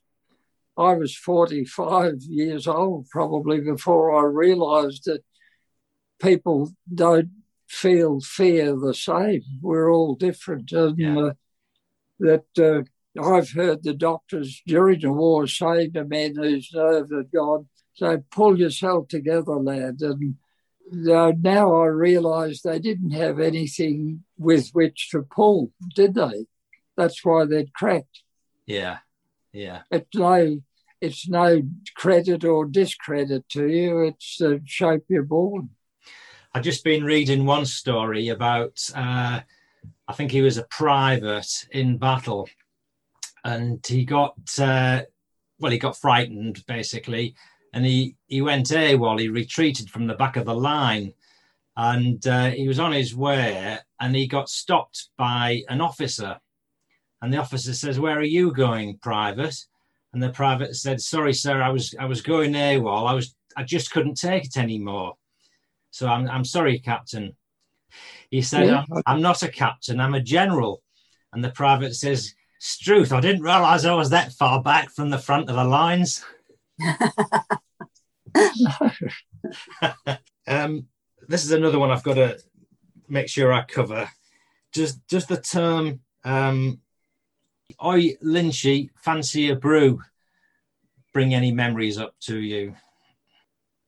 I 0.77 0.95
was 0.95 1.17
45 1.17 2.23
years 2.23 2.69
old 2.69 3.09
probably 3.11 3.61
before 3.61 4.17
I 4.17 4.31
realized 4.31 5.07
that 5.07 5.25
people 6.21 6.71
don't 6.93 7.31
feel 7.69 8.21
fear 8.21 8.77
the 8.77 8.95
same. 8.95 9.43
We're 9.61 9.93
all 9.93 10.15
different. 10.15 10.71
And 10.73 10.99
yeah. 10.99 11.19
uh, 11.19 11.33
that 12.21 12.47
uh, 12.59 12.83
I've 13.21 13.51
heard 13.51 13.83
the 13.83 13.95
doctors 13.95 14.63
during 14.67 15.01
the 15.01 15.13
war 15.13 15.47
saying 15.47 15.95
to 15.95 16.05
men 16.05 16.37
whose 16.37 16.71
nerves 16.73 17.13
had 17.13 17.33
gone, 17.33 17.69
so 17.99 18.23
pull 18.31 18.57
yourself 18.57 19.09
together, 19.09 19.57
lad. 19.57 20.01
And 20.03 20.37
uh, 21.11 21.33
now 21.37 21.75
I 21.75 21.87
realise 21.87 22.63
they 22.63 22.79
didn't 22.79 23.11
have 23.11 23.41
anything 23.41 24.23
with 24.39 24.71
which 24.71 25.11
to 25.11 25.23
pull, 25.23 25.73
did 25.97 26.15
they? 26.15 26.47
That's 26.97 27.25
why 27.25 27.45
they'd 27.45 27.75
cracked. 27.75 28.23
Yeah, 28.67 28.99
yeah. 29.53 29.81
It's 29.91 30.15
no, 30.15 30.61
it's 31.01 31.29
no 31.29 31.63
credit 31.97 32.45
or 32.45 32.67
discredit 32.67 33.49
to 33.49 33.67
you. 33.67 34.03
It's 34.03 34.37
the 34.39 34.63
shape 34.65 35.03
you're 35.09 35.25
born. 35.25 35.71
I've 36.55 36.63
just 36.63 36.85
been 36.85 37.03
reading 37.03 37.47
one 37.47 37.67
story 37.67 38.29
about, 38.29 38.79
uh, 38.95 39.41
I 40.07 40.13
think 40.13 40.31
he 40.31 40.43
was 40.43 40.57
a 40.57 40.69
private 40.71 41.67
in 41.73 41.99
battle, 41.99 42.49
and 43.45 43.85
he 43.85 44.05
got, 44.05 44.37
uh, 44.61 45.03
well, 45.59 45.73
he 45.73 45.79
got 45.79 45.99
frightened 45.99 46.65
basically, 46.67 47.35
and 47.73 47.85
he 47.85 48.17
he 48.27 48.41
went 48.41 48.71
AWOL. 48.71 49.21
He 49.21 49.29
retreated 49.29 49.91
from 49.91 50.07
the 50.07 50.15
back 50.15 50.37
of 50.37 50.47
the 50.47 50.55
line, 50.55 51.13
and 51.77 52.27
uh, 52.27 52.51
he 52.51 52.69
was 52.69 52.79
on 52.79 52.93
his 52.93 53.15
way, 53.15 53.79
and 54.01 54.17
he 54.17 54.27
got 54.27 54.49
stopped 54.49 55.09
by 55.17 55.63
an 55.69 55.81
officer, 55.81 56.39
and 57.23 57.33
the 57.33 57.39
officer 57.39 57.75
says, 57.75 58.01
"Where 58.01 58.19
are 58.19 58.23
you 58.23 58.53
going, 58.53 58.99
private?" 58.99 59.57
And 60.13 60.23
the 60.23 60.31
private 60.31 60.77
said, 60.77 61.01
"Sorry, 61.01 61.35
sir, 61.35 61.61
I 61.61 61.71
was 61.71 61.95
I 61.99 62.07
was 62.07 62.23
going 62.23 62.53
AWOL. 62.53 63.09
I 63.09 63.15
was 63.15 63.35
I 63.57 63.65
just 63.65 63.91
couldn't 63.91 64.17
take 64.17 64.47
it 64.47 64.57
anymore." 64.57 65.15
So 65.91 66.07
I'm, 66.07 66.29
I'm 66.29 66.45
sorry, 66.45 66.79
Captain. 66.79 67.35
He 68.31 68.43
said, 68.43 68.67
yeah. 68.67 68.85
I'm, 68.91 69.03
I'm, 69.07 69.23
not 69.23 69.43
a 69.43 69.49
captain, 69.49 70.01
I'm 70.01 70.15
a 70.15 70.23
general. 70.23 70.83
And 71.33 71.43
the 71.43 71.51
private 71.51 71.95
says, 71.95 72.35
Struth, 72.61 73.13
I 73.13 73.21
didn't 73.21 73.43
realize 73.43 73.85
I 73.85 73.95
was 73.95 74.11
that 74.11 74.33
far 74.33 74.63
back 74.63 74.91
from 74.91 75.11
the 75.11 75.19
front 75.19 75.49
of 75.49 75.57
the 75.57 75.65
lines. 75.65 76.25
um, 80.47 80.87
this 81.29 81.45
is 81.45 81.53
another 81.53 81.79
one 81.79 81.91
I've 81.91 82.03
got 82.03 82.15
to 82.15 82.39
make 83.09 83.29
sure 83.29 83.53
I 83.53 83.65
cover. 83.65 84.09
Just, 84.73 85.07
just 85.09 85.29
the 85.29 85.41
term, 85.41 86.01
um, 86.25 86.81
Oi, 87.85 88.15
Lynchy, 88.25 88.91
fancy 88.97 89.51
a 89.51 89.57
brew, 89.57 90.01
bring 91.13 91.35
any 91.35 91.53
memories 91.53 91.99
up 91.99 92.15
to 92.21 92.39
you? 92.39 92.75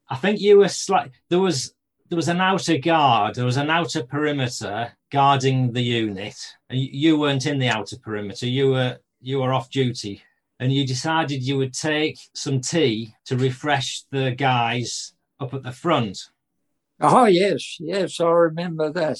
I 0.08 0.16
think 0.16 0.40
you 0.40 0.58
were 0.58 0.68
slight. 0.68 1.12
There 1.28 1.38
was 1.38 1.74
there 2.08 2.16
was 2.16 2.28
an 2.28 2.40
outer 2.40 2.76
guard, 2.76 3.36
there 3.36 3.44
was 3.44 3.56
an 3.56 3.70
outer 3.70 4.02
perimeter 4.02 4.90
guarding 5.12 5.72
the 5.72 5.80
unit. 5.80 6.36
You 6.68 7.16
weren't 7.18 7.46
in 7.46 7.60
the 7.60 7.68
outer 7.68 7.96
perimeter. 7.98 8.46
You 8.46 8.70
were 8.70 8.98
you 9.20 9.38
were 9.38 9.52
off 9.52 9.70
duty, 9.70 10.22
and 10.60 10.72
you 10.72 10.86
decided 10.86 11.42
you 11.42 11.56
would 11.56 11.74
take 11.74 12.18
some 12.34 12.60
tea 12.60 13.14
to 13.24 13.36
refresh 13.36 14.04
the 14.12 14.30
guys 14.30 15.14
up 15.40 15.52
at 15.54 15.64
the 15.64 15.72
front. 15.72 16.18
Oh 17.00 17.24
yes, 17.24 17.78
yes, 17.80 18.20
I 18.20 18.28
remember 18.28 18.92
that. 18.92 19.18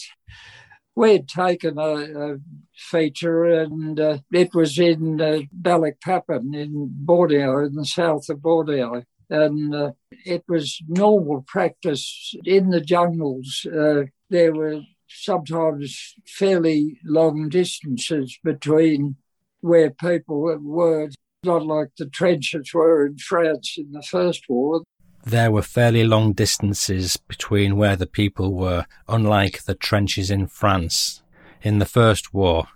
We 0.95 1.13
had 1.13 1.29
taken 1.29 1.79
a, 1.79 2.33
a 2.33 2.37
feature, 2.77 3.45
and 3.45 3.99
uh, 3.99 4.19
it 4.33 4.55
was 4.55 4.79
in 4.79 5.21
uh, 5.21 5.41
Balikpapan 5.59 6.55
in 6.55 6.91
Borneo, 6.93 7.65
in 7.65 7.75
the 7.75 7.87
south 7.87 8.29
of 8.29 8.43
Borneo 8.43 9.03
and 9.31 9.75
uh, 9.75 9.93
it 10.27 10.45
was 10.49 10.83
normal 10.89 11.45
practice 11.47 12.35
in 12.45 12.71
the 12.71 12.81
jungles. 12.81 13.65
Uh, 13.65 14.03
there 14.29 14.53
were 14.53 14.81
sometimes 15.09 16.15
fairly 16.27 16.99
long 17.05 17.49
distances 17.49 18.39
between 18.43 19.17
where 19.61 19.91
people 19.91 20.41
were, 20.61 21.09
not 21.43 21.65
like 21.65 21.89
the 21.97 22.07
trenches 22.07 22.73
were 22.75 23.07
in 23.07 23.17
France 23.17 23.77
in 23.79 23.93
the 23.93 24.03
First 24.03 24.45
War. 24.49 24.83
There 25.25 25.51
were 25.51 25.63
fairly 25.63 26.05
long 26.05 26.33
distances 26.33 27.17
between 27.17 27.77
where 27.77 27.97
the 27.97 28.07
people 28.07 28.55
were, 28.55 28.87
unlike 29.09 29.63
the 29.63 29.75
trenches 29.75 30.31
in 30.31 30.47
France 30.47 31.23
in 31.63 31.79
the 31.79 31.87
First 31.87 32.33
War. 32.33 32.69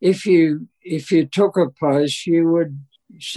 If 0.00 0.24
you 0.26 0.68
if 0.82 1.10
you 1.10 1.26
took 1.26 1.56
a 1.56 1.68
place, 1.68 2.26
you 2.26 2.48
would 2.50 2.84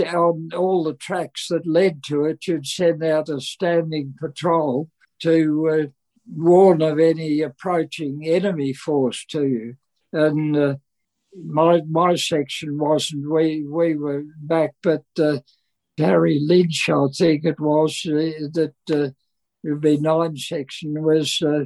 on 0.05 0.49
all 0.55 0.83
the 0.83 0.93
tracks 0.93 1.47
that 1.47 1.65
led 1.65 2.03
to 2.03 2.25
it, 2.25 2.45
you'd 2.45 2.67
send 2.67 3.03
out 3.03 3.29
a 3.29 3.39
standing 3.39 4.13
patrol 4.19 4.89
to 5.21 5.69
uh, 5.69 5.87
warn 6.35 6.81
of 6.81 6.99
any 6.99 7.41
approaching 7.41 8.21
enemy 8.25 8.73
force 8.73 9.25
to 9.29 9.47
you. 9.47 9.75
And 10.13 10.57
uh, 10.57 10.75
my 11.35 11.81
my 11.89 12.15
section 12.15 12.77
wasn't. 12.77 13.29
We 13.29 13.65
we 13.67 13.95
were 13.95 14.23
back, 14.41 14.71
but 14.83 15.03
uh, 15.19 15.39
Harry 15.97 16.39
Lynch, 16.41 16.89
I 16.89 17.07
think 17.15 17.45
it 17.45 17.59
was 17.59 18.01
uh, 18.05 18.49
that 18.53 18.73
uh, 18.91 19.09
would 19.63 19.81
be 19.81 19.97
nine 19.97 20.37
section 20.37 21.01
was. 21.01 21.41
Uh, 21.41 21.65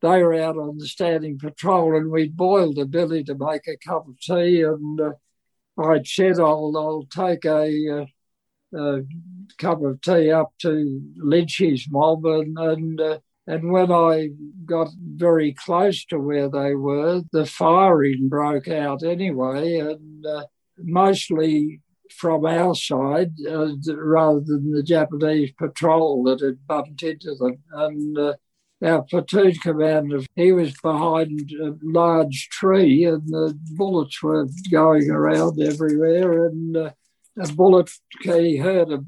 they 0.00 0.20
were 0.20 0.34
out 0.34 0.56
on 0.56 0.78
the 0.78 0.88
standing 0.88 1.38
patrol, 1.38 1.96
and 1.96 2.10
we'd 2.10 2.36
boiled 2.36 2.78
a 2.78 2.84
billy 2.84 3.22
to 3.22 3.36
make 3.36 3.68
a 3.68 3.76
cup 3.76 4.08
of 4.08 4.18
tea, 4.18 4.62
and 4.62 5.00
I'd 5.78 6.06
said 6.06 6.40
I'll, 6.40 6.72
I'll 6.76 7.06
take 7.08 7.44
a, 7.44 8.06
a, 8.74 8.76
a, 8.76 9.02
cup 9.58 9.82
of 9.82 10.00
tea 10.00 10.30
up 10.32 10.52
to 10.62 11.00
Lynchy's 11.16 11.86
mob, 11.88 12.26
and 12.26 12.58
and, 12.58 13.00
uh, 13.00 13.18
and 13.46 13.72
when 13.72 13.90
I 13.90 14.30
got 14.64 14.88
very 14.98 15.52
close 15.52 16.04
to 16.06 16.18
where 16.18 16.48
they 16.48 16.74
were, 16.74 17.22
the 17.32 17.46
firing 17.46 18.28
broke 18.28 18.68
out 18.68 19.02
anyway, 19.02 19.78
and 19.78 20.24
uh, 20.24 20.44
mostly 20.78 21.80
from 22.10 22.44
our 22.44 22.74
side 22.74 23.32
uh, 23.48 23.68
rather 23.94 24.40
than 24.40 24.70
the 24.72 24.82
Japanese 24.82 25.52
patrol 25.58 26.24
that 26.24 26.40
had 26.40 26.66
bumped 26.66 27.02
into 27.02 27.34
them, 27.34 27.58
and 27.72 28.18
uh, 28.18 28.34
our 28.82 29.02
platoon 29.02 29.54
commander, 29.54 30.20
he 30.34 30.52
was 30.52 30.74
behind 30.82 31.52
a 31.52 31.74
large 31.82 32.48
tree 32.50 33.04
and 33.04 33.26
the 33.28 33.56
bullets 33.76 34.22
were 34.22 34.46
going 34.70 35.08
around 35.10 35.60
everywhere. 35.60 36.46
And 36.46 36.76
uh, 36.76 36.90
a 37.38 37.52
bullet, 37.52 37.90
he 38.22 38.56
heard 38.56 38.90
a 38.90 39.04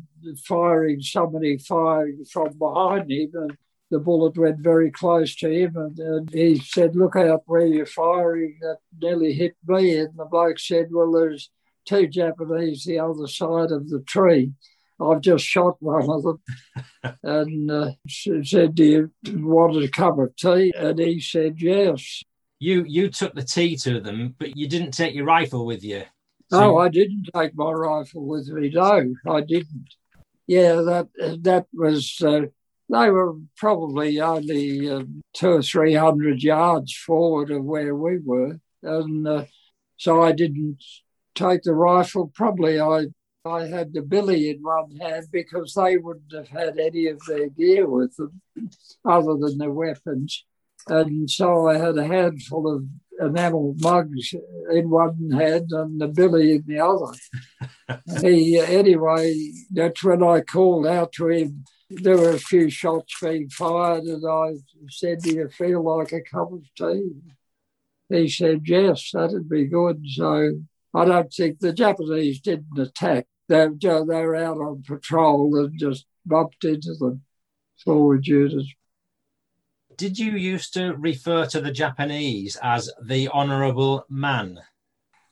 firing, 0.47 1.01
somebody 1.01 1.59
firing 1.59 2.25
from 2.25 2.57
behind 2.57 3.11
him. 3.11 3.31
And 3.35 3.57
the 3.91 3.99
bullet 3.99 4.37
went 4.37 4.59
very 4.59 4.91
close 4.91 5.35
to 5.37 5.49
him. 5.51 5.77
And, 5.77 5.99
and 5.99 6.31
he 6.31 6.59
said, 6.59 6.97
Look 6.97 7.17
out 7.17 7.43
where 7.47 7.67
you're 7.67 7.87
firing. 7.87 8.59
That 8.61 8.79
nearly 9.01 9.33
hit 9.33 9.57
me. 9.67 9.97
And 9.99 10.17
the 10.17 10.25
bloke 10.25 10.59
said, 10.59 10.89
Well, 10.91 11.13
there's 11.13 11.51
two 11.85 12.07
Japanese 12.07 12.85
the 12.85 12.99
other 12.99 13.27
side 13.27 13.71
of 13.71 13.89
the 13.89 14.01
tree. 14.01 14.53
I've 15.01 15.21
just 15.21 15.45
shot 15.45 15.77
one 15.81 16.09
of 16.09 16.23
them. 16.23 16.43
and 17.23 17.71
uh, 17.71 17.91
said, 18.09 18.75
Do 18.75 18.85
you 18.85 19.11
want 19.47 19.83
a 19.83 19.89
cup 19.89 20.19
of 20.19 20.35
tea? 20.37 20.73
And 20.77 20.99
he 20.99 21.21
said, 21.21 21.61
Yes. 21.61 22.23
You 22.61 22.85
you 22.87 23.11
took 23.11 23.35
the 23.35 23.43
tea 23.43 23.77
to 23.79 24.01
them, 24.01 24.35
but 24.39 24.57
you 24.57 24.69
didn't 24.69 24.93
take 24.93 25.15
your 25.15 25.27
rifle 25.27 25.67
with 25.67 25.85
you. 25.85 26.05
So 26.51 26.61
no, 26.61 26.79
I 26.79 26.89
didn't 26.89 27.29
take 27.35 27.55
my 27.55 27.71
rifle 27.71 28.27
with 28.27 28.49
me. 28.49 28.71
No, 28.71 29.15
I 29.29 29.41
didn't. 29.41 29.89
Yeah, 30.47 30.77
that 30.77 31.09
that 31.43 31.67
was. 31.75 32.21
Uh, 32.25 32.47
they 32.89 33.11
were 33.11 33.35
probably 33.57 34.21
only 34.21 34.91
uh, 34.91 35.05
two 35.35 35.49
or 35.49 35.63
three 35.63 35.95
hundred 35.95 36.43
yards 36.43 36.95
forward 36.95 37.51
of 37.51 37.65
where 37.65 37.95
we 37.95 38.19
were, 38.19 38.61
and 38.83 39.27
uh, 39.27 39.45
so 39.97 40.23
I 40.23 40.33
didn't 40.33 40.79
take 41.35 41.63
the 41.63 41.75
rifle. 41.75 42.31
Probably 42.35 42.81
I 42.81 43.07
I 43.47 43.67
had 43.67 43.93
the 43.93 44.01
billy 44.01 44.51
in 44.51 44.63
one 44.63 44.97
hand 44.97 45.27
because 45.31 45.75
they 45.75 45.99
wouldn't 45.99 46.33
have 46.33 46.49
had 46.49 46.79
any 46.79 47.09
of 47.09 47.21
their 47.27 47.51
gear 47.51 47.87
with 47.87 48.17
them 48.17 48.41
other 49.05 49.37
than 49.37 49.59
their 49.59 49.71
weapons. 49.71 50.45
And 50.89 51.31
so 51.31 51.69
I 51.69 51.77
had 51.77 51.99
a 51.99 52.07
handful 52.07 52.75
of 52.75 52.85
enamel 53.21 53.75
mugs 53.81 54.35
in 54.71 54.89
one 54.89 55.31
hand 55.31 55.71
and 55.73 56.01
the 56.01 56.09
billy 56.09 56.53
in 56.53 56.65
the 56.67 56.81
other. 56.81 57.13
he, 58.21 58.59
anyway, 58.59 59.53
that's 59.71 60.03
when 60.03 60.23
I 60.23 60.41
called 60.41 60.87
out 60.87 61.13
to 61.13 61.29
him. 61.29 61.65
There 62.03 62.17
were 62.17 62.31
a 62.31 62.39
few 62.39 62.71
shots 62.71 63.15
being 63.21 63.49
fired, 63.49 64.05
and 64.05 64.25
I 64.27 64.55
said, 64.89 65.21
Do 65.21 65.35
you 65.35 65.49
feel 65.49 65.83
like 65.83 66.13
a 66.13 66.21
cup 66.21 66.53
of 66.53 66.63
tea? 66.77 67.11
He 68.09 68.29
said, 68.29 68.63
Yes, 68.65 69.11
that'd 69.13 69.49
be 69.49 69.67
good. 69.67 70.05
So 70.15 70.61
I 70.95 71.05
don't 71.05 71.33
think 71.33 71.61
the 71.61 71.73
Japanese 71.73 72.41
didn't 72.41 72.79
attack 72.79 73.27
they, 73.49 73.69
they 73.81 74.01
were 74.01 74.37
out 74.37 74.59
on 74.59 74.83
patrol 74.83 75.57
and 75.57 75.79
just 75.79 76.07
bumped 76.25 76.65
into 76.65 76.95
them 76.95 77.23
forward 77.85 78.27
units. 78.27 78.73
Did 79.97 80.19
you 80.19 80.33
used 80.33 80.75
to 80.75 80.95
refer 80.95 81.47
to 81.47 81.61
the 81.61 81.71
Japanese 81.71 82.57
as 82.63 82.91
the 83.03 83.29
honourable 83.29 84.05
man? 84.09 84.61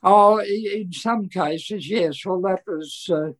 Oh, 0.03 0.41
in 0.41 0.93
some 0.93 1.29
cases, 1.29 1.89
yes. 1.89 2.25
Well, 2.25 2.41
that 2.43 2.63
was 2.67 3.09
uh, 3.11 3.33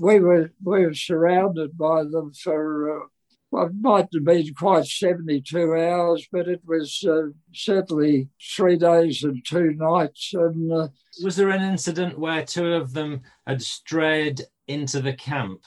we 0.00 0.20
were 0.20 0.52
we 0.62 0.84
were 0.86 0.94
surrounded 0.94 1.76
by 1.76 2.04
them 2.04 2.32
for 2.32 3.02
uh, 3.02 3.06
well, 3.50 3.66
it 3.66 3.72
might 3.80 4.08
have 4.12 4.24
been 4.24 4.52
quite 4.54 4.84
72 4.84 5.76
hours, 5.76 6.26
but 6.32 6.48
it 6.48 6.60
was 6.66 7.04
uh, 7.08 7.28
certainly 7.52 8.28
three 8.56 8.76
days 8.76 9.22
and 9.22 9.44
two 9.46 9.74
nights. 9.74 10.32
And 10.34 10.72
uh, 10.72 10.88
was 11.22 11.36
there 11.36 11.50
an 11.50 11.62
incident 11.62 12.18
where 12.18 12.44
two 12.44 12.72
of 12.72 12.94
them 12.94 13.20
had 13.46 13.62
strayed 13.62 14.40
into 14.66 15.00
the 15.00 15.12
camp 15.12 15.60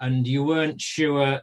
and 0.00 0.26
you 0.26 0.42
weren't 0.42 0.80
sure 0.80 1.42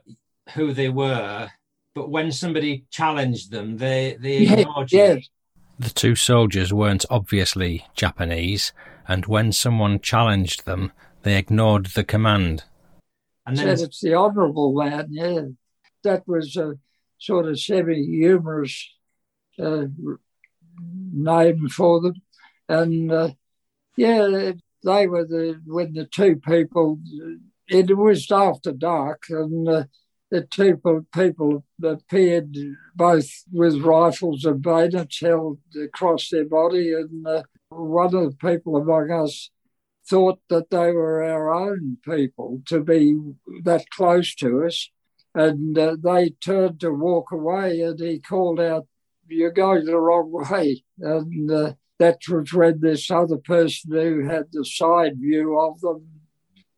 who 0.55 0.73
they 0.73 0.89
were? 0.89 1.49
but 1.93 2.09
when 2.09 2.31
somebody 2.31 2.85
challenged 2.89 3.51
them, 3.51 3.77
they 3.77 4.17
they 4.19 4.37
Yeah, 4.39 4.53
ignored 4.59 4.91
you. 4.91 4.99
yes. 4.99 5.29
The 5.77 5.89
two 5.89 6.15
soldiers 6.15 6.71
weren't 6.73 7.05
obviously 7.09 7.85
Japanese, 7.95 8.71
and 9.07 9.25
when 9.25 9.51
someone 9.51 9.99
challenged 9.99 10.65
them, 10.65 10.91
they 11.23 11.37
ignored 11.37 11.87
the 11.87 12.03
command. 12.03 12.63
And 13.45 13.57
then 13.57 13.77
Said 13.77 13.87
it's 13.87 14.01
the 14.01 14.15
honourable 14.15 14.73
man, 14.73 15.07
yeah. 15.11 15.41
That 16.03 16.27
was 16.27 16.55
a 16.57 16.75
sort 17.17 17.47
of 17.47 17.59
semi 17.59 18.03
humorous 18.03 18.89
uh, 19.59 19.85
name 21.13 21.69
for 21.69 22.01
them. 22.01 22.15
And 22.67 23.11
uh, 23.11 23.29
yeah, 23.95 24.53
they 24.83 25.07
were 25.07 25.25
the, 25.25 25.61
when 25.65 25.93
the 25.93 26.05
two 26.05 26.37
people, 26.37 26.99
it 27.67 27.95
was 27.95 28.31
after 28.31 28.71
dark, 28.71 29.23
and 29.29 29.67
uh, 29.67 29.83
the 30.31 30.41
two 30.41 30.77
pe- 30.77 31.23
people 31.23 31.63
appeared 31.83 32.55
both 32.95 33.29
with 33.51 33.81
rifles 33.81 34.45
and 34.45 34.61
bayonets 34.61 35.19
held 35.19 35.59
across 35.79 36.29
their 36.29 36.45
body. 36.45 36.93
And 36.93 37.27
uh, 37.27 37.43
one 37.69 38.15
of 38.15 38.31
the 38.31 38.37
people 38.37 38.77
among 38.77 39.11
us 39.11 39.51
thought 40.11 40.39
that 40.49 40.69
they 40.69 40.91
were 40.91 41.23
our 41.23 41.49
own 41.53 41.97
people 42.03 42.61
to 42.65 42.81
be 42.81 43.15
that 43.63 43.85
close 43.91 44.35
to 44.35 44.65
us. 44.65 44.89
And 45.33 45.77
uh, 45.77 45.95
they 46.03 46.31
turned 46.31 46.81
to 46.81 46.91
walk 46.91 47.31
away, 47.31 47.79
and 47.79 47.97
he 47.97 48.19
called 48.19 48.59
out, 48.59 48.87
You're 49.29 49.51
going 49.51 49.85
the 49.85 49.97
wrong 49.97 50.29
way. 50.33 50.83
And 50.99 51.49
uh, 51.49 51.73
that 51.99 52.19
was 52.29 52.53
when 52.53 52.81
this 52.81 53.09
other 53.09 53.37
person 53.37 53.93
who 53.93 54.27
had 54.27 54.47
the 54.51 54.65
side 54.65 55.13
view 55.17 55.57
of 55.57 55.79
them 55.79 56.05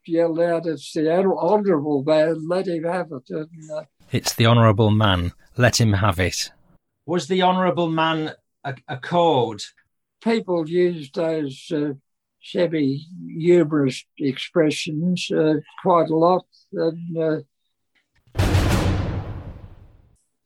yelled 0.06 0.40
out, 0.40 0.68
It's 0.68 0.94
the 0.94 1.12
honourable 1.12 2.04
man, 2.04 2.48
let 2.48 2.68
him 2.68 2.84
have 2.84 3.12
it. 3.12 3.30
And 3.30 3.72
uh, 3.76 3.86
It's 4.12 4.36
the 4.36 4.46
honourable 4.46 4.92
man. 4.92 5.32
Let 5.58 5.82
him 5.82 5.94
have 5.94 6.20
it. 6.20 6.52
was 7.08 7.28
the 7.28 7.42
honourable 7.42 7.90
man 7.90 8.34
a, 8.64 8.76
a 8.88 8.98
code? 8.98 9.64
people 10.24 10.70
used 10.70 11.16
those 11.16 11.70
semi 12.44 13.08
humorous 13.38 14.06
expressions 14.18 15.30
uh, 15.32 15.56
quite 15.82 16.10
a 16.10 16.16
lot. 16.16 16.46
And 16.74 17.18
uh, 17.18 17.40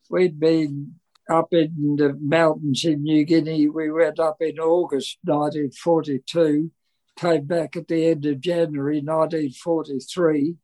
we'd 0.09 0.39
been 0.39 0.95
up 1.29 1.53
in 1.53 1.95
the 1.97 2.17
mountains 2.19 2.85
in 2.85 3.03
New 3.03 3.25
Guinea. 3.25 3.67
We 3.67 3.91
went 3.91 4.19
up 4.19 4.37
in 4.41 4.59
August 4.59 5.17
1942, 5.23 6.71
came 7.17 7.45
back 7.45 7.75
at 7.75 7.87
the 7.87 8.07
end 8.07 8.25
of 8.25 8.39
January 8.39 9.01
1943, 9.01 10.55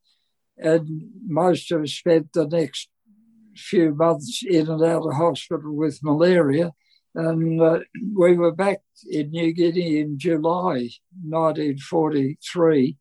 and 0.57 1.09
most 1.25 1.71
of 1.71 1.81
us 1.81 1.91
spent 1.91 2.31
the 2.33 2.47
next 2.47 2.89
few 3.55 3.93
months 3.93 4.41
in 4.47 4.69
and 4.69 4.83
out 4.83 5.05
of 5.05 5.13
hospital 5.13 5.75
with 5.75 5.99
malaria. 6.03 6.71
And 7.15 7.61
uh, 7.61 7.79
we 8.15 8.35
were 8.35 8.51
back 8.51 8.81
in 9.09 9.31
New 9.31 9.53
Guinea 9.53 9.99
in 9.99 10.17
July 10.17 10.89
1943. 11.23 12.97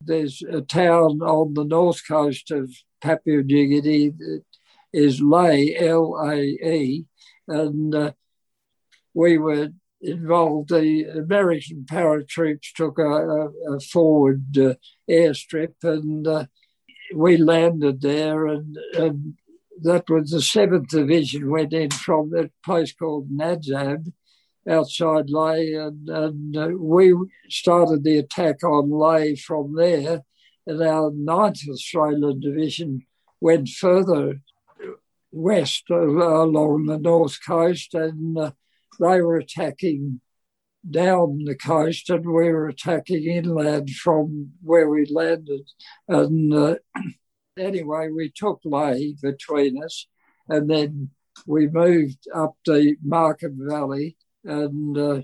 There's 0.00 0.42
a 0.42 0.60
town 0.60 1.22
on 1.22 1.54
the 1.54 1.64
north 1.64 2.02
coast 2.06 2.50
of 2.50 2.70
Papua 3.00 3.42
New 3.42 3.66
Guinea 3.68 4.10
that 4.10 4.42
is 4.92 5.20
Lae, 5.20 5.76
L 5.78 6.16
A 6.24 6.40
E, 6.40 7.06
and 7.48 7.94
uh, 7.94 8.12
we 9.14 9.38
were 9.38 9.68
involved. 10.00 10.70
The 10.70 11.04
American 11.04 11.86
paratroops 11.88 12.72
took 12.74 12.98
a, 12.98 13.02
a, 13.02 13.74
a 13.76 13.80
forward 13.80 14.58
uh, 14.58 14.74
airstrip 15.08 15.74
and 15.82 16.26
uh, 16.26 16.46
we 17.14 17.36
landed 17.36 18.00
there 18.00 18.46
and, 18.46 18.76
and 18.94 19.34
that 19.82 20.08
was 20.08 20.30
the 20.30 20.42
seventh 20.42 20.88
division 20.88 21.50
went 21.50 21.72
in 21.72 21.90
from 21.90 22.30
that 22.30 22.50
place 22.64 22.92
called 22.92 23.30
Nadzab 23.30 24.12
outside 24.68 25.30
Lae, 25.30 25.74
and, 25.74 26.08
and 26.08 26.56
uh, 26.56 26.68
we 26.78 27.14
started 27.48 28.02
the 28.02 28.18
attack 28.18 28.62
on 28.64 28.90
Lae 28.90 29.36
from 29.36 29.76
there. 29.76 30.22
And 30.66 30.82
our 30.82 31.12
9th 31.12 31.68
Australian 31.68 32.40
Division 32.40 33.06
went 33.40 33.68
further 33.68 34.40
west 35.30 35.84
uh, 35.90 35.96
along 35.96 36.86
the 36.86 36.98
north 36.98 37.38
coast, 37.46 37.94
and 37.94 38.36
uh, 38.36 38.50
they 38.98 39.20
were 39.20 39.36
attacking 39.36 40.20
down 40.88 41.44
the 41.44 41.54
coast, 41.54 42.10
and 42.10 42.24
we 42.24 42.50
were 42.50 42.68
attacking 42.68 43.24
inland 43.24 43.90
from 43.90 44.52
where 44.62 44.88
we 44.88 45.06
landed. 45.06 45.70
And 46.08 46.52
uh, 46.52 46.76
anyway, 47.56 48.08
we 48.08 48.30
took 48.34 48.60
Lae 48.64 49.14
between 49.20 49.82
us, 49.82 50.06
and 50.48 50.68
then 50.68 51.10
we 51.46 51.66
moved 51.66 52.26
up 52.34 52.56
the 52.64 52.96
Markham 53.02 53.58
Valley, 53.68 54.16
and 54.44 54.96
uh, 54.96 55.20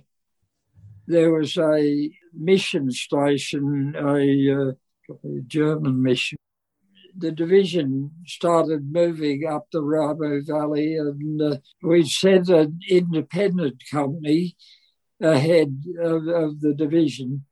there 1.07 1.33
was 1.33 1.57
a 1.57 2.11
mission 2.33 2.91
station, 2.91 3.95
a, 3.97 4.53
uh, 4.53 4.72
a 5.11 5.41
German 5.47 6.03
mission. 6.03 6.39
The 7.16 7.33
division 7.33 8.11
started 8.26 8.91
moving 8.91 9.47
up 9.47 9.66
the 9.70 9.83
Ramu 9.83 10.47
Valley, 10.47 10.97
and 10.97 11.43
uh, 11.43 11.57
we 11.83 12.07
sent 12.07 12.49
an 12.49 12.80
independent 12.89 13.83
company 13.91 14.57
ahead 15.20 15.85
of, 16.01 16.26
of 16.26 16.61
the 16.61 16.74
division 16.74 17.45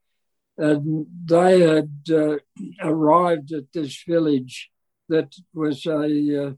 and 0.61 1.07
they 1.25 1.61
had 1.61 1.91
uh, 2.13 2.37
arrived 2.83 3.51
at 3.51 3.73
this 3.73 4.05
village 4.07 4.71
that 5.09 5.35
was 5.55 5.87
a, 5.87 6.49
uh, 6.49 6.53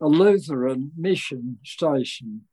a 0.00 0.08
Lutheran 0.08 0.92
mission 0.96 1.58
station, 1.62 2.46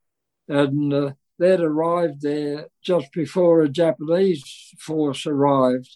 and 0.49 0.93
uh, 0.93 1.11
they'd 1.39 1.61
arrived 1.61 2.21
there 2.21 2.67
just 2.83 3.13
before 3.13 3.61
a 3.61 3.69
Japanese 3.69 4.43
force 4.77 5.25
arrived, 5.25 5.95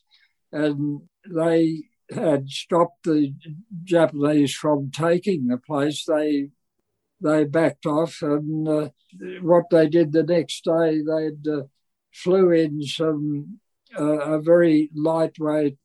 and 0.54 1.02
they 1.30 1.84
had 2.10 2.48
stopped 2.48 3.04
the 3.04 3.34
Japanese 3.84 4.56
from 4.56 4.92
taking 4.92 5.48
the 5.48 5.58
place. 5.58 6.06
They 6.06 6.52
they 7.20 7.44
backed 7.44 7.86
off, 7.86 8.22
and 8.22 8.68
uh, 8.68 8.90
what 9.42 9.66
they 9.72 9.90
did 9.90 10.14
the 10.14 10.24
next 10.24 10.64
day, 10.64 11.02
they'd 11.02 11.48
uh, 11.52 11.64
flew 12.14 12.52
in 12.52 12.82
some 12.84 13.60
a 13.98 14.42
very 14.42 14.90
lightweight 14.96 15.78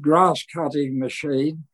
grass 0.00 0.44
cutting 0.52 0.98
machine 0.98 1.64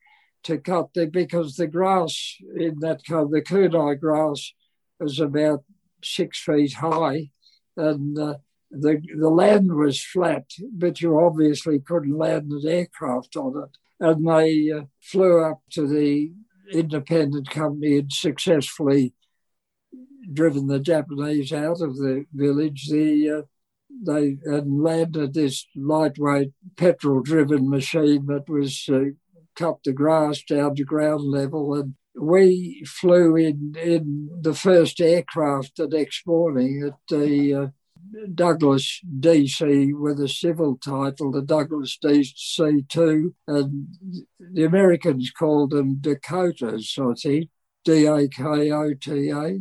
to 0.43 0.59
cut 0.59 0.95
the 0.95 1.07
because 1.07 1.57
the 1.57 1.67
grass 1.67 2.37
in 2.57 2.79
that 2.81 3.05
kind 3.05 3.31
the 3.31 3.43
kunai 3.43 3.99
grass 3.99 4.53
was 5.01 5.21
about 5.21 5.65
six 6.03 6.41
feet 6.41 6.75
high, 6.75 7.31
and 7.77 8.19
uh, 8.19 8.35
the 8.71 9.03
the 9.19 9.29
land 9.29 9.75
was 9.75 10.03
flat, 10.03 10.45
but 10.73 11.01
you 11.01 11.19
obviously 11.19 11.81
couldn't 11.81 12.17
land 12.17 12.51
an 12.51 12.67
aircraft 12.67 13.37
on 13.37 13.65
it. 13.65 13.77
And 13.99 14.27
they 14.27 14.71
uh, 14.71 14.83
flew 15.01 15.43
up 15.43 15.63
to 15.73 15.87
the 15.87 16.33
independent 16.73 17.51
company 17.51 17.99
and 17.99 18.13
successfully 18.13 19.15
driven 20.33 20.67
the 20.67 20.81
Japanese 20.81 21.53
out 21.53 21.81
of 21.81 21.97
the 21.97 22.27
village. 22.33 22.89
The 22.89 23.31
uh, 23.31 23.43
they 24.05 24.39
had 24.51 24.69
landed 24.69 25.35
this 25.35 25.67
lightweight 25.75 26.53
petrol 26.77 27.23
driven 27.23 27.69
machine 27.69 28.27
that 28.27 28.49
was 28.49 28.89
uh, 28.93 29.01
cut 29.55 29.79
the 29.85 29.93
grass 29.93 30.43
down 30.43 30.75
to 30.75 30.85
ground 30.85 31.23
level 31.25 31.75
and 31.75 31.95
we 32.19 32.83
flew 32.87 33.37
in 33.37 33.75
in 33.81 34.31
the 34.41 34.55
first 34.55 35.01
aircraft 35.01 35.77
the 35.77 35.87
next 35.87 36.27
morning 36.27 36.83
at 36.87 36.95
the 37.09 37.55
uh, 37.55 37.67
Douglas 38.35 39.01
DC 39.21 39.93
with 39.95 40.21
a 40.21 40.29
civil 40.29 40.79
title, 40.79 41.33
the 41.33 41.43
Douglas 41.43 41.99
DC 42.03 42.89
2, 42.89 43.35
and 43.49 43.89
the 44.39 44.65
Americans 44.65 45.31
called 45.31 45.71
them 45.71 45.97
Dakotas, 46.01 46.97
I 46.99 47.15
think, 47.21 47.51
D 47.85 48.07
A 48.07 48.29
K 48.29 48.71
O 48.71 48.95
T 48.95 49.31
A. 49.31 49.61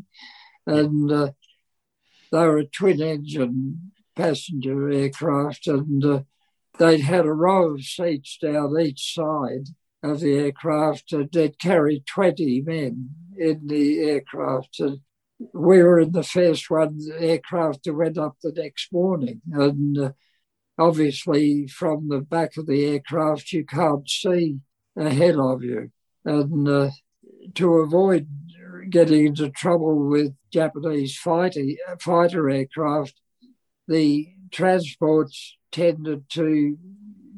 And 0.68 1.12
uh, 1.12 1.32
they 2.32 2.40
were 2.40 2.60
a 2.60 2.66
twin 2.66 3.02
engine 3.02 3.92
passenger 4.16 4.90
aircraft, 4.90 5.68
and 5.68 6.04
uh, 6.04 6.20
they'd 6.78 7.02
had 7.02 7.26
a 7.26 7.34
row 7.34 7.74
of 7.74 7.84
seats 7.84 8.38
down 8.42 8.80
each 8.80 9.14
side 9.14 9.68
of 10.04 10.20
the 10.20 10.34
aircraft. 10.34 11.14
Uh, 11.14 11.24
they'd 11.32 11.60
carry 11.60 12.04
20 12.08 12.62
men 12.62 13.10
in 13.38 13.68
the 13.68 14.00
aircraft. 14.00 14.80
And 14.80 15.00
we 15.54 15.84
were 15.84 16.00
in 16.00 16.12
the 16.12 16.24
first 16.24 16.70
one 16.70 17.00
aircraft 17.18 17.84
that 17.84 17.94
went 17.94 18.18
up 18.18 18.38
the 18.42 18.52
next 18.52 18.92
morning. 18.92 19.42
And 19.52 19.98
uh, 19.98 20.12
obviously, 20.78 21.68
from 21.68 22.10
the 22.10 22.22
back 22.22 22.58
of 22.58 22.68
the 22.68 22.86
aircraft, 22.86 23.52
you 23.52 23.66
can't 23.66 24.10
see 24.10 24.60
ahead 24.96 25.36
of 25.36 25.64
you. 25.64 25.92
And 26.24 26.68
uh, 26.68 26.90
to 27.56 27.74
avoid 27.76 28.28
getting 28.90 29.28
into 29.28 29.50
trouble 29.50 30.08
with 30.08 30.34
Japanese 30.52 31.18
fighter, 31.18 31.64
fighter 32.00 32.50
aircraft, 32.50 33.20
the 33.88 34.28
transports 34.52 35.58
tended 35.72 36.30
to 36.30 36.78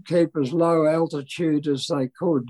keep 0.06 0.30
as 0.38 0.54
low 0.54 0.86
altitude 0.86 1.68
as 1.68 1.88
they 1.88 2.08
could. 2.08 2.50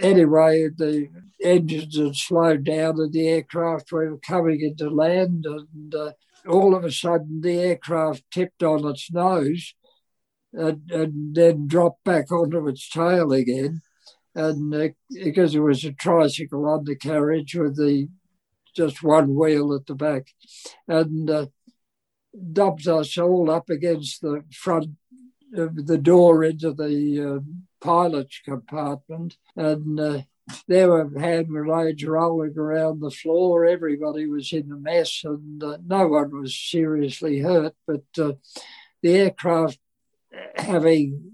anyway, 0.00 0.68
the 0.76 1.08
engines 1.42 1.98
had 1.98 2.14
slowed 2.14 2.64
down 2.64 3.00
and 3.00 3.12
the 3.12 3.28
aircraft 3.28 3.90
were 3.92 4.16
coming 4.18 4.60
into 4.60 4.90
land, 4.90 5.46
and 5.46 5.94
uh, 5.94 6.12
all 6.48 6.74
of 6.74 6.84
a 6.84 6.90
sudden 6.90 7.40
the 7.40 7.58
aircraft 7.58 8.24
tipped 8.30 8.62
on 8.62 8.86
its 8.86 9.10
nose 9.12 9.74
and, 10.52 10.90
and 10.90 11.34
then 11.34 11.66
dropped 11.66 12.04
back 12.04 12.30
onto 12.30 12.68
its 12.68 12.88
tail 12.88 13.32
again. 13.32 13.80
And 14.34 14.74
uh, 14.74 14.88
because 15.10 15.54
it 15.54 15.60
was 15.60 15.84
a 15.84 15.92
tricycle 15.92 16.68
undercarriage 16.68 17.54
with 17.54 17.76
the 17.76 18.08
just 18.74 19.02
one 19.02 19.34
wheel 19.34 19.74
at 19.74 19.86
the 19.86 19.94
back, 19.94 20.28
and 20.88 21.28
uh, 21.28 21.46
dumped 22.52 22.86
us 22.86 23.18
all 23.18 23.50
up 23.50 23.68
against 23.70 24.22
the 24.22 24.42
front 24.52 24.90
of 25.54 25.86
the 25.86 25.98
door 25.98 26.44
into 26.44 26.72
the 26.72 27.36
uh, 27.36 27.40
pilot's 27.80 28.40
compartment, 28.44 29.36
and 29.56 30.00
uh, 30.00 30.22
there 30.66 30.88
were 30.88 31.18
hand 31.18 31.48
grenades 31.48 32.04
rolling 32.04 32.56
around 32.56 33.00
the 33.00 33.10
floor. 33.10 33.64
Everybody 33.64 34.26
was 34.26 34.52
in 34.52 34.72
a 34.72 34.76
mess, 34.76 35.22
and 35.24 35.62
uh, 35.62 35.78
no 35.84 36.08
one 36.08 36.40
was 36.40 36.58
seriously 36.58 37.40
hurt. 37.40 37.74
But 37.86 38.04
uh, 38.18 38.32
the 39.02 39.14
aircraft, 39.14 39.78
having 40.56 41.30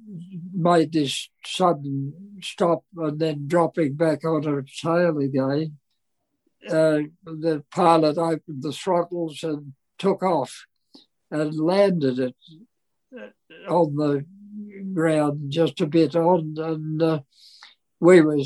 made 0.53 0.92
this 0.92 1.28
sudden 1.44 2.38
stop 2.42 2.84
and 2.96 3.18
then 3.18 3.46
dropping 3.46 3.94
back 3.94 4.24
onto 4.24 4.59
its 4.59 4.80
tail 4.80 5.18
again, 5.18 5.78
uh, 6.68 7.01
the 7.24 7.64
pilot 7.70 8.18
opened 8.18 8.62
the 8.62 8.72
throttles 8.72 9.42
and 9.44 9.74
took 9.99 10.22
off 10.22 10.66
and 11.31 11.55
landed 11.55 12.18
it 12.18 12.37
uh, 13.16 13.72
on 13.72 13.97
the 13.97 14.24
ground 14.95 15.51
just 15.51 15.81
a 15.81 15.87
bit 15.87 16.16
on, 16.16 16.55
and 16.59 17.03
uh, 17.03 17.20
we 18.01 18.20
were 18.20 18.39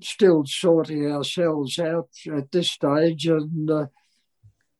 still 0.00 0.44
sorting 0.46 1.10
ourselves 1.10 1.78
out 1.78 2.08
at 2.32 2.50
this 2.52 2.70
stage, 2.70 3.26
and 3.26 3.70
uh, 3.70 3.86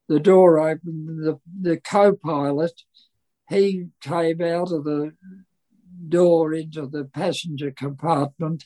the 0.09 0.21
door 0.21 0.59
opened. 0.59 1.25
The, 1.25 1.39
the 1.61 1.79
co-pilot, 1.79 2.83
he 3.49 3.89
came 4.01 4.41
out 4.41 4.73
of 4.73 4.85
the 4.85 5.13
door 6.09 6.55
into 6.55 6.87
the 6.87 7.05
passenger 7.05 7.71
compartment. 7.71 8.65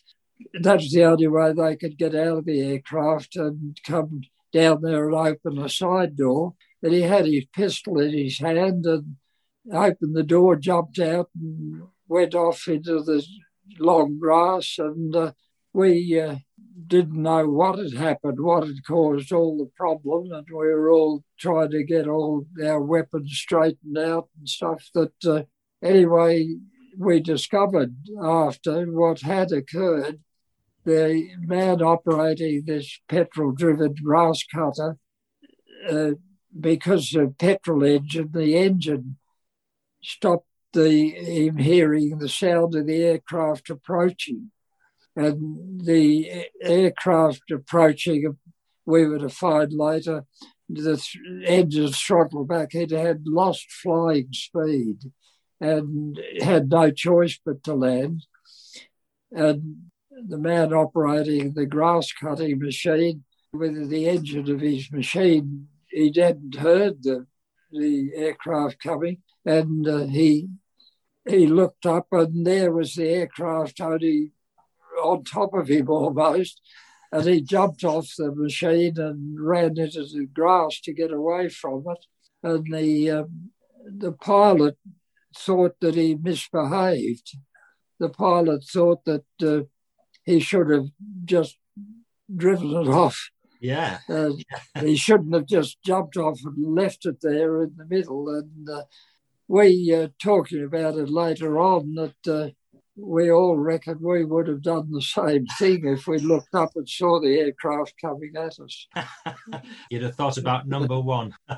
That's 0.60 0.92
the 0.92 1.04
only 1.04 1.28
way 1.28 1.52
they 1.52 1.76
could 1.76 1.96
get 1.96 2.14
out 2.14 2.38
of 2.38 2.44
the 2.44 2.60
aircraft 2.60 3.36
and 3.36 3.78
come 3.86 4.22
down 4.52 4.82
there 4.82 5.08
and 5.08 5.14
open 5.14 5.58
a 5.58 5.68
side 5.68 6.16
door. 6.16 6.54
And 6.82 6.92
he 6.92 7.02
had 7.02 7.26
his 7.26 7.44
pistol 7.54 8.00
in 8.00 8.12
his 8.12 8.38
hand 8.38 8.86
and 8.86 9.16
opened 9.72 10.16
the 10.16 10.22
door, 10.22 10.56
jumped 10.56 10.98
out, 10.98 11.30
and 11.40 11.82
went 12.08 12.34
off 12.34 12.66
into 12.66 13.02
the 13.02 13.24
long 13.78 14.18
grass. 14.18 14.76
And 14.78 15.14
uh, 15.14 15.32
we 15.72 16.20
uh, 16.20 16.36
didn't 16.86 17.22
know 17.22 17.48
what 17.48 17.78
had 17.78 17.94
happened, 17.94 18.40
what 18.40 18.66
had 18.66 18.84
caused 18.86 19.32
all 19.32 19.56
the 19.56 19.70
problem, 19.76 20.32
and 20.32 20.46
we 20.50 20.56
were 20.56 20.90
all 20.90 21.24
trying 21.38 21.70
to 21.70 21.84
get 21.84 22.08
all 22.08 22.46
our 22.62 22.80
weapons 22.80 23.32
straightened 23.32 23.98
out 23.98 24.28
and 24.38 24.48
stuff. 24.48 24.88
That 24.94 25.24
uh, 25.24 25.42
anyway, 25.82 26.56
we 26.98 27.20
discovered 27.20 27.94
after 28.22 28.84
what 28.86 29.20
had 29.20 29.52
occurred. 29.52 30.20
The 30.84 31.28
man 31.38 31.80
operating 31.80 32.64
this 32.66 32.98
petrol-driven 33.08 33.94
grass 34.02 34.42
cutter, 34.52 34.98
uh, 35.88 36.10
because 36.58 37.14
of 37.14 37.38
petrol 37.38 37.84
engine, 37.84 38.30
the 38.32 38.56
engine 38.56 39.16
stopped 40.02 40.46
the 40.72 41.10
him 41.10 41.58
hearing 41.58 42.18
the 42.18 42.28
sound 42.28 42.74
of 42.74 42.86
the 42.86 43.02
aircraft 43.02 43.70
approaching, 43.70 44.50
and 45.14 45.84
the 45.84 46.46
aircraft 46.62 47.50
approaching. 47.50 48.36
We 48.84 49.06
were 49.06 49.18
to 49.18 49.28
find 49.28 49.72
later 49.72 50.24
the 50.68 51.00
engine 51.46 51.92
throttled 51.92 52.48
back. 52.48 52.74
It 52.74 52.90
had 52.90 53.26
lost 53.26 53.70
flying 53.70 54.28
speed 54.32 55.12
and 55.60 56.18
had 56.40 56.70
no 56.70 56.90
choice 56.90 57.38
but 57.44 57.62
to 57.64 57.74
land. 57.74 58.24
And 59.30 59.90
the 60.10 60.38
man 60.38 60.72
operating 60.72 61.52
the 61.52 61.66
grass 61.66 62.12
cutting 62.12 62.58
machine, 62.58 63.24
with 63.52 63.88
the 63.90 64.08
engine 64.08 64.50
of 64.50 64.60
his 64.60 64.90
machine, 64.90 65.68
he 65.92 66.12
hadn't 66.16 66.56
heard 66.56 67.02
the, 67.02 67.26
the 67.70 68.10
aircraft 68.14 68.82
coming 68.82 69.18
and 69.44 69.86
uh, 69.86 70.06
he 70.06 70.48
he 71.28 71.46
looked 71.46 71.86
up 71.86 72.08
and 72.12 72.46
there 72.46 72.72
was 72.72 72.94
the 72.94 73.08
aircraft 73.08 73.80
only 73.80 74.30
on 75.02 75.24
top 75.24 75.54
of 75.54 75.68
him 75.68 75.88
almost. 75.88 76.60
And 77.12 77.24
he 77.24 77.42
jumped 77.42 77.84
off 77.84 78.08
the 78.16 78.34
machine 78.34 78.98
and 78.98 79.38
ran 79.38 79.78
into 79.78 80.04
the 80.04 80.26
grass 80.32 80.80
to 80.80 80.92
get 80.92 81.12
away 81.12 81.48
from 81.48 81.84
it. 81.86 82.06
And 82.42 82.72
the 82.72 83.10
um, 83.10 83.50
the 83.84 84.12
pilot 84.12 84.78
thought 85.36 85.76
that 85.80 85.94
he 85.94 86.14
misbehaved. 86.14 87.36
The 88.00 88.08
pilot 88.08 88.64
thought 88.64 89.04
that 89.04 89.24
uh, 89.42 89.62
he 90.24 90.40
should 90.40 90.70
have 90.70 90.86
just 91.24 91.58
driven 92.34 92.70
it 92.70 92.88
off 92.88 93.30
yeah. 93.62 93.98
Uh, 94.08 94.30
he 94.80 94.96
shouldn't 94.96 95.34
have 95.34 95.46
just 95.46 95.82
jumped 95.82 96.16
off 96.16 96.40
and 96.44 96.74
left 96.74 97.06
it 97.06 97.20
there 97.22 97.62
in 97.62 97.72
the 97.76 97.86
middle 97.86 98.28
and 98.28 98.68
uh, 98.68 98.82
we 99.48 99.94
uh, 99.94 100.08
talking 100.22 100.64
about 100.64 100.96
it 100.96 101.08
later 101.08 101.58
on 101.58 101.94
that 101.94 102.26
uh, 102.26 102.50
we 102.96 103.30
all 103.30 103.56
reckon 103.56 103.98
we 104.00 104.24
would 104.24 104.48
have 104.48 104.62
done 104.62 104.90
the 104.90 105.02
same 105.02 105.46
thing 105.58 105.86
if 105.86 106.06
we 106.06 106.18
looked 106.18 106.54
up 106.54 106.70
and 106.74 106.88
saw 106.88 107.20
the 107.20 107.38
aircraft 107.38 107.94
coming 108.00 108.32
at 108.36 108.58
us. 108.58 108.88
You'd 109.90 110.02
have 110.02 110.14
thought 110.14 110.38
about 110.38 110.68
number 110.68 111.00
one. 111.00 111.34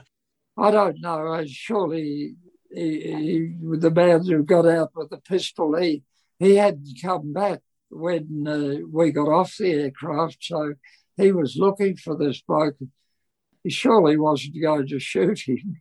I 0.57 0.71
don't 0.71 1.01
know. 1.01 1.33
I 1.33 1.47
surely 1.47 2.37
he, 2.73 3.01
he, 3.01 3.55
the 3.77 3.91
man 3.91 4.25
who 4.25 4.43
got 4.45 4.67
out 4.67 4.91
with 4.95 5.11
the 5.11 5.19
pistol, 5.19 5.77
he 5.77 6.03
he 6.39 6.57
hadn't 6.57 6.99
come 7.03 7.33
back 7.33 7.61
when 7.91 8.47
uh, 8.47 8.87
we 8.91 9.13
got 9.13 9.29
off 9.29 9.57
the 9.57 9.71
aircraft, 9.71 10.39
so 10.41 10.75
he 11.17 11.33
was 11.33 11.57
looking 11.57 11.97
for 11.97 12.17
this 12.17 12.43
bloke. 12.43 12.77
He 13.63 13.71
surely 13.71 14.17
wasn't 14.17 14.61
going 14.61 14.87
to 14.89 14.99
shoot 14.99 15.41
him, 15.47 15.81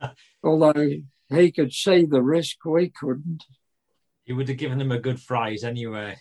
although 0.42 0.90
he 1.28 1.52
could 1.52 1.72
see 1.72 2.04
the 2.04 2.22
risk, 2.22 2.64
we 2.64 2.90
couldn't. 2.90 3.44
You 4.24 4.36
would 4.36 4.48
have 4.48 4.56
given 4.56 4.78
them 4.78 4.92
a 4.92 4.98
good 4.98 5.20
fright 5.20 5.64
anyway. 5.64 6.16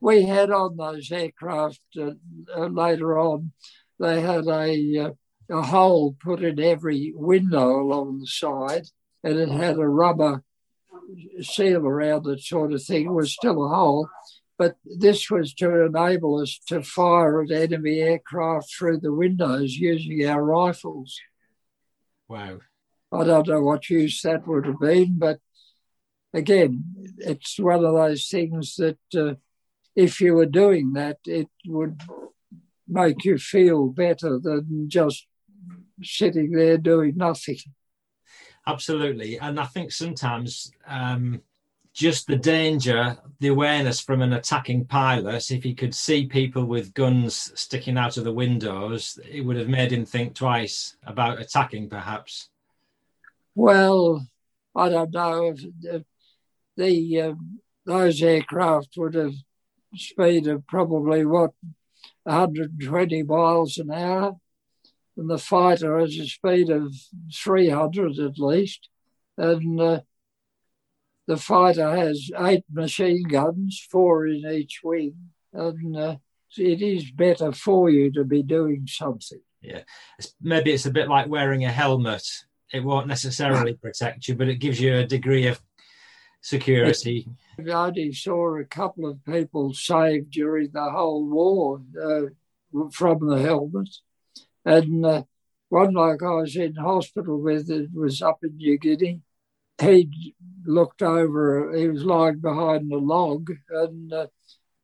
We 0.00 0.24
had 0.24 0.50
on 0.50 0.76
those 0.76 1.10
aircraft 1.10 1.80
uh, 1.98 2.12
uh, 2.54 2.66
later 2.66 3.18
on, 3.18 3.52
they 3.98 4.20
had 4.20 4.46
a, 4.46 4.98
uh, 4.98 5.10
a 5.50 5.62
hole 5.62 6.16
put 6.22 6.42
in 6.42 6.60
every 6.60 7.12
window 7.14 7.80
along 7.80 8.20
the 8.20 8.26
side, 8.26 8.86
and 9.24 9.38
it 9.38 9.48
had 9.48 9.78
a 9.78 9.88
rubber 9.88 10.42
seal 11.40 11.86
around 11.86 12.26
it, 12.26 12.40
sort 12.40 12.72
of 12.72 12.82
thing. 12.82 13.06
It 13.06 13.12
was 13.12 13.32
still 13.32 13.64
a 13.64 13.68
hole, 13.68 14.08
but 14.58 14.76
this 14.84 15.30
was 15.30 15.52
to 15.54 15.84
enable 15.84 16.40
us 16.40 16.58
to 16.68 16.82
fire 16.82 17.42
at 17.42 17.50
enemy 17.50 18.00
aircraft 18.00 18.72
through 18.74 19.00
the 19.00 19.12
windows 19.12 19.74
using 19.74 20.26
our 20.26 20.42
rifles. 20.42 21.18
Wow. 22.28 22.60
I 23.12 23.24
don't 23.24 23.48
know 23.48 23.60
what 23.60 23.90
use 23.90 24.20
that 24.22 24.46
would 24.46 24.66
have 24.66 24.80
been, 24.80 25.18
but 25.18 25.38
again, 26.32 26.84
it's 27.18 27.58
one 27.58 27.84
of 27.84 27.94
those 27.94 28.28
things 28.28 28.76
that 28.76 28.98
uh, 29.14 29.34
if 29.94 30.20
you 30.20 30.34
were 30.34 30.46
doing 30.46 30.94
that, 30.94 31.18
it 31.26 31.48
would 31.66 32.00
make 32.88 33.24
you 33.24 33.38
feel 33.38 33.88
better 33.88 34.38
than 34.38 34.88
just 34.88 35.26
sitting 36.02 36.50
there 36.52 36.78
doing 36.78 37.16
nothing. 37.16 37.58
Absolutely. 38.66 39.38
And 39.38 39.60
I 39.60 39.64
think 39.64 39.92
sometimes 39.92 40.70
um, 40.86 41.40
just 41.96 42.26
the 42.26 42.36
danger, 42.36 43.16
the 43.40 43.48
awareness 43.48 44.00
from 44.00 44.20
an 44.20 44.34
attacking 44.34 44.84
pilot, 44.84 45.50
if 45.50 45.62
he 45.62 45.74
could 45.74 45.94
see 45.94 46.26
people 46.26 46.66
with 46.66 46.92
guns 46.92 47.50
sticking 47.58 47.96
out 47.96 48.18
of 48.18 48.24
the 48.24 48.32
windows, 48.32 49.18
it 49.26 49.40
would 49.40 49.56
have 49.56 49.68
made 49.68 49.90
him 49.90 50.04
think 50.04 50.34
twice 50.34 50.94
about 51.06 51.40
attacking, 51.40 51.88
perhaps. 51.88 52.50
Well, 53.54 54.26
I 54.74 54.90
don't 54.90 55.10
know 55.10 55.46
if, 55.46 55.64
if 55.84 56.02
the 56.76 57.22
uh, 57.22 57.34
those 57.86 58.22
aircraft 58.22 58.90
would 58.98 59.14
have 59.14 59.34
speed 59.94 60.48
of 60.48 60.66
probably 60.66 61.24
what 61.24 61.52
120 62.24 63.22
miles 63.22 63.78
an 63.78 63.90
hour, 63.90 64.36
and 65.16 65.30
the 65.30 65.38
fighter 65.38 65.98
has 65.98 66.14
a 66.18 66.26
speed 66.26 66.68
of 66.68 66.94
300 67.34 68.18
at 68.18 68.38
least, 68.38 68.90
and 69.38 69.80
uh, 69.80 70.00
the 71.26 71.36
fighter 71.36 71.94
has 71.94 72.30
eight 72.38 72.64
machine 72.72 73.24
guns, 73.24 73.84
four 73.90 74.26
in 74.26 74.46
each 74.46 74.80
wing, 74.84 75.16
and 75.52 75.96
uh, 75.96 76.16
it 76.56 76.82
is 76.82 77.10
better 77.10 77.52
for 77.52 77.90
you 77.90 78.12
to 78.12 78.24
be 78.24 78.42
doing 78.42 78.86
something. 78.86 79.40
Yeah, 79.60 79.82
it's, 80.18 80.34
maybe 80.40 80.72
it's 80.72 80.86
a 80.86 80.90
bit 80.90 81.08
like 81.08 81.28
wearing 81.28 81.64
a 81.64 81.72
helmet. 81.72 82.26
It 82.72 82.84
won't 82.84 83.08
necessarily 83.08 83.74
protect 83.82 84.28
you, 84.28 84.36
but 84.36 84.48
it 84.48 84.56
gives 84.56 84.80
you 84.80 84.94
a 84.94 85.06
degree 85.06 85.46
of 85.46 85.60
security. 86.40 87.26
I 87.58 87.70
only 87.72 88.12
saw 88.12 88.56
a 88.56 88.64
couple 88.64 89.08
of 89.08 89.24
people 89.24 89.74
saved 89.74 90.30
during 90.30 90.70
the 90.70 90.90
whole 90.90 91.28
war 91.28 91.82
uh, 92.00 92.88
from 92.92 93.26
the 93.26 93.40
helmet. 93.40 93.88
And 94.64 95.04
uh, 95.04 95.22
one 95.68 95.94
like 95.94 96.22
I 96.22 96.30
was 96.30 96.56
in 96.56 96.76
hospital 96.76 97.40
with 97.40 97.70
it 97.70 97.90
was 97.92 98.22
up 98.22 98.38
in 98.42 98.56
New 98.56 98.78
Guinea. 98.78 99.22
He 99.80 100.34
looked 100.64 101.02
over, 101.02 101.74
he 101.76 101.88
was 101.88 102.04
lying 102.04 102.40
behind 102.40 102.90
a 102.90 102.98
log, 102.98 103.50
and 103.70 104.12
uh, 104.12 104.26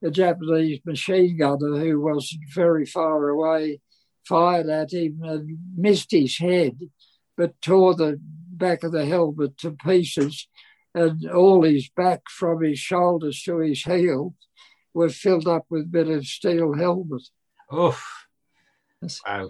a 0.02 0.10
Japanese 0.10 0.80
machine 0.84 1.38
gunner 1.38 1.78
who 1.78 2.00
was 2.00 2.36
very 2.54 2.84
far 2.84 3.28
away 3.28 3.80
fired 4.26 4.68
at 4.68 4.92
him 4.92 5.20
and 5.22 5.58
missed 5.76 6.10
his 6.10 6.38
head, 6.38 6.78
but 7.36 7.60
tore 7.60 7.94
the 7.94 8.20
back 8.22 8.84
of 8.84 8.92
the 8.92 9.04
helmet 9.04 9.58
to 9.58 9.72
pieces, 9.72 10.48
and 10.94 11.28
all 11.30 11.62
his 11.62 11.88
back 11.88 12.22
from 12.28 12.62
his 12.62 12.78
shoulders 12.78 13.42
to 13.42 13.58
his 13.58 13.82
heel 13.82 14.34
were 14.94 15.08
filled 15.08 15.48
up 15.48 15.64
with 15.70 15.90
bit 15.90 16.08
of 16.08 16.26
steel 16.26 16.74
helmet. 16.74 17.22
Oh, 17.70 17.98
wow. 19.26 19.48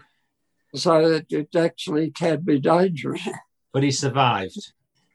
So 0.74 1.10
that 1.10 1.26
it 1.30 1.54
actually 1.54 2.10
can 2.10 2.40
be 2.42 2.60
dangerous. 2.60 3.28
But 3.72 3.82
he 3.82 3.90
survived. 3.90 4.72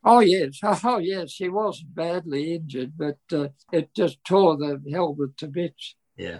Oh 0.09 0.21
yes, 0.21 0.59
oh 0.63 0.99
yes, 0.99 1.33
he 1.33 1.49
wasn't 1.49 1.93
badly 1.93 2.55
injured, 2.55 2.93
but 2.97 3.17
uh, 3.33 3.49
it 3.73 3.93
just 3.93 4.23
tore 4.23 4.55
the 4.55 4.81
helmet 4.89 5.35
to 5.39 5.47
bits. 5.47 5.95
Yeah. 6.15 6.39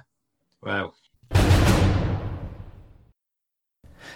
Wow. 0.64 0.94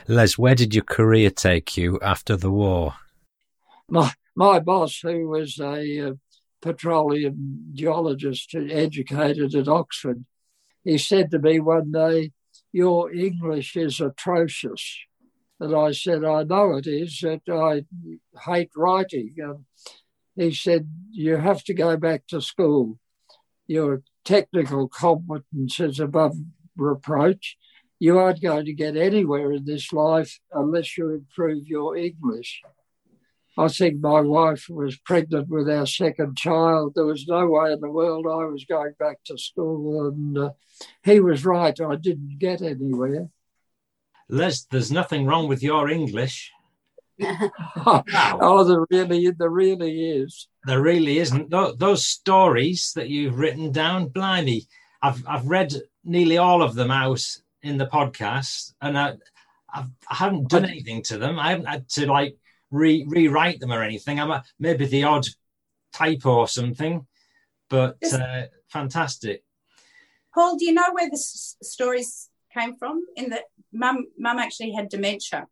Les, 0.08 0.38
where 0.38 0.56
did 0.56 0.74
your 0.74 0.86
career 0.86 1.30
take 1.30 1.76
you 1.76 2.00
after 2.02 2.38
the 2.38 2.50
war? 2.50 2.96
My 3.90 4.14
my 4.38 4.60
boss, 4.60 5.02
who 5.02 5.28
was 5.28 5.60
a 5.60 6.00
uh, 6.00 6.14
petroleum 6.62 7.74
geologist 7.74 8.56
educated 8.56 9.54
at 9.54 9.68
Oxford, 9.68 10.24
he 10.86 10.98
said 10.98 11.30
to 11.32 11.40
me 11.40 11.60
one 11.60 11.92
day, 11.92 12.32
"Your 12.72 13.12
English 13.12 13.76
is 13.76 14.00
atrocious." 14.00 14.98
And 15.62 15.76
I 15.76 15.92
said, 15.92 16.26
I 16.26 16.42
know 16.42 16.76
it 16.78 16.88
is, 16.88 17.20
that 17.22 17.42
I 17.48 17.86
hate 18.52 18.72
writing. 18.76 19.36
And 19.38 19.64
he 20.36 20.52
said, 20.56 20.90
You 21.12 21.38
have 21.38 21.64
to 21.66 21.76
go 21.76 21.96
back 21.98 22.26
to 22.30 22.42
school. 22.42 22.98
Your 23.68 24.02
technical 24.26 24.88
competence 24.88 25.80
is 25.80 26.00
above 26.00 26.36
reproach. 26.76 27.58
You 28.00 28.18
aren't 28.18 28.42
going 28.42 28.66
to 28.66 28.74
get 28.74 28.98
anywhere 28.98 29.52
in 29.52 29.66
this 29.66 29.94
life 29.94 30.40
unless 30.52 30.98
you 30.98 31.10
improve 31.10 31.68
your 31.68 31.96
English. 31.96 32.64
I 33.56 33.68
think 33.68 34.02
my 34.02 34.22
wife 34.22 34.66
was 34.68 34.98
pregnant 34.98 35.48
with 35.50 35.70
our 35.70 35.86
second 35.86 36.38
child. 36.38 36.94
There 36.96 37.06
was 37.06 37.28
no 37.28 37.46
way 37.48 37.72
in 37.72 37.82
the 37.82 37.92
world 37.92 38.26
I 38.26 38.46
was 38.46 38.66
going 38.66 38.94
back 38.98 39.18
to 39.26 39.38
school. 39.38 40.08
And 40.08 40.36
uh, 40.40 40.50
he 41.04 41.20
was 41.20 41.46
right. 41.46 41.80
I 41.80 41.98
didn't 41.98 42.40
get 42.40 42.64
anywhere. 42.64 43.30
Les, 44.32 44.66
there's 44.72 44.92
nothing 44.92 45.26
wrong 45.26 45.48
with 45.48 45.62
your 45.62 45.90
English. 45.90 46.52
oh, 47.86 48.64
there 48.64 48.86
really, 48.90 49.30
there 49.32 49.50
really 49.50 50.10
is. 50.10 50.48
There 50.66 50.82
really 50.82 51.20
isn't. 51.20 51.50
Those 51.50 52.06
stories 52.06 52.94
that 52.96 53.10
you've 53.10 53.38
written 53.38 53.72
down, 53.72 54.08
blimey, 54.08 54.68
I've 55.02 55.24
I've 55.28 55.48
read 55.48 55.74
nearly 56.04 56.38
all 56.38 56.64
of 56.64 56.76
them 56.76 56.92
out 56.92 57.24
in 57.62 57.78
the 57.78 57.88
podcast, 57.88 58.74
and 58.82 58.98
I, 58.98 59.18
I've, 59.72 59.90
I 60.10 60.16
haven't 60.16 60.50
done 60.50 60.66
anything 60.66 61.04
to 61.04 61.18
them. 61.18 61.38
I 61.38 61.50
haven't 61.50 61.66
had 61.66 61.90
to 61.90 62.08
like 62.08 62.38
re, 62.72 63.06
rewrite 63.08 63.60
them 63.60 63.74
or 63.74 63.84
anything. 63.84 64.20
I'm 64.20 64.32
a, 64.32 64.44
maybe 64.60 64.86
the 64.86 65.04
odd 65.04 65.28
typo 65.94 66.38
or 66.38 66.48
something, 66.48 67.06
but 67.70 67.98
uh, 68.14 68.44
fantastic. 68.70 69.44
Paul, 70.34 70.56
do 70.56 70.66
you 70.66 70.74
know 70.74 70.94
where 70.94 71.10
the 71.10 71.18
s- 71.18 71.58
stories 71.62 72.30
came 72.54 72.76
from? 72.78 73.04
In 73.16 73.30
that 73.30 73.44
mum, 73.74 74.08
mum 74.18 74.40
actually 74.40 74.72
had 74.72 74.90
dementia, 74.90 75.48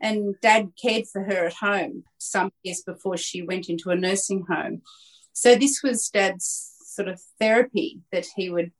and 0.00 0.34
dad 0.40 0.70
cared 0.80 1.06
for 1.06 1.22
her 1.22 1.46
at 1.46 1.54
home 1.54 2.04
some 2.18 2.50
years 2.62 2.82
before 2.82 3.16
she 3.16 3.42
went 3.42 3.68
into 3.68 3.90
a 3.90 3.96
nursing 3.96 4.44
home. 4.48 4.82
So 5.32 5.54
this 5.54 5.80
was 5.82 6.08
dad's 6.08 6.74
sort 6.84 7.08
of 7.08 7.20
therapy 7.38 8.00
that 8.10 8.26
he 8.36 8.50
would 8.50 8.72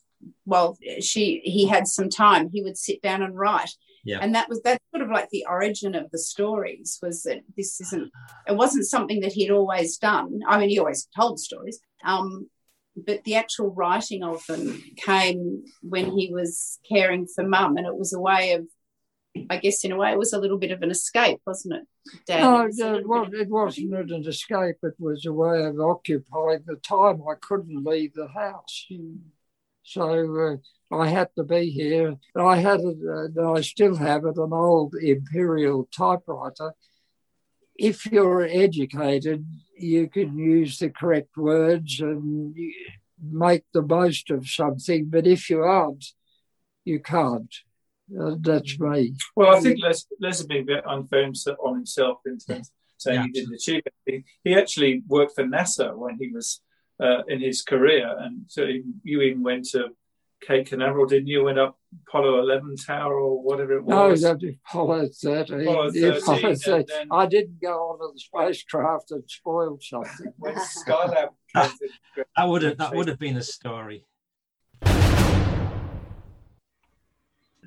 well 0.44 0.76
she 1.00 1.40
he 1.44 1.66
had 1.66 1.86
some 1.86 2.08
time 2.08 2.50
he 2.52 2.62
would 2.62 2.76
sit 2.76 3.00
down 3.00 3.22
and 3.22 3.38
write 3.38 3.70
yeah. 4.04 4.18
and 4.20 4.34
that 4.34 4.48
was 4.48 4.60
that's 4.62 4.84
sort 4.90 5.04
of 5.04 5.10
like 5.10 5.28
the 5.30 5.46
origin 5.48 5.94
of 5.94 6.10
the 6.10 6.18
stories 6.18 6.98
was 7.00 7.22
that 7.22 7.40
this 7.56 7.80
isn't 7.80 8.10
it 8.48 8.56
wasn't 8.56 8.84
something 8.84 9.20
that 9.20 9.32
he'd 9.32 9.52
always 9.52 9.96
done 9.98 10.40
i 10.48 10.58
mean 10.58 10.68
he 10.68 10.78
always 10.80 11.08
told 11.16 11.38
stories 11.38 11.78
um, 12.04 12.48
but 13.06 13.24
the 13.24 13.34
actual 13.34 13.72
writing 13.74 14.22
of 14.22 14.44
them 14.46 14.82
came 14.96 15.64
when 15.82 16.16
he 16.16 16.32
was 16.32 16.78
caring 16.88 17.26
for 17.26 17.46
mum 17.46 17.76
and 17.76 17.86
it 17.86 17.96
was 17.96 18.12
a 18.12 18.20
way 18.20 18.52
of 18.52 18.66
I 19.50 19.58
guess 19.58 19.84
in 19.84 19.92
a 19.92 19.96
way 19.96 20.12
it 20.12 20.18
was 20.18 20.32
a 20.32 20.38
little 20.38 20.58
bit 20.58 20.70
of 20.70 20.82
an 20.82 20.90
escape, 20.90 21.40
wasn't 21.46 21.74
it, 21.74 21.86
Dad? 22.26 22.40
No, 22.40 22.62
it, 22.62 22.66
was 22.66 22.78
it, 22.78 23.08
well, 23.08 23.28
it 23.32 23.48
wasn't 23.48 24.10
an 24.10 24.26
escape. 24.26 24.76
It 24.82 24.94
was 24.98 25.26
a 25.26 25.32
way 25.32 25.64
of 25.64 25.78
occupying 25.78 26.64
the 26.66 26.76
time 26.76 27.22
I 27.28 27.34
couldn't 27.40 27.84
leave 27.84 28.14
the 28.14 28.28
house. 28.28 28.86
So 29.82 30.60
uh, 30.90 30.94
I 30.94 31.08
had 31.08 31.28
to 31.36 31.44
be 31.44 31.70
here. 31.70 32.16
I 32.36 32.56
had, 32.56 32.80
a, 32.80 33.30
uh, 33.38 33.52
I 33.52 33.60
still 33.60 33.96
have 33.96 34.24
it, 34.24 34.36
an 34.36 34.52
old 34.52 34.94
imperial 35.00 35.88
typewriter. 35.96 36.74
If 37.78 38.06
you're 38.06 38.42
educated, 38.42 39.46
you 39.78 40.08
can 40.08 40.36
use 40.36 40.78
the 40.78 40.90
correct 40.90 41.36
words 41.36 42.00
and 42.00 42.54
make 43.22 43.64
the 43.72 43.82
most 43.82 44.30
of 44.30 44.48
something. 44.48 45.06
But 45.06 45.26
if 45.26 45.48
you 45.48 45.60
aren't, 45.62 46.04
you 46.84 46.98
can't. 47.00 47.54
Uh, 48.18 48.34
that's 48.40 48.78
me. 48.80 49.14
Well, 49.36 49.54
I 49.54 49.60
think 49.60 49.78
Les, 49.82 50.06
Les 50.20 50.38
has 50.38 50.46
been 50.46 50.62
a 50.62 50.64
bit 50.64 50.84
unfair 50.86 51.30
on 51.64 51.74
himself 51.76 52.18
in 52.26 52.38
terms 52.38 52.68
of 52.68 52.74
saying 52.96 53.16
Yeah. 53.20 53.26
he 53.26 53.32
didn't 53.32 53.54
achieve 53.54 53.82
anything. 54.06 54.24
He 54.44 54.54
actually 54.54 55.02
worked 55.06 55.34
for 55.34 55.44
NASA 55.44 55.96
when 55.96 56.16
he 56.18 56.28
was 56.32 56.60
uh, 57.00 57.22
in 57.28 57.40
his 57.40 57.62
career, 57.62 58.12
and 58.18 58.42
so 58.48 58.66
he- 58.66 58.82
you 59.04 59.20
even 59.22 59.42
went 59.42 59.66
to 59.66 59.90
Cape 60.46 60.66
Canaveral, 60.66 61.06
didn't 61.06 61.26
you? 61.26 61.44
Went 61.44 61.58
up 61.58 61.78
Apollo 62.06 62.40
11 62.40 62.76
Tower 62.76 63.14
or 63.14 63.42
whatever 63.42 63.78
it 63.78 63.86
No, 63.86 64.10
was. 64.10 64.22
that 64.22 64.40
Apollo 64.70 65.08
13. 65.20 65.60
Apollo 65.62 65.90
13, 65.92 66.12
Apollo 66.22 66.54
13. 66.54 66.84
then- 66.88 67.08
I 67.10 67.26
didn't 67.26 67.60
go 67.60 67.74
onto 67.74 68.12
the 68.14 68.20
spacecraft 68.20 69.10
and 69.10 69.24
spoil 69.26 69.78
something. 69.80 70.32
when 70.38 70.54
Skylab 70.54 71.30
That 71.54 72.44
would 72.48 72.62
have 72.62 72.78
that 72.78 72.94
would 72.94 73.08
have 73.08 73.18
been 73.18 73.36
a 73.36 73.42
story. 73.42 74.04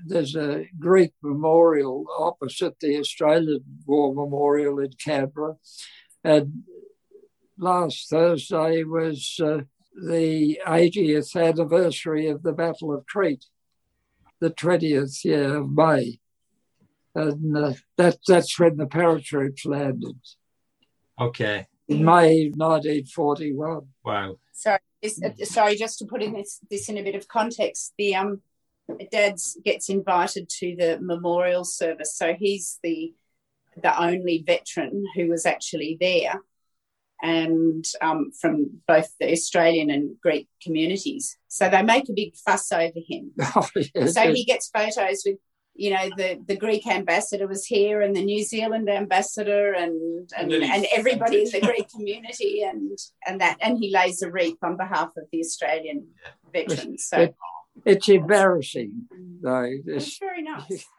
There's 0.03 0.36
a 0.36 0.65
Greek 0.80 1.13
memorial 1.22 2.05
opposite 2.17 2.80
the 2.80 2.97
Australian 2.97 3.63
War 3.86 4.13
Memorial 4.15 4.80
in 4.80 4.91
Canberra. 4.93 5.57
And 6.24 6.63
last 7.57 8.09
Thursday 8.09 8.84
was 8.84 9.39
uh, 9.43 9.59
the 9.93 10.59
80th 10.65 11.35
anniversary 11.35 12.27
of 12.27 12.43
the 12.43 12.53
Battle 12.53 12.93
of 12.93 13.05
Crete, 13.05 13.45
the 14.39 14.49
20th 14.51 15.23
year 15.23 15.57
of 15.57 15.71
May. 15.71 16.19
And 17.13 17.57
uh, 17.57 17.73
that, 17.97 18.17
that's 18.27 18.57
when 18.57 18.77
the 18.77 18.85
paratroops 18.85 19.65
landed 19.65 20.17
Okay. 21.19 21.67
in 21.87 22.05
May 22.05 22.49
1941. 22.55 23.87
Wow. 24.05 24.37
sorry, 24.53 24.79
this, 25.01 25.21
uh, 25.21 25.31
sorry, 25.43 25.75
just 25.75 25.99
to 25.99 26.05
put 26.05 26.23
in 26.23 26.33
this, 26.33 26.59
this 26.69 26.87
in 26.89 26.97
a 26.97 27.03
bit 27.03 27.15
of 27.15 27.27
context, 27.27 27.93
the 27.97 28.15
um, 28.15 28.41
dad's 29.11 29.57
gets 29.63 29.89
invited 29.89 30.47
to 30.49 30.75
the 30.77 30.99
memorial 31.01 31.63
service, 31.65 32.15
so 32.15 32.33
he's 32.33 32.79
the 32.83 33.13
the 33.81 34.01
only 34.01 34.43
veteran 34.45 35.05
who 35.15 35.29
was 35.29 35.45
actually 35.45 35.97
there, 35.99 36.41
and 37.22 37.86
um, 38.01 38.32
from 38.39 38.82
both 38.88 39.09
the 39.19 39.32
Australian 39.32 39.89
and 39.89 40.19
Greek 40.22 40.47
communities. 40.61 41.38
So 41.47 41.69
they 41.69 41.82
make 41.84 42.09
a 42.09 42.13
big 42.13 42.36
fuss 42.36 42.72
over 42.72 42.99
him. 43.07 43.32
Oh, 43.55 43.67
yes, 43.76 44.13
so 44.13 44.24
yes. 44.24 44.36
he 44.36 44.45
gets 44.45 44.69
photos 44.69 45.24
with 45.26 45.38
you 45.74 45.89
know 45.89 46.09
the 46.17 46.38
the 46.47 46.57
greek 46.57 46.86
ambassador 46.86 47.47
was 47.47 47.65
here 47.65 48.01
and 48.01 48.13
the 48.13 48.24
new 48.24 48.43
zealand 48.43 48.89
ambassador 48.89 49.72
and 49.72 50.30
and, 50.38 50.51
And 50.51 50.63
and 50.65 50.86
everybody 50.93 51.43
in 51.43 51.49
the 51.49 51.61
greek 51.61 51.88
community 51.88 52.61
and 52.61 52.97
and 53.26 53.39
that 53.39 53.57
and 53.61 53.78
he 53.80 53.89
lays 53.89 54.22
a 54.22 54.30
wreath 54.30 54.57
on 54.61 54.76
behalf 54.76 55.11
of 55.15 55.24
the 55.32 55.39
australian 55.39 56.07
veterans 56.51 57.05
so 57.07 57.22
It- 57.22 57.36
it's 57.86 58.09
embarrassing, 58.09 59.07
though. 59.41 59.63
it's 59.63 59.86
This, 59.86 60.17
very 60.17 60.41
nice 60.43 60.86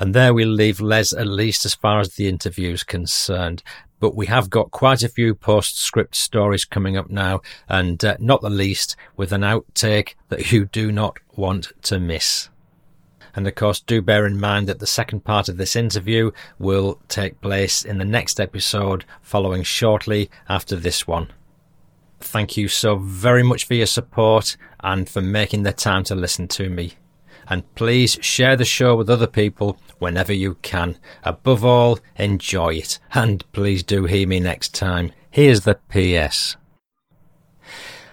And 0.00 0.14
there 0.14 0.34
we'll 0.34 0.48
leave 0.48 0.80
Les, 0.80 1.12
at 1.12 1.26
least 1.26 1.64
as 1.64 1.74
far 1.74 2.00
as 2.00 2.14
the 2.14 2.28
interview 2.28 2.72
is 2.72 2.82
concerned. 2.84 3.62
But 4.00 4.14
we 4.14 4.26
have 4.26 4.50
got 4.50 4.70
quite 4.70 5.02
a 5.02 5.08
few 5.08 5.34
postscript 5.34 6.14
stories 6.14 6.64
coming 6.64 6.96
up 6.96 7.10
now, 7.10 7.40
and 7.68 8.04
uh, 8.04 8.16
not 8.18 8.42
the 8.42 8.50
least 8.50 8.96
with 9.16 9.32
an 9.32 9.42
outtake 9.42 10.14
that 10.28 10.52
you 10.52 10.66
do 10.66 10.92
not 10.92 11.18
want 11.36 11.72
to 11.82 11.98
miss. 11.98 12.48
And 13.36 13.48
of 13.48 13.54
course, 13.54 13.80
do 13.80 14.00
bear 14.00 14.26
in 14.26 14.38
mind 14.38 14.68
that 14.68 14.78
the 14.78 14.86
second 14.86 15.24
part 15.24 15.48
of 15.48 15.56
this 15.56 15.74
interview 15.74 16.30
will 16.58 17.00
take 17.08 17.40
place 17.40 17.84
in 17.84 17.98
the 17.98 18.04
next 18.04 18.38
episode 18.38 19.04
following 19.22 19.62
shortly 19.62 20.30
after 20.48 20.76
this 20.76 21.06
one. 21.06 21.32
Thank 22.20 22.56
you 22.56 22.68
so 22.68 22.96
very 22.96 23.42
much 23.42 23.66
for 23.66 23.74
your 23.74 23.86
support 23.86 24.56
and 24.80 25.08
for 25.08 25.20
making 25.20 25.64
the 25.64 25.72
time 25.72 26.04
to 26.04 26.14
listen 26.14 26.48
to 26.48 26.70
me. 26.70 26.94
And 27.48 27.74
please 27.74 28.18
share 28.20 28.56
the 28.56 28.64
show 28.64 28.96
with 28.96 29.10
other 29.10 29.26
people 29.26 29.78
whenever 29.98 30.32
you 30.32 30.56
can. 30.62 30.96
Above 31.22 31.64
all, 31.64 31.98
enjoy 32.16 32.74
it. 32.74 32.98
And 33.12 33.44
please 33.52 33.82
do 33.82 34.04
hear 34.04 34.26
me 34.26 34.40
next 34.40 34.74
time. 34.74 35.12
Here's 35.30 35.62
the 35.62 35.78
PS. 35.90 36.56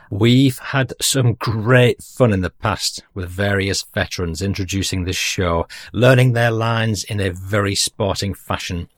We've 0.09 0.59
had 0.59 0.91
some 1.01 1.35
great 1.35 2.03
fun 2.03 2.33
in 2.33 2.41
the 2.41 2.49
past 2.49 3.01
with 3.13 3.29
various 3.29 3.83
veterans 3.93 4.41
introducing 4.41 5.05
this 5.05 5.15
show, 5.15 5.67
learning 5.93 6.33
their 6.33 6.51
lines 6.51 7.05
in 7.05 7.21
a 7.21 7.29
very 7.29 7.75
sporting 7.75 8.33
fashion. 8.33 8.89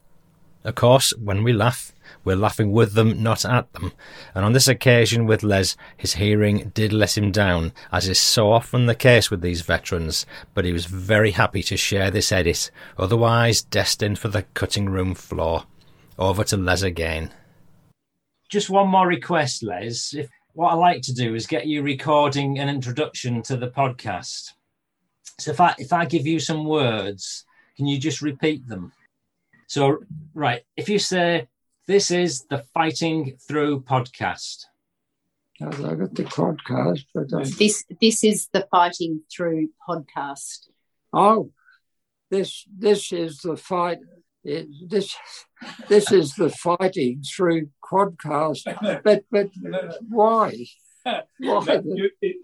Of 0.63 0.73
course, 0.73 1.13
when 1.17 1.43
we 1.43 1.53
laugh, 1.53 1.92
we're 2.23 2.35
laughing 2.35 2.71
with 2.71 2.93
them, 2.93 3.21
not 3.21 3.45
at 3.45 3.71
them. 3.73 3.91
And 4.33 4.45
on 4.45 4.53
this 4.53 4.67
occasion 4.67 5.25
with 5.25 5.43
Les, 5.43 5.75
his 5.97 6.13
hearing 6.15 6.71
did 6.73 6.93
let 6.93 7.17
him 7.17 7.31
down, 7.31 7.73
as 7.91 8.07
is 8.07 8.19
so 8.19 8.51
often 8.51 8.85
the 8.85 8.95
case 8.95 9.29
with 9.29 9.41
these 9.41 9.61
veterans, 9.61 10.25
but 10.53 10.65
he 10.65 10.73
was 10.73 10.85
very 10.85 11.31
happy 11.31 11.63
to 11.63 11.77
share 11.77 12.11
this 12.11 12.31
edit, 12.31 12.71
otherwise 12.97 13.61
destined 13.61 14.19
for 14.19 14.29
the 14.29 14.43
cutting 14.53 14.89
room 14.89 15.13
floor. 15.13 15.65
Over 16.17 16.43
to 16.45 16.57
Les 16.57 16.83
again. 16.83 17.31
Just 18.49 18.69
one 18.69 18.87
more 18.87 19.07
request, 19.07 19.63
Les. 19.63 20.13
If 20.13 20.29
what 20.53 20.69
I 20.69 20.75
like 20.75 21.01
to 21.03 21.13
do 21.13 21.33
is 21.33 21.47
get 21.47 21.65
you 21.65 21.81
recording 21.81 22.59
an 22.59 22.69
introduction 22.69 23.41
to 23.43 23.57
the 23.57 23.69
podcast. 23.69 24.51
So 25.39 25.51
if 25.51 25.59
I 25.59 25.73
if 25.79 25.91
I 25.91 26.05
give 26.05 26.27
you 26.27 26.39
some 26.39 26.65
words, 26.65 27.45
can 27.75 27.87
you 27.87 27.97
just 27.97 28.21
repeat 28.21 28.67
them? 28.67 28.91
So 29.67 30.03
right, 30.35 30.61
if 30.77 30.87
you 30.89 30.99
say 30.99 31.47
this 31.87 32.11
is 32.11 32.45
the 32.49 32.63
Fighting 32.73 33.37
Through 33.47 33.81
podcast. 33.81 34.65
I 35.61 35.65
got 35.65 36.15
the 36.15 36.23
podcast, 36.23 37.05
but 37.13 37.33
I... 37.33 37.43
This 37.43 37.85
this 38.01 38.23
is 38.23 38.49
the 38.51 38.67
Fighting 38.71 39.21
Through 39.31 39.69
podcast. 39.87 40.69
Oh, 41.11 41.51
this 42.31 42.65
this 42.75 43.11
is 43.11 43.39
the 43.39 43.57
fight. 43.57 43.99
It, 44.43 44.67
this 44.89 45.15
this 45.87 46.11
is 46.11 46.33
the 46.35 46.49
fighting 46.49 47.21
through 47.21 47.69
podcast. 47.83 48.63
But 49.03 49.23
but 49.31 49.49
why? 50.09 50.65
Why? 51.37 51.81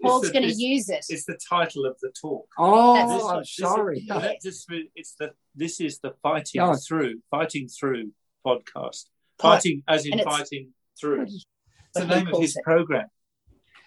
Paul's 0.02 0.30
going 0.30 0.48
to 0.48 0.54
use 0.54 0.88
it. 0.90 1.06
It's 1.08 1.24
the 1.24 1.38
title 1.48 1.86
of 1.86 1.96
the 2.02 2.12
talk. 2.20 2.46
Oh, 2.58 3.28
I'm 3.30 3.44
sorry. 3.44 4.06
This, 4.06 4.66
this, 4.66 4.66
it's 4.94 5.14
the 5.18 5.32
this 5.54 5.80
is 5.80 5.98
the 5.98 6.14
fighting 6.22 6.60
No. 6.60 6.74
through 6.74 7.20
fighting 7.30 7.68
through 7.68 8.12
podcast. 8.46 9.06
Fighting 9.40 9.82
as 9.88 10.06
in 10.06 10.18
fighting 10.20 10.72
through. 10.98 11.22
It's 11.22 11.46
the 11.94 12.06
name 12.06 12.28
of 12.28 12.40
his 12.40 12.56
it. 12.56 12.62
program. 12.64 13.08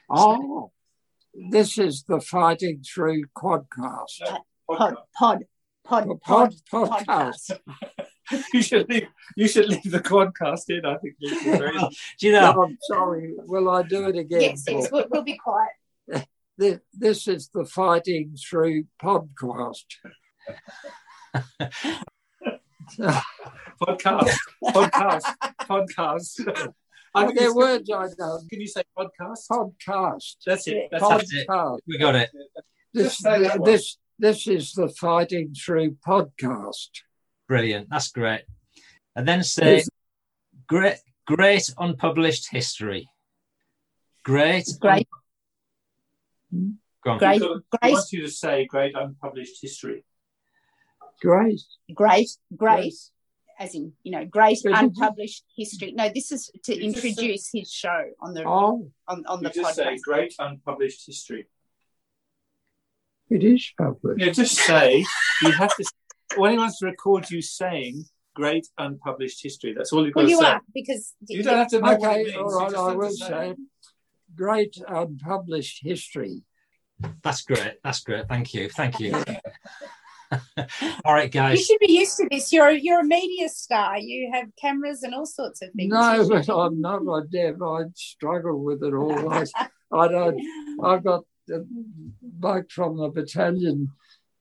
Oh, 0.09 0.71
this 1.33 1.77
is 1.77 2.03
the 2.07 2.19
fighting 2.19 2.81
through 2.83 3.25
quadcast. 3.35 4.21
Pod, 4.69 4.95
pod, 5.17 5.45
pod, 5.85 6.07
Pod- 6.21 6.21
pod, 6.23 6.53
podcast. 7.05 7.51
podcast. 8.31 8.43
you 8.53 8.61
should 8.61 8.89
leave. 8.89 9.07
You 9.35 9.47
should 9.47 9.67
leave 9.69 9.91
the 9.91 9.99
quadcast 9.99 10.69
in. 10.69 10.85
I 10.85 10.97
think. 10.97 11.15
Very, 11.43 11.75
oh, 11.77 11.89
Do 12.19 12.27
you 12.27 12.33
know? 12.33 12.51
No, 12.53 12.63
I'm 12.63 12.77
sorry. 12.81 13.33
Will 13.37 13.69
I 13.69 13.83
do 13.83 14.07
it 14.07 14.15
again? 14.17 14.41
Yes, 14.41 14.63
yes, 14.67 14.91
we'll, 14.91 15.05
we'll 15.09 15.23
be 15.23 15.37
quiet. 15.37 15.71
This, 16.57 16.79
this 16.93 17.27
is 17.27 17.49
the 17.53 17.65
fighting 17.65 18.35
through 18.37 18.85
podcast. 19.01 19.85
Podcast, 23.86 24.36
podcast, 24.63 25.23
podcast. 25.61 26.73
I 27.15 27.25
think 27.25 27.38
they're 27.38 27.49
it's- 27.49 27.88
words 27.88 27.89
Can 28.49 28.59
you 28.61 28.67
say 28.67 28.84
podcast? 28.97 29.47
Podcast. 29.51 30.36
That's 30.45 30.67
it. 30.67 30.88
That's 30.91 31.03
Pod- 31.03 31.21
it. 31.23 31.27
it. 31.34 31.47
Podcast. 31.47 31.79
We 31.88 31.97
got 31.97 32.15
it. 32.15 32.29
This, 32.93 33.03
Just 33.05 33.21
say 33.21 33.39
that 33.43 33.59
one. 33.59 33.69
this, 33.71 33.97
this 34.19 34.47
is 34.47 34.73
the 34.73 34.88
fighting 34.89 35.53
through 35.53 35.97
podcast. 36.07 36.89
Brilliant. 37.47 37.88
That's 37.89 38.09
great. 38.11 38.43
And 39.15 39.27
then 39.27 39.43
say 39.43 39.77
Yes. 39.77 39.89
great, 40.67 40.97
great 41.27 41.69
unpublished 41.77 42.49
history. 42.51 43.09
Great. 44.23 44.67
Great. 44.79 45.07
Go 47.03 47.11
on. 47.11 47.17
Great, 47.17 47.41
I 47.81 47.91
want 47.91 48.11
you 48.11 48.21
to 48.21 48.31
say 48.31 48.65
great 48.65 48.95
unpublished 48.95 49.57
history. 49.61 50.05
Great. 51.21 51.61
great, 51.93 52.29
great, 52.55 52.93
as 53.64 53.76
in, 53.76 53.93
you 54.03 54.11
know, 54.11 54.26
great 54.26 54.59
unpublished 54.66 55.43
history. 55.55 55.93
No, 55.93 56.09
this 56.14 56.32
is 56.32 56.51
to 56.66 56.76
You 56.76 56.91
just 56.91 57.05
introduce 57.05 57.49
his 57.53 57.72
show 57.72 58.03
on 58.22 58.34
the 58.34 58.43
Oh, 58.43 58.91
on, 59.07 59.26
on 59.26 59.41
You 59.41 59.47
the 59.49 59.53
just 59.61 59.76
say 59.76 59.97
great 60.03 60.34
unpublished 60.38 61.05
history. 61.05 61.47
it 63.30 63.43
is 63.43 63.72
published. 63.78 64.20
Yeah, 64.26 64.32
just 64.32 64.55
say 64.55 65.05
you 65.41 65.51
have 65.53 65.74
to. 65.78 65.84
When 66.36 66.51
he 66.51 66.57
wants 66.57 66.80
to 66.80 66.88
record 66.88 67.30
you 67.32 67.41
saying 67.41 68.03
great 68.36 68.68
unpublished 68.78 69.41
history, 69.41 69.74
that's 69.76 69.93
all 69.93 70.03
you've 70.03 70.14
got 70.14 70.22
Well, 70.22 70.28
to 70.28 70.32
you 70.32 70.39
say. 70.39 70.45
are 70.45 70.61
because 70.74 71.14
You 71.30 71.43
don't 71.43 71.57
have 71.57 71.70
to 71.70 71.80
know 71.80 71.95
what 71.95 72.01
it 72.01 72.05
Okay, 72.05 72.24
means. 72.24 72.36
all 72.36 72.51
you 72.51 72.57
right, 72.57 72.72
just 72.72 72.84
I 72.84 72.95
will 72.95 73.11
say 73.11 73.28
say 73.28 73.55
great 74.36 74.76
unpublished 74.88 75.80
history. 75.84 76.43
That's 77.22 77.41
great. 77.43 77.76
That's 77.84 78.01
great. 78.01 78.28
Thank 78.28 78.53
you. 78.53 78.70
Thank 78.70 78.99
you. 78.99 79.24
All 81.05 81.13
right, 81.13 81.31
guys. 81.31 81.59
you 81.59 81.65
should 81.65 81.79
be 81.79 81.93
used 81.93 82.17
to 82.17 82.27
this. 82.29 82.51
You're 82.51 82.71
you're 82.71 83.01
a 83.01 83.05
media 83.05 83.49
star. 83.49 83.97
You 83.97 84.31
have 84.34 84.47
cameras 84.59 85.03
and 85.03 85.13
all 85.13 85.25
sorts 85.25 85.61
of 85.61 85.69
things. 85.75 85.91
No, 85.91 86.27
but 86.29 86.49
I'm 86.49 86.81
not. 86.81 87.01
I 87.07 87.21
never. 87.31 87.65
I 87.65 87.84
struggle 87.95 88.63
with 88.63 88.84
it 88.84 88.93
all. 88.93 89.31
I, 89.34 89.45
I 89.91 90.07
don't. 90.07 90.39
I've 90.84 91.03
got 91.03 91.23
the 91.47 91.65
bloke 92.21 92.71
from 92.71 92.97
the 92.97 93.09
battalion 93.09 93.89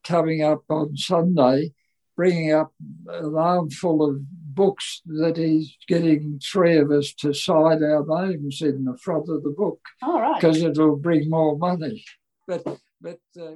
coming 0.04 0.42
up 0.42 0.64
on 0.68 0.96
Sunday, 0.96 1.72
bringing 2.16 2.52
up 2.52 2.72
an 3.08 3.34
armful 3.36 4.08
of 4.08 4.20
books 4.54 5.00
that 5.06 5.36
he's 5.36 5.76
getting 5.88 6.40
three 6.42 6.76
of 6.76 6.90
us 6.90 7.12
to 7.14 7.32
sign 7.32 7.82
our 7.82 8.04
names 8.06 8.60
in 8.60 8.84
the 8.84 8.96
front 8.98 9.28
of 9.28 9.42
the 9.42 9.54
book 9.56 9.80
All 10.02 10.20
right. 10.20 10.40
because 10.40 10.62
it'll 10.62 10.96
bring 10.96 11.30
more 11.30 11.56
money. 11.56 12.04
But 12.46 12.64
but 13.00 13.20
uh, 13.40 13.54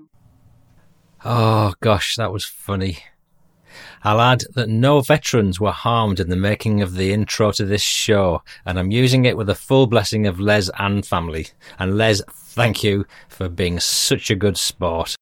Oh 1.25 1.75
gosh, 1.81 2.17
that 2.17 2.33
was 2.33 2.45
funny. 2.45 2.99
I'll 4.03 4.21
add 4.21 4.45
that 4.55 4.69
no 4.69 5.01
veterans 5.01 5.59
were 5.59 5.73
harmed 5.73 6.21
in 6.21 6.31
the 6.31 6.37
making 6.37 6.83
of 6.83 6.95
the 6.95 7.13
intro 7.13 7.53
to 7.53 7.65
this 7.65 7.83
show, 7.83 8.43
and 8.65 8.79
I'm 8.79 8.91
using 8.91 9.25
it 9.25 9.37
with 9.37 9.49
the 9.49 9.55
full 9.55 9.87
blessing 9.87 10.27
of 10.27 10.41
Les 10.41 10.71
and 10.79 11.05
family. 11.05 11.49
And 11.79 11.99
Les, 11.99 12.23
thank 12.31 12.85
you 12.85 13.07
for 13.29 13.49
being 13.49 13.81
such 13.81 14.31
a 14.31 14.37
good 14.37 14.57
sport. 14.57 15.17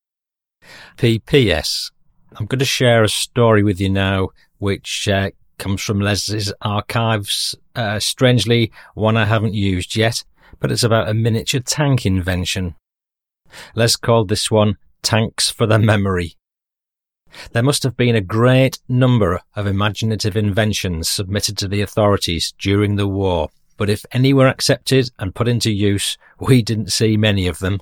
PPS. 0.99 1.91
I'm 2.37 2.47
going 2.47 2.59
to 2.59 2.65
share 2.65 3.03
a 3.05 3.09
story 3.09 3.63
with 3.63 3.81
you 3.81 3.89
now, 3.89 4.31
which 4.59 5.09
uh, 5.09 5.31
comes 5.59 5.83
from 5.83 6.01
Les's 6.01 6.53
archives. 6.63 7.55
Uh, 7.75 7.99
strangely, 8.01 8.73
one 8.95 9.17
I 9.17 9.25
haven't 9.25 9.55
used 9.55 9.97
yet, 9.97 10.25
but 10.61 10.73
it's 10.73 10.83
about 10.83 11.09
a 11.09 11.15
miniature 11.15 11.61
tank 11.61 12.05
invention. 12.05 12.75
Les 13.75 13.97
called 13.97 14.29
this 14.29 14.51
one 14.51 14.77
Tanks 15.05 15.51
for 15.51 15.67
the 15.67 15.79
Memory. 15.79 16.35
There 17.53 17.63
must 17.63 17.83
have 17.83 17.95
been 17.95 18.17
a 18.17 18.23
great 18.23 18.79
number 18.89 19.41
of 19.55 19.67
imaginative 19.67 20.35
inventions 20.35 21.11
submitted 21.11 21.59
to 21.59 21.69
the 21.69 21.83
authorities 21.83 22.55
during 22.59 22.97
the 22.97 23.07
war, 23.07 23.51
but 23.77 23.91
if 23.91 24.07
any 24.13 24.33
were 24.33 24.49
accepted 24.49 25.11
and 25.19 25.35
put 25.35 25.47
into 25.47 25.71
use, 25.71 26.17
we 26.41 26.63
didn't 26.63 26.91
see 26.91 27.19
many 27.19 27.47
of 27.47 27.59
them. 27.59 27.81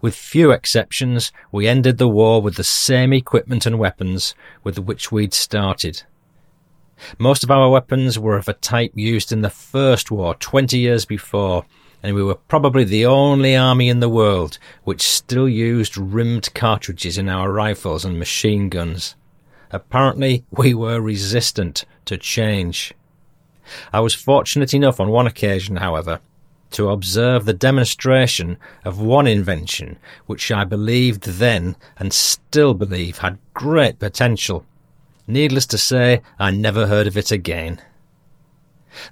With 0.00 0.14
few 0.14 0.52
exceptions, 0.52 1.32
we 1.50 1.66
ended 1.66 1.98
the 1.98 2.08
war 2.08 2.40
with 2.40 2.54
the 2.54 2.64
same 2.64 3.12
equipment 3.12 3.66
and 3.66 3.76
weapons 3.76 4.36
with 4.62 4.78
which 4.78 5.10
we'd 5.10 5.34
started. 5.34 6.04
Most 7.18 7.42
of 7.42 7.50
our 7.50 7.68
weapons 7.68 8.16
were 8.16 8.36
of 8.36 8.48
a 8.48 8.52
type 8.52 8.92
used 8.94 9.32
in 9.32 9.40
the 9.40 9.50
First 9.50 10.12
War 10.12 10.36
20 10.36 10.78
years 10.78 11.04
before, 11.04 11.64
and 12.02 12.14
we 12.14 12.22
were 12.22 12.34
probably 12.34 12.84
the 12.84 13.06
only 13.06 13.56
army 13.56 13.88
in 13.88 14.00
the 14.00 14.08
world 14.08 14.58
which 14.84 15.02
still 15.02 15.48
used 15.48 15.96
rimmed 15.96 16.52
cartridges 16.54 17.18
in 17.18 17.28
our 17.28 17.50
rifles 17.50 18.04
and 18.04 18.18
machine 18.18 18.68
guns. 18.68 19.14
Apparently, 19.70 20.44
we 20.50 20.74
were 20.74 21.00
resistant 21.00 21.84
to 22.04 22.16
change. 22.16 22.94
I 23.92 24.00
was 24.00 24.14
fortunate 24.14 24.72
enough 24.72 25.00
on 25.00 25.10
one 25.10 25.26
occasion, 25.26 25.76
however, 25.76 26.20
to 26.70 26.90
observe 26.90 27.44
the 27.44 27.54
demonstration 27.54 28.58
of 28.84 29.00
one 29.00 29.26
invention 29.26 29.98
which 30.26 30.50
I 30.50 30.64
believed 30.64 31.24
then 31.24 31.76
and 31.98 32.12
still 32.12 32.74
believe 32.74 33.18
had 33.18 33.38
great 33.54 33.98
potential. 33.98 34.64
Needless 35.26 35.66
to 35.66 35.78
say, 35.78 36.22
I 36.38 36.50
never 36.50 36.86
heard 36.86 37.06
of 37.06 37.16
it 37.16 37.30
again. 37.30 37.80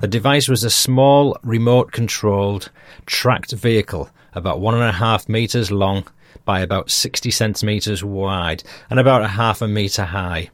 The 0.00 0.08
device 0.08 0.48
was 0.48 0.64
a 0.64 0.70
small, 0.70 1.36
remote 1.42 1.92
controlled, 1.92 2.70
tracked 3.06 3.52
vehicle 3.52 4.10
about 4.34 4.60
one 4.60 4.74
and 4.74 4.84
a 4.84 4.92
half 4.92 5.28
metres 5.28 5.70
long 5.70 6.04
by 6.44 6.60
about 6.60 6.90
60 6.90 7.30
centimetres 7.30 8.04
wide 8.04 8.62
and 8.88 9.00
about 9.00 9.22
a 9.22 9.28
half 9.28 9.62
a 9.62 9.68
metre 9.68 10.04
high. 10.04 10.50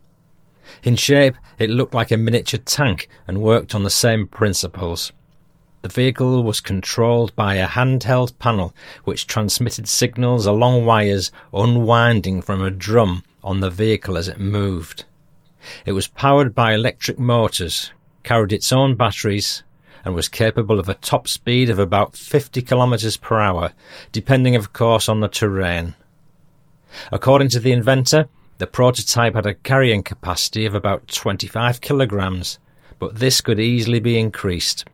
In 0.83 0.97
shape, 0.97 1.37
it 1.59 1.71
looked 1.71 1.95
like 1.95 2.11
a 2.11 2.17
miniature 2.17 2.61
tank 2.65 3.09
and 3.27 3.43
worked 3.43 3.75
on 3.75 3.83
the 3.83 3.91
same 3.91 4.27
principles. 4.27 5.13
The 5.83 5.89
vehicle 5.89 6.45
was 6.45 6.61
controlled 6.61 7.35
by 7.35 7.57
a 7.57 7.67
handheld 7.67 8.39
panel 8.39 8.73
which 9.05 9.27
transmitted 9.27 9.89
signals 9.89 10.47
along 10.47 10.87
wires 10.87 11.33
unwinding 11.53 12.43
from 12.43 12.63
a 12.63 12.71
drum 12.71 13.25
on 13.43 13.61
the 13.61 13.71
vehicle 13.71 14.17
as 14.17 14.29
it 14.29 14.39
moved. 14.39 15.05
It 15.85 15.93
was 15.93 16.07
powered 16.07 16.55
by 16.55 16.73
electric 16.75 17.19
motors, 17.19 17.93
carried 18.23 18.53
its 18.53 18.73
own 18.73 18.95
batteries, 18.95 19.63
and 20.05 20.15
was 20.15 20.29
capable 20.29 20.81
of 20.81 20.89
a 20.89 20.95
top 20.95 21.29
speed 21.29 21.71
of 21.71 21.79
about 21.79 22.17
50 22.17 22.63
kilometers 22.63 23.17
per 23.17 23.39
hour, 23.39 23.73
depending 24.11 24.57
of 24.57 24.73
course 24.73 25.09
on 25.09 25.21
the 25.21 25.29
terrain. 25.29 25.95
According 27.11 27.49
to 27.51 27.61
the 27.61 27.73
inventor, 27.73 28.29
the 28.59 28.67
prototype 28.67 29.35
had 29.35 29.47
a 29.47 29.55
carrying 29.55 30.03
capacity 30.03 30.67
of 30.67 30.75
about 30.75 31.09
25 31.09 31.81
kilograms, 31.81 32.59
but 32.99 33.17
this 33.17 33.41
could 33.41 33.59
easily 33.59 34.01
be 34.01 34.19
increased. 34.19 34.85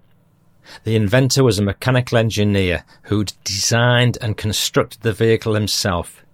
The 0.84 0.96
inventor 0.96 1.44
was 1.44 1.58
a 1.58 1.62
mechanical 1.62 2.18
engineer 2.18 2.84
who'd 3.04 3.32
designed 3.44 4.18
and 4.20 4.36
constructed 4.36 5.02
the 5.02 5.12
vehicle 5.12 5.54
himself. 5.54 6.24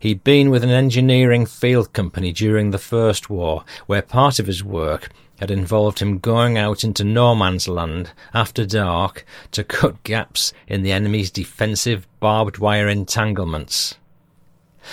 He'd 0.00 0.24
been 0.24 0.50
with 0.50 0.64
an 0.64 0.70
engineering 0.70 1.46
field 1.46 1.92
company 1.92 2.32
during 2.32 2.70
the 2.70 2.78
First 2.78 3.30
War, 3.30 3.64
where 3.86 4.02
part 4.02 4.38
of 4.38 4.46
his 4.46 4.64
work 4.64 5.10
had 5.38 5.50
involved 5.50 5.98
him 5.98 6.18
going 6.18 6.56
out 6.56 6.82
into 6.82 7.04
no 7.04 7.34
man's 7.34 7.68
land 7.68 8.10
after 8.32 8.64
dark 8.64 9.24
to 9.52 9.64
cut 9.64 10.02
gaps 10.02 10.52
in 10.66 10.82
the 10.82 10.92
enemy's 10.92 11.30
defensive 11.30 12.06
barbed 12.20 12.58
wire 12.58 12.88
entanglements. 12.88 13.96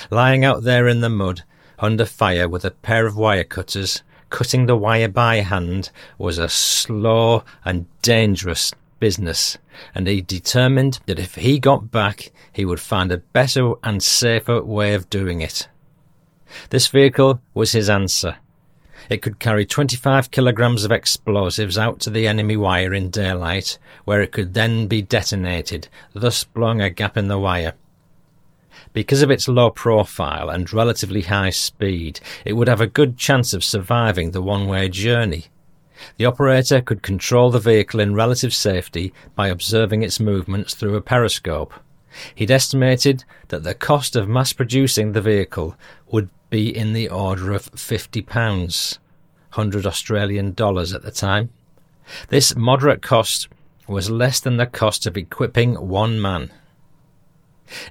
Lying 0.09 0.43
out 0.43 0.63
there 0.63 0.87
in 0.87 1.01
the 1.01 1.09
mud, 1.09 1.43
under 1.79 2.05
fire 2.05 2.47
with 2.47 2.65
a 2.65 2.71
pair 2.71 3.05
of 3.05 3.15
wire 3.15 3.43
cutters, 3.43 4.03
cutting 4.29 4.65
the 4.65 4.75
wire 4.75 5.07
by 5.07 5.37
hand 5.37 5.91
was 6.17 6.37
a 6.37 6.49
slow 6.49 7.43
and 7.63 7.85
dangerous 8.01 8.73
business, 8.99 9.57
and 9.93 10.07
he 10.07 10.21
determined 10.21 10.99
that 11.05 11.19
if 11.19 11.35
he 11.35 11.59
got 11.59 11.91
back, 11.91 12.31
he 12.51 12.65
would 12.65 12.79
find 12.79 13.11
a 13.11 13.17
better 13.17 13.73
and 13.83 14.01
safer 14.01 14.63
way 14.63 14.93
of 14.93 15.09
doing 15.09 15.41
it. 15.41 15.67
This 16.69 16.87
vehicle 16.87 17.41
was 17.53 17.73
his 17.73 17.89
answer. 17.89 18.37
It 19.09 19.21
could 19.21 19.39
carry 19.39 19.65
25 19.65 20.31
kilograms 20.31 20.83
of 20.83 20.91
explosives 20.91 21.77
out 21.77 21.99
to 22.01 22.09
the 22.09 22.27
enemy 22.27 22.57
wire 22.57 22.93
in 22.93 23.09
daylight, 23.09 23.77
where 24.05 24.21
it 24.21 24.31
could 24.31 24.53
then 24.53 24.87
be 24.87 25.01
detonated, 25.01 25.87
thus 26.13 26.43
blowing 26.43 26.81
a 26.81 26.89
gap 26.89 27.17
in 27.17 27.27
the 27.27 27.39
wire. 27.39 27.73
Because 28.93 29.21
of 29.21 29.31
its 29.31 29.47
low 29.47 29.69
profile 29.69 30.49
and 30.49 30.71
relatively 30.71 31.21
high 31.21 31.49
speed, 31.49 32.19
it 32.45 32.53
would 32.53 32.67
have 32.67 32.81
a 32.81 32.87
good 32.87 33.17
chance 33.17 33.53
of 33.53 33.63
surviving 33.63 34.31
the 34.31 34.41
one 34.41 34.67
way 34.67 34.89
journey. 34.89 35.45
The 36.17 36.25
operator 36.25 36.81
could 36.81 37.01
control 37.01 37.49
the 37.49 37.59
vehicle 37.59 37.99
in 37.99 38.13
relative 38.13 38.53
safety 38.53 39.13
by 39.35 39.47
observing 39.47 40.03
its 40.03 40.19
movements 40.19 40.73
through 40.73 40.95
a 40.95 41.01
periscope. 41.01 41.73
He'd 42.35 42.51
estimated 42.51 43.23
that 43.49 43.63
the 43.63 43.73
cost 43.73 44.15
of 44.15 44.27
mass 44.27 44.53
producing 44.53 45.11
the 45.11 45.21
vehicle 45.21 45.75
would 46.07 46.29
be 46.49 46.75
in 46.75 46.93
the 46.93 47.09
order 47.09 47.51
of 47.53 47.71
£50, 47.71 48.97
100 49.53 49.85
Australian 49.85 50.53
dollars 50.53 50.93
at 50.93 51.03
the 51.03 51.11
time. 51.11 51.49
This 52.29 52.55
moderate 52.55 53.01
cost 53.01 53.47
was 53.87 54.09
less 54.09 54.39
than 54.39 54.57
the 54.57 54.65
cost 54.65 55.05
of 55.05 55.17
equipping 55.17 55.75
one 55.75 56.21
man. 56.21 56.51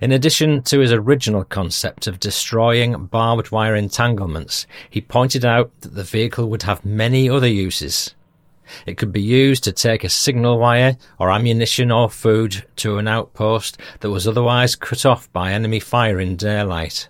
In 0.01 0.13
addition 0.13 0.63
to 0.65 0.81
his 0.81 0.93
original 0.93 1.45
concept 1.45 2.07
of 2.07 2.21
destroying 2.21 3.07
barbed 3.07 3.51
wire 3.51 3.75
entanglements, 3.75 4.67
he 4.89 5.01
pointed 5.01 5.45
out 5.45 5.71
that 5.81 5.95
the 5.95 6.05
vehicle 6.05 6.49
would 6.49 6.63
have 6.63 6.85
many 6.85 7.29
other 7.29 7.49
uses. 7.49 8.15
It 8.87 8.97
could 8.97 9.13
be 9.13 9.23
used 9.23 9.65
to 9.65 9.73
take 9.73 10.05
a 10.05 10.09
signal 10.09 10.59
wire 10.59 10.97
or 11.19 11.31
ammunition 11.31 11.91
or 11.91 12.11
food 12.11 12.65
to 12.77 12.99
an 12.99 13.09
outpost 13.09 13.79
that 14.01 14.11
was 14.11 14.27
otherwise 14.27 14.77
cut 14.77 15.07
off 15.07 15.33
by 15.33 15.53
enemy 15.53 15.81
fire 15.81 16.21
in 16.21 16.37
daylight. 16.37 17.09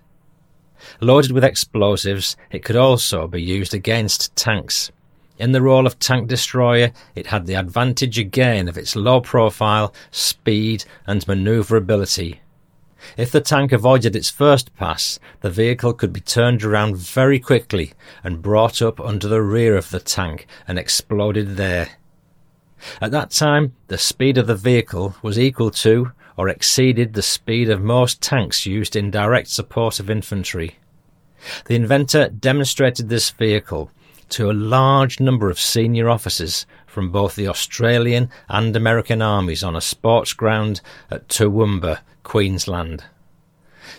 Loaded 1.00 1.32
with 1.32 1.44
explosives, 1.44 2.36
it 2.50 2.64
could 2.64 2.76
also 2.76 3.26
be 3.26 3.42
used 3.42 3.74
against 3.74 4.34
tanks. 4.36 4.90
In 5.38 5.52
the 5.52 5.62
role 5.62 5.86
of 5.86 5.98
tank 5.98 6.28
destroyer, 6.28 6.92
it 7.14 7.26
had 7.26 7.46
the 7.46 7.54
advantage 7.54 8.18
again 8.18 8.68
of 8.68 8.78
its 8.78 8.94
low 8.94 9.20
profile, 9.20 9.94
speed, 10.10 10.84
and 11.06 11.24
manoeuvrability. 11.26 12.38
If 13.16 13.32
the 13.32 13.40
tank 13.40 13.72
avoided 13.72 14.14
its 14.14 14.30
first 14.30 14.74
pass, 14.76 15.18
the 15.40 15.50
vehicle 15.50 15.92
could 15.92 16.12
be 16.12 16.20
turned 16.20 16.62
around 16.62 16.96
very 16.96 17.38
quickly 17.38 17.92
and 18.22 18.42
brought 18.42 18.80
up 18.80 19.00
under 19.00 19.28
the 19.28 19.42
rear 19.42 19.76
of 19.76 19.90
the 19.90 20.00
tank 20.00 20.46
and 20.66 20.78
exploded 20.78 21.57
there. 21.57 21.90
At 23.00 23.11
that 23.12 23.30
time, 23.30 23.74
the 23.88 23.98
speed 23.98 24.38
of 24.38 24.46
the 24.46 24.55
vehicle 24.55 25.16
was 25.22 25.38
equal 25.38 25.70
to 25.70 26.12
or 26.36 26.48
exceeded 26.48 27.12
the 27.12 27.22
speed 27.22 27.68
of 27.68 27.80
most 27.82 28.20
tanks 28.20 28.66
used 28.66 28.96
in 28.96 29.11
direct 29.11 29.48
support 29.48 30.00
of 30.00 30.11
infantry. 30.11 30.78
The 31.66 31.74
inventor 31.74 32.28
demonstrated 32.28 33.09
this 33.09 33.30
vehicle 33.30 33.90
to 34.30 34.50
a 34.50 34.53
large 34.53 35.20
number 35.20 35.50
of 35.50 35.61
senior 35.61 36.09
officers 36.09 36.64
from 36.86 37.11
both 37.11 37.36
the 37.36 37.48
Australian 37.48 38.30
and 38.48 38.74
American 38.74 39.20
armies 39.20 39.62
on 39.62 39.76
a 39.76 39.80
sports 39.80 40.32
ground 40.32 40.80
at 41.11 41.28
Toowoomba, 41.28 42.00
Queensland. 42.22 43.04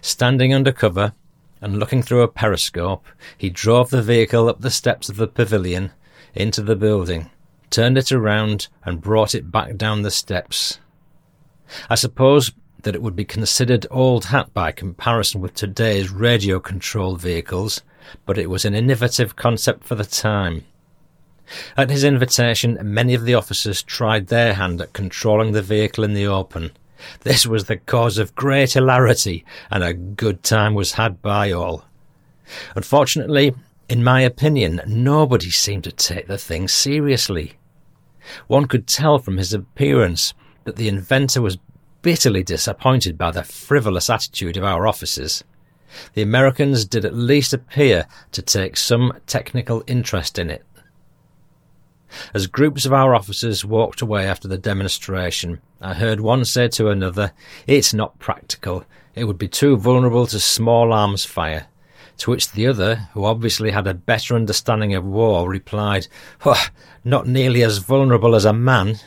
Standing 0.02 0.54
under 0.54 0.72
cover 0.72 1.14
and 1.62 1.80
looking 1.80 2.02
through 2.02 2.22
a 2.22 2.28
periscope, 2.28 3.06
he 3.38 3.50
drove 3.50 3.90
the 3.90 4.02
vehicle 4.02 4.50
up 4.50 4.62
the 4.62 4.72
steps 4.72 5.10
of 5.10 5.18
the 5.18 5.28
pavilion 5.28 5.92
into 6.34 6.62
the 6.62 6.76
building, 6.76 7.30
turned 7.70 7.98
it 7.98 8.12
around, 8.12 8.68
and 8.84 9.02
brought 9.02 9.36
it 9.36 9.52
back 9.52 9.78
down 9.78 10.02
the 10.02 10.12
steps. 10.12 10.80
I 11.90 11.96
suppose 11.96 12.52
that 12.84 12.96
it 12.96 13.02
would 13.02 13.16
be 13.16 13.26
considered 13.26 13.88
old 13.90 14.26
hat 14.26 14.54
by 14.54 14.72
comparison 14.72 15.42
with 15.42 15.54
today's 15.54 16.10
radio 16.10 16.60
controlled 16.60 17.22
vehicles, 17.22 17.82
but 18.26 18.38
it 18.38 18.50
was 18.50 18.66
an 18.66 18.76
innovative 18.76 19.36
concept 19.36 19.84
for 19.84 19.96
the 19.96 20.06
time. 20.06 20.66
At 21.76 21.90
his 21.90 22.04
invitation, 22.04 22.78
many 22.82 23.14
of 23.14 23.26
the 23.26 23.34
officers 23.34 23.84
tried 23.84 24.28
their 24.28 24.54
hand 24.54 24.82
at 24.82 24.94
controlling 24.94 25.52
the 25.52 25.62
vehicle 25.62 26.04
in 26.04 26.14
the 26.14 26.28
open. 26.28 26.72
This 27.22 27.46
was 27.46 27.66
the 27.66 27.78
cause 27.78 28.18
of 28.18 28.36
great 28.36 28.74
hilarity, 28.74 29.46
and 29.70 29.84
a 29.84 29.94
good 29.94 30.44
time 30.44 30.74
was 30.74 30.94
had 30.94 31.22
by 31.22 31.52
all. 31.52 31.86
Unfortunately, 32.76 33.54
in 33.90 34.04
my 34.04 34.22
opinion, 34.22 34.82
nobody 34.88 35.50
seemed 35.50 35.84
to 35.86 35.92
take 35.92 36.28
the 36.28 36.38
thing 36.38 36.68
seriously. 36.68 37.54
One 38.48 38.68
could 38.68 38.88
tell 38.88 39.20
from 39.20 39.38
his 39.38 39.54
appearance 39.54 40.34
that 40.64 40.78
the 40.78 40.88
inventor 40.88 41.42
was 41.42 41.58
bitterly 42.02 42.44
disappointed 42.44 43.18
by 43.18 43.32
the 43.32 43.44
frivolous 43.44 44.10
attitude 44.10 44.58
of 44.58 44.64
our 44.64 44.88
officers. 44.88 45.44
The 46.14 46.22
Americans 46.22 46.86
did 46.86 47.06
at 47.06 47.14
least 47.14 47.54
appear 47.54 48.08
to 48.32 48.42
take 48.42 48.78
some 48.78 49.14
technical 49.28 49.84
interest 49.88 50.40
in 50.40 50.50
it. 50.50 50.64
As 52.34 52.48
groups 52.48 52.86
of 52.86 52.94
our 52.94 53.16
officers 53.16 53.66
walked 53.66 54.02
away 54.02 54.28
after 54.28 54.48
the 54.48 54.58
demonstration, 54.58 55.62
I 55.82 55.94
heard 55.94 56.22
one 56.22 56.46
say 56.46 56.68
to 56.70 56.90
another, 56.90 57.34
It's 57.68 57.94
not 57.94 58.20
practical. 58.20 58.86
It 59.16 59.26
would 59.26 59.38
be 59.38 59.48
too 59.48 59.78
vulnerable 59.78 60.28
to 60.28 60.40
small 60.40 60.94
arms 60.94 61.26
fire. 61.26 61.68
To 62.18 62.32
which 62.32 62.52
the 62.52 62.68
other, 62.68 63.10
who 63.14 63.26
obviously 63.26 63.72
had 63.72 63.88
a 63.88 63.94
better 63.94 64.36
understanding 64.36 64.94
of 64.94 65.04
war, 65.04 65.50
replied, 65.50 66.08
oh, 66.46 66.68
Not 67.04 67.28
nearly 67.28 67.64
as 67.64 67.80
vulnerable 67.80 68.36
as 68.36 68.46
a 68.46 68.54
man. 68.54 69.00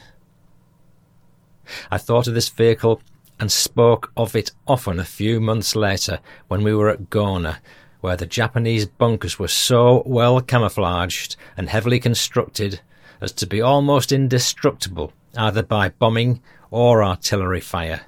I 1.90 1.98
thought 1.98 2.26
of 2.26 2.34
this 2.34 2.48
vehicle 2.48 3.00
and 3.38 3.50
spoke 3.50 4.12
of 4.16 4.34
it 4.34 4.52
often 4.66 4.98
a 4.98 5.04
few 5.04 5.40
months 5.40 5.76
later 5.76 6.20
when 6.48 6.62
we 6.62 6.74
were 6.74 6.88
at 6.88 7.10
Gona, 7.10 7.58
where 8.00 8.16
the 8.16 8.26
Japanese 8.26 8.86
bunkers 8.86 9.38
were 9.38 9.48
so 9.48 10.02
well 10.06 10.40
camouflaged 10.40 11.36
and 11.56 11.68
heavily 11.68 12.00
constructed 12.00 12.80
as 13.20 13.32
to 13.32 13.46
be 13.46 13.60
almost 13.60 14.12
indestructible 14.12 15.12
either 15.36 15.62
by 15.62 15.90
bombing 15.90 16.40
or 16.70 17.04
artillery 17.04 17.60
fire. 17.60 18.02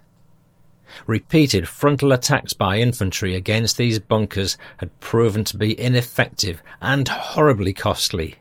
Repeated 1.06 1.68
frontal 1.68 2.12
attacks 2.12 2.52
by 2.54 2.78
infantry 2.78 3.34
against 3.34 3.76
these 3.76 3.98
bunkers 3.98 4.56
had 4.78 4.98
proven 5.00 5.44
to 5.44 5.56
be 5.56 5.78
ineffective 5.78 6.62
and 6.80 7.06
horribly 7.08 7.72
costly. 7.72 8.36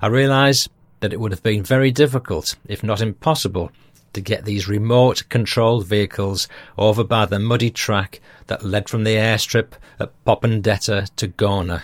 I 0.00 0.06
realise 0.06 0.68
that 1.00 1.12
it 1.12 1.20
would 1.20 1.32
have 1.32 1.42
been 1.42 1.62
very 1.62 1.90
difficult, 1.90 2.56
if 2.66 2.82
not 2.82 3.02
impossible, 3.02 3.70
to 4.14 4.20
get 4.20 4.44
these 4.44 4.68
remote 4.68 5.28
controlled 5.28 5.86
vehicles 5.86 6.48
over 6.78 7.04
by 7.04 7.26
the 7.26 7.38
muddy 7.38 7.70
track 7.70 8.20
that 8.46 8.64
led 8.64 8.88
from 8.88 9.04
the 9.04 9.16
airstrip 9.16 9.72
at 10.00 10.12
Popondetta 10.24 11.10
to 11.16 11.28
Gona. 11.28 11.82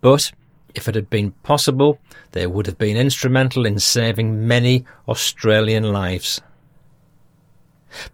But 0.00 0.32
If 0.74 0.88
it 0.88 0.94
had 0.94 1.10
been 1.10 1.32
possible, 1.42 1.98
they 2.32 2.46
would 2.46 2.66
have 2.66 2.78
been 2.78 2.96
instrumental 2.96 3.66
in 3.66 3.78
saving 3.78 4.46
many 4.46 4.84
Australian 5.06 5.92
lives. 5.92 6.40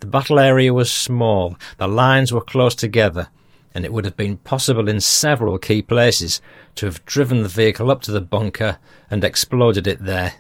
The 0.01 0.07
battle 0.07 0.41
area 0.41 0.75
was 0.75 0.91
small, 0.91 1.57
the 1.77 1.87
lines 1.87 2.33
were 2.33 2.41
close 2.41 2.75
together, 2.75 3.29
and 3.75 3.85
it 3.85 3.93
would 3.93 4.05
have 4.05 4.17
been 4.17 4.39
possible 4.39 4.89
in 4.89 5.01
several 5.01 5.57
key 5.59 5.83
places 5.83 6.41
to 6.75 6.87
have 6.87 7.05
driven 7.05 7.43
the 7.43 7.49
vehicle 7.49 7.91
up 7.91 8.03
to 8.03 8.11
the 8.11 8.21
bunker 8.21 8.79
and 9.09 9.23
exploded 9.23 9.87
it 9.87 10.05
there. 10.05 10.35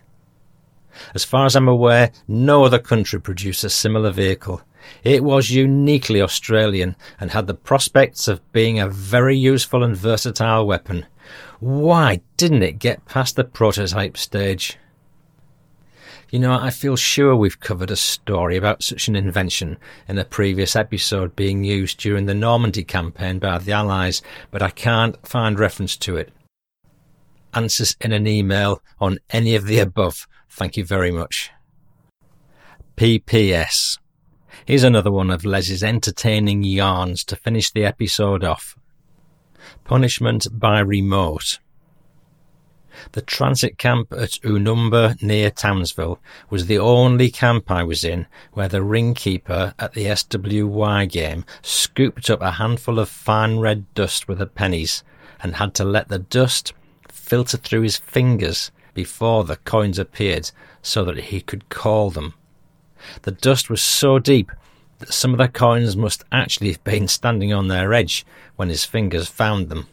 As 1.15 1.23
far 1.25 1.47
as 1.47 1.55
I'm 1.55 1.69
aware, 1.69 2.11
no 2.27 2.65
other 2.65 2.81
country 2.81 3.21
produced 3.21 3.63
a 3.63 3.71
similar 3.71 4.11
vehicle. 4.11 4.63
It 5.05 5.23
was 5.23 5.51
uniquely 5.51 6.21
Australian 6.21 6.97
and 7.21 7.31
had 7.31 7.47
the 7.47 7.55
prospects 7.55 8.27
of 8.27 8.53
being 8.53 8.81
a 8.81 8.89
very 8.89 9.37
useful 9.37 9.85
and 9.85 9.97
versatile 9.97 10.67
weapon. 10.67 11.07
Why 11.61 12.21
didn't 12.37 12.63
it 12.63 12.79
get 12.79 13.05
past 13.07 13.37
the 13.37 13.45
prototype 13.45 14.17
stage? 14.17 14.79
You 16.31 16.39
know, 16.39 16.53
I 16.53 16.69
feel 16.69 16.97
sure 16.97 17.35
we've 17.35 17.59
covered 17.59 17.91
a 17.91 17.97
story 17.97 18.59
about 18.59 18.83
such 18.83 19.09
an 19.09 19.17
invention 19.17 19.79
in 20.07 20.19
a 20.19 20.27
previous 20.27 20.77
episode 20.77 21.35
being 21.35 21.65
used 21.65 21.99
during 21.99 22.27
the 22.27 22.35
Normandy 22.35 22.85
campaign 22.85 23.39
by 23.39 23.57
the 23.57 23.73
Allies, 23.73 24.21
but 24.51 24.61
I 24.61 24.69
can't 24.69 25.27
find 25.27 25.59
reference 25.59 25.97
to 25.99 26.19
it. 26.19 26.31
Answers 27.55 27.97
in 28.03 28.13
an 28.13 28.27
email 28.27 28.83
on 29.01 29.21
any 29.31 29.55
of 29.55 29.65
the 29.65 29.79
above. 29.79 30.29
Thank 30.51 30.77
you 30.77 30.85
very 30.85 31.11
much. 31.11 31.51
PPS. 32.97 33.99
Here's 34.67 34.85
another 34.85 35.11
one 35.11 35.31
of 35.31 35.47
Les's 35.47 35.83
entertaining 35.83 36.63
yarns 36.63 37.25
to 37.25 37.37
finish 37.37 37.71
the 37.71 37.87
episode 37.87 38.45
off. 38.45 38.77
Punishment 39.89 40.47
by 40.53 40.81
remote. 40.81 41.61
The 43.13 43.23
transit 43.23 43.79
camp 43.79 44.13
at 44.13 44.33
Oonoonba 44.43 45.23
near 45.23 45.51
Townsville 45.51 46.21
was 46.51 46.67
the 46.67 46.79
only 46.79 47.31
camp 47.31 47.71
I 47.71 47.85
was 47.85 48.05
in 48.05 48.27
where 48.53 48.69
the 48.69 48.83
ringkeeper 48.83 49.73
at 49.79 49.95
the 49.95 50.15
SWY 50.15 51.07
game 51.07 51.47
scooped 51.63 52.29
up 52.29 52.43
a 52.43 52.51
handful 52.51 52.99
of 52.99 53.09
fine 53.09 53.61
red 53.61 53.87
dust 53.95 54.29
with 54.29 54.41
the 54.41 54.47
pennies 54.47 55.03
and 55.43 55.57
had 55.57 55.73
to 55.77 55.85
let 55.85 56.09
the 56.09 56.19
dust 56.19 56.75
filter 57.09 57.57
through 57.57 57.81
his 57.81 57.97
fingers 57.97 58.71
before 58.93 59.45
the 59.45 59.57
coins 59.57 59.99
appeared 59.99 60.51
so 60.83 61.03
that 61.07 61.19
he 61.19 61.41
could 61.41 61.71
call 61.71 62.11
them. 62.11 62.35
The 63.23 63.33
dust 63.33 63.71
was 63.71 63.81
so 63.81 64.19
deep 64.19 64.53
that 64.99 65.13
some 65.13 65.33
of 65.33 65.39
the 65.39 65.49
coins 65.49 65.97
must 65.97 66.25
actually 66.33 66.73
have 66.73 66.85
been 66.85 67.09
standing 67.09 67.53
on 67.53 67.69
their 67.69 67.93
edge 67.93 68.27
when 68.57 68.69
his 68.69 68.85
fingers 68.85 69.29
found 69.29 69.69
them. 69.69 69.89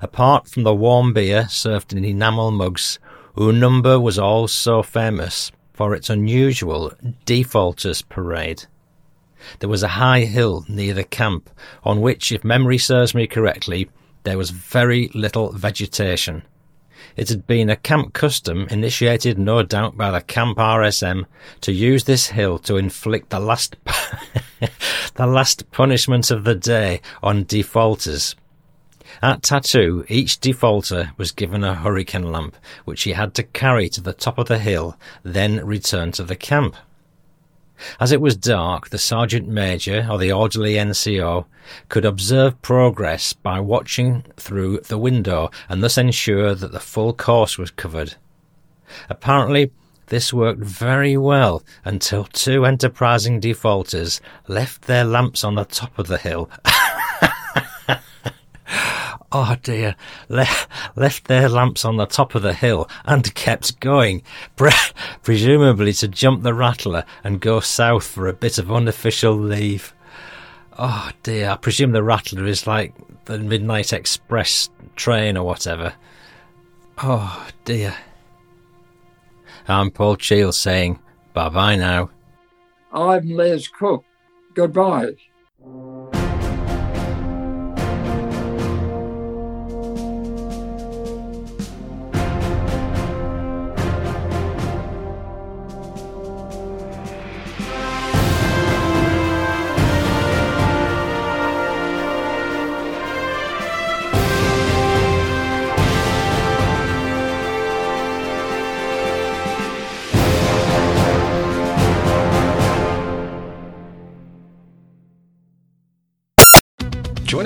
Apart 0.00 0.48
from 0.48 0.62
the 0.62 0.74
warm 0.74 1.12
beer 1.12 1.48
served 1.48 1.92
in 1.92 2.04
enamel 2.04 2.50
mugs, 2.50 2.98
Oonoonba 3.36 4.00
was 4.00 4.18
also 4.18 4.82
famous 4.82 5.50
for 5.72 5.94
its 5.94 6.10
unusual 6.10 6.92
defaulters 7.24 8.02
parade. 8.02 8.64
There 9.58 9.68
was 9.68 9.82
a 9.82 9.88
high 9.88 10.20
hill 10.20 10.64
near 10.68 10.94
the 10.94 11.04
camp 11.04 11.50
on 11.82 12.00
which, 12.00 12.30
if 12.30 12.44
memory 12.44 12.78
serves 12.78 13.14
me 13.14 13.26
correctly, 13.26 13.90
there 14.24 14.38
was 14.38 14.50
very 14.50 15.10
little 15.14 15.52
vegetation. 15.52 16.42
It 17.16 17.28
had 17.28 17.46
been 17.46 17.70
a 17.70 17.76
camp 17.76 18.12
custom, 18.12 18.66
initiated 18.70 19.38
no 19.38 19.62
doubt 19.62 19.96
by 19.96 20.10
the 20.10 20.20
camp 20.20 20.58
RSM, 20.58 21.26
to 21.62 21.72
use 21.72 22.04
this 22.04 22.28
hill 22.28 22.58
to 22.60 22.76
inflict 22.76 23.30
the 23.30 23.40
last 23.40 23.76
the 25.14 25.26
last 25.26 25.70
punishment 25.70 26.30
of 26.30 26.44
the 26.44 26.54
day 26.54 27.00
on 27.22 27.44
defaulters. 27.44 28.36
At 29.20 29.42
Tattoo, 29.42 30.04
each 30.08 30.40
defaulter 30.40 31.12
was 31.16 31.32
given 31.32 31.64
a 31.64 31.74
hurricane 31.74 32.32
lamp, 32.32 32.56
which 32.84 33.02
he 33.02 33.12
had 33.12 33.34
to 33.34 33.42
carry 33.42 33.88
to 33.90 34.00
the 34.00 34.12
top 34.12 34.38
of 34.38 34.48
the 34.48 34.58
hill, 34.58 34.96
then 35.22 35.64
return 35.66 36.12
to 36.12 36.24
the 36.24 36.36
camp. 36.36 36.76
As 38.00 38.12
it 38.12 38.20
was 38.20 38.36
dark, 38.36 38.90
the 38.90 38.98
sergeant 38.98 39.48
major 39.48 40.06
or 40.10 40.18
the 40.18 40.32
orderly 40.32 40.74
NCO 40.74 41.46
could 41.88 42.04
observe 42.04 42.60
progress 42.62 43.32
by 43.32 43.60
watching 43.60 44.24
through 44.36 44.80
the 44.80 44.98
window 44.98 45.50
and 45.68 45.82
thus 45.82 45.98
ensure 45.98 46.54
that 46.54 46.72
the 46.72 46.80
full 46.80 47.12
course 47.12 47.58
was 47.58 47.70
covered. 47.70 48.14
Apparently, 49.08 49.70
this 50.06 50.32
worked 50.32 50.60
very 50.60 51.16
well 51.16 51.62
until 51.84 52.24
two 52.24 52.66
enterprising 52.66 53.40
defaulters 53.40 54.20
left 54.46 54.82
their 54.82 55.04
lamps 55.04 55.42
on 55.42 55.54
the 55.54 55.64
top 55.64 55.98
of 55.98 56.06
the 56.06 56.18
hill 56.18 56.50
oh 59.32 59.56
dear, 59.62 59.96
Le- 60.28 60.46
left 60.96 61.26
their 61.28 61.48
lamps 61.48 61.84
on 61.84 61.96
the 61.96 62.06
top 62.06 62.34
of 62.34 62.42
the 62.42 62.54
hill 62.54 62.88
and 63.04 63.34
kept 63.34 63.80
going, 63.80 64.22
pre- 64.56 64.70
presumably 65.22 65.92
to 65.94 66.08
jump 66.08 66.42
the 66.42 66.54
rattler 66.54 67.04
and 67.24 67.40
go 67.40 67.60
south 67.60 68.06
for 68.06 68.28
a 68.28 68.32
bit 68.32 68.58
of 68.58 68.70
unofficial 68.70 69.34
leave. 69.34 69.94
Oh 70.78 71.10
dear, 71.22 71.50
I 71.50 71.56
presume 71.56 71.92
the 71.92 72.02
rattler 72.02 72.46
is 72.46 72.66
like 72.66 72.94
the 73.26 73.38
Midnight 73.38 73.92
Express 73.92 74.68
train 74.96 75.36
or 75.36 75.44
whatever. 75.44 75.94
Oh 76.98 77.48
dear. 77.64 77.94
I'm 79.68 79.90
Paul 79.90 80.16
Cheall 80.16 80.52
saying 80.52 80.98
bye 81.34 81.48
bye 81.48 81.76
now. 81.76 82.10
I'm 82.92 83.30
Les 83.30 83.68
Cook. 83.68 84.04
Goodbye. 84.54 85.14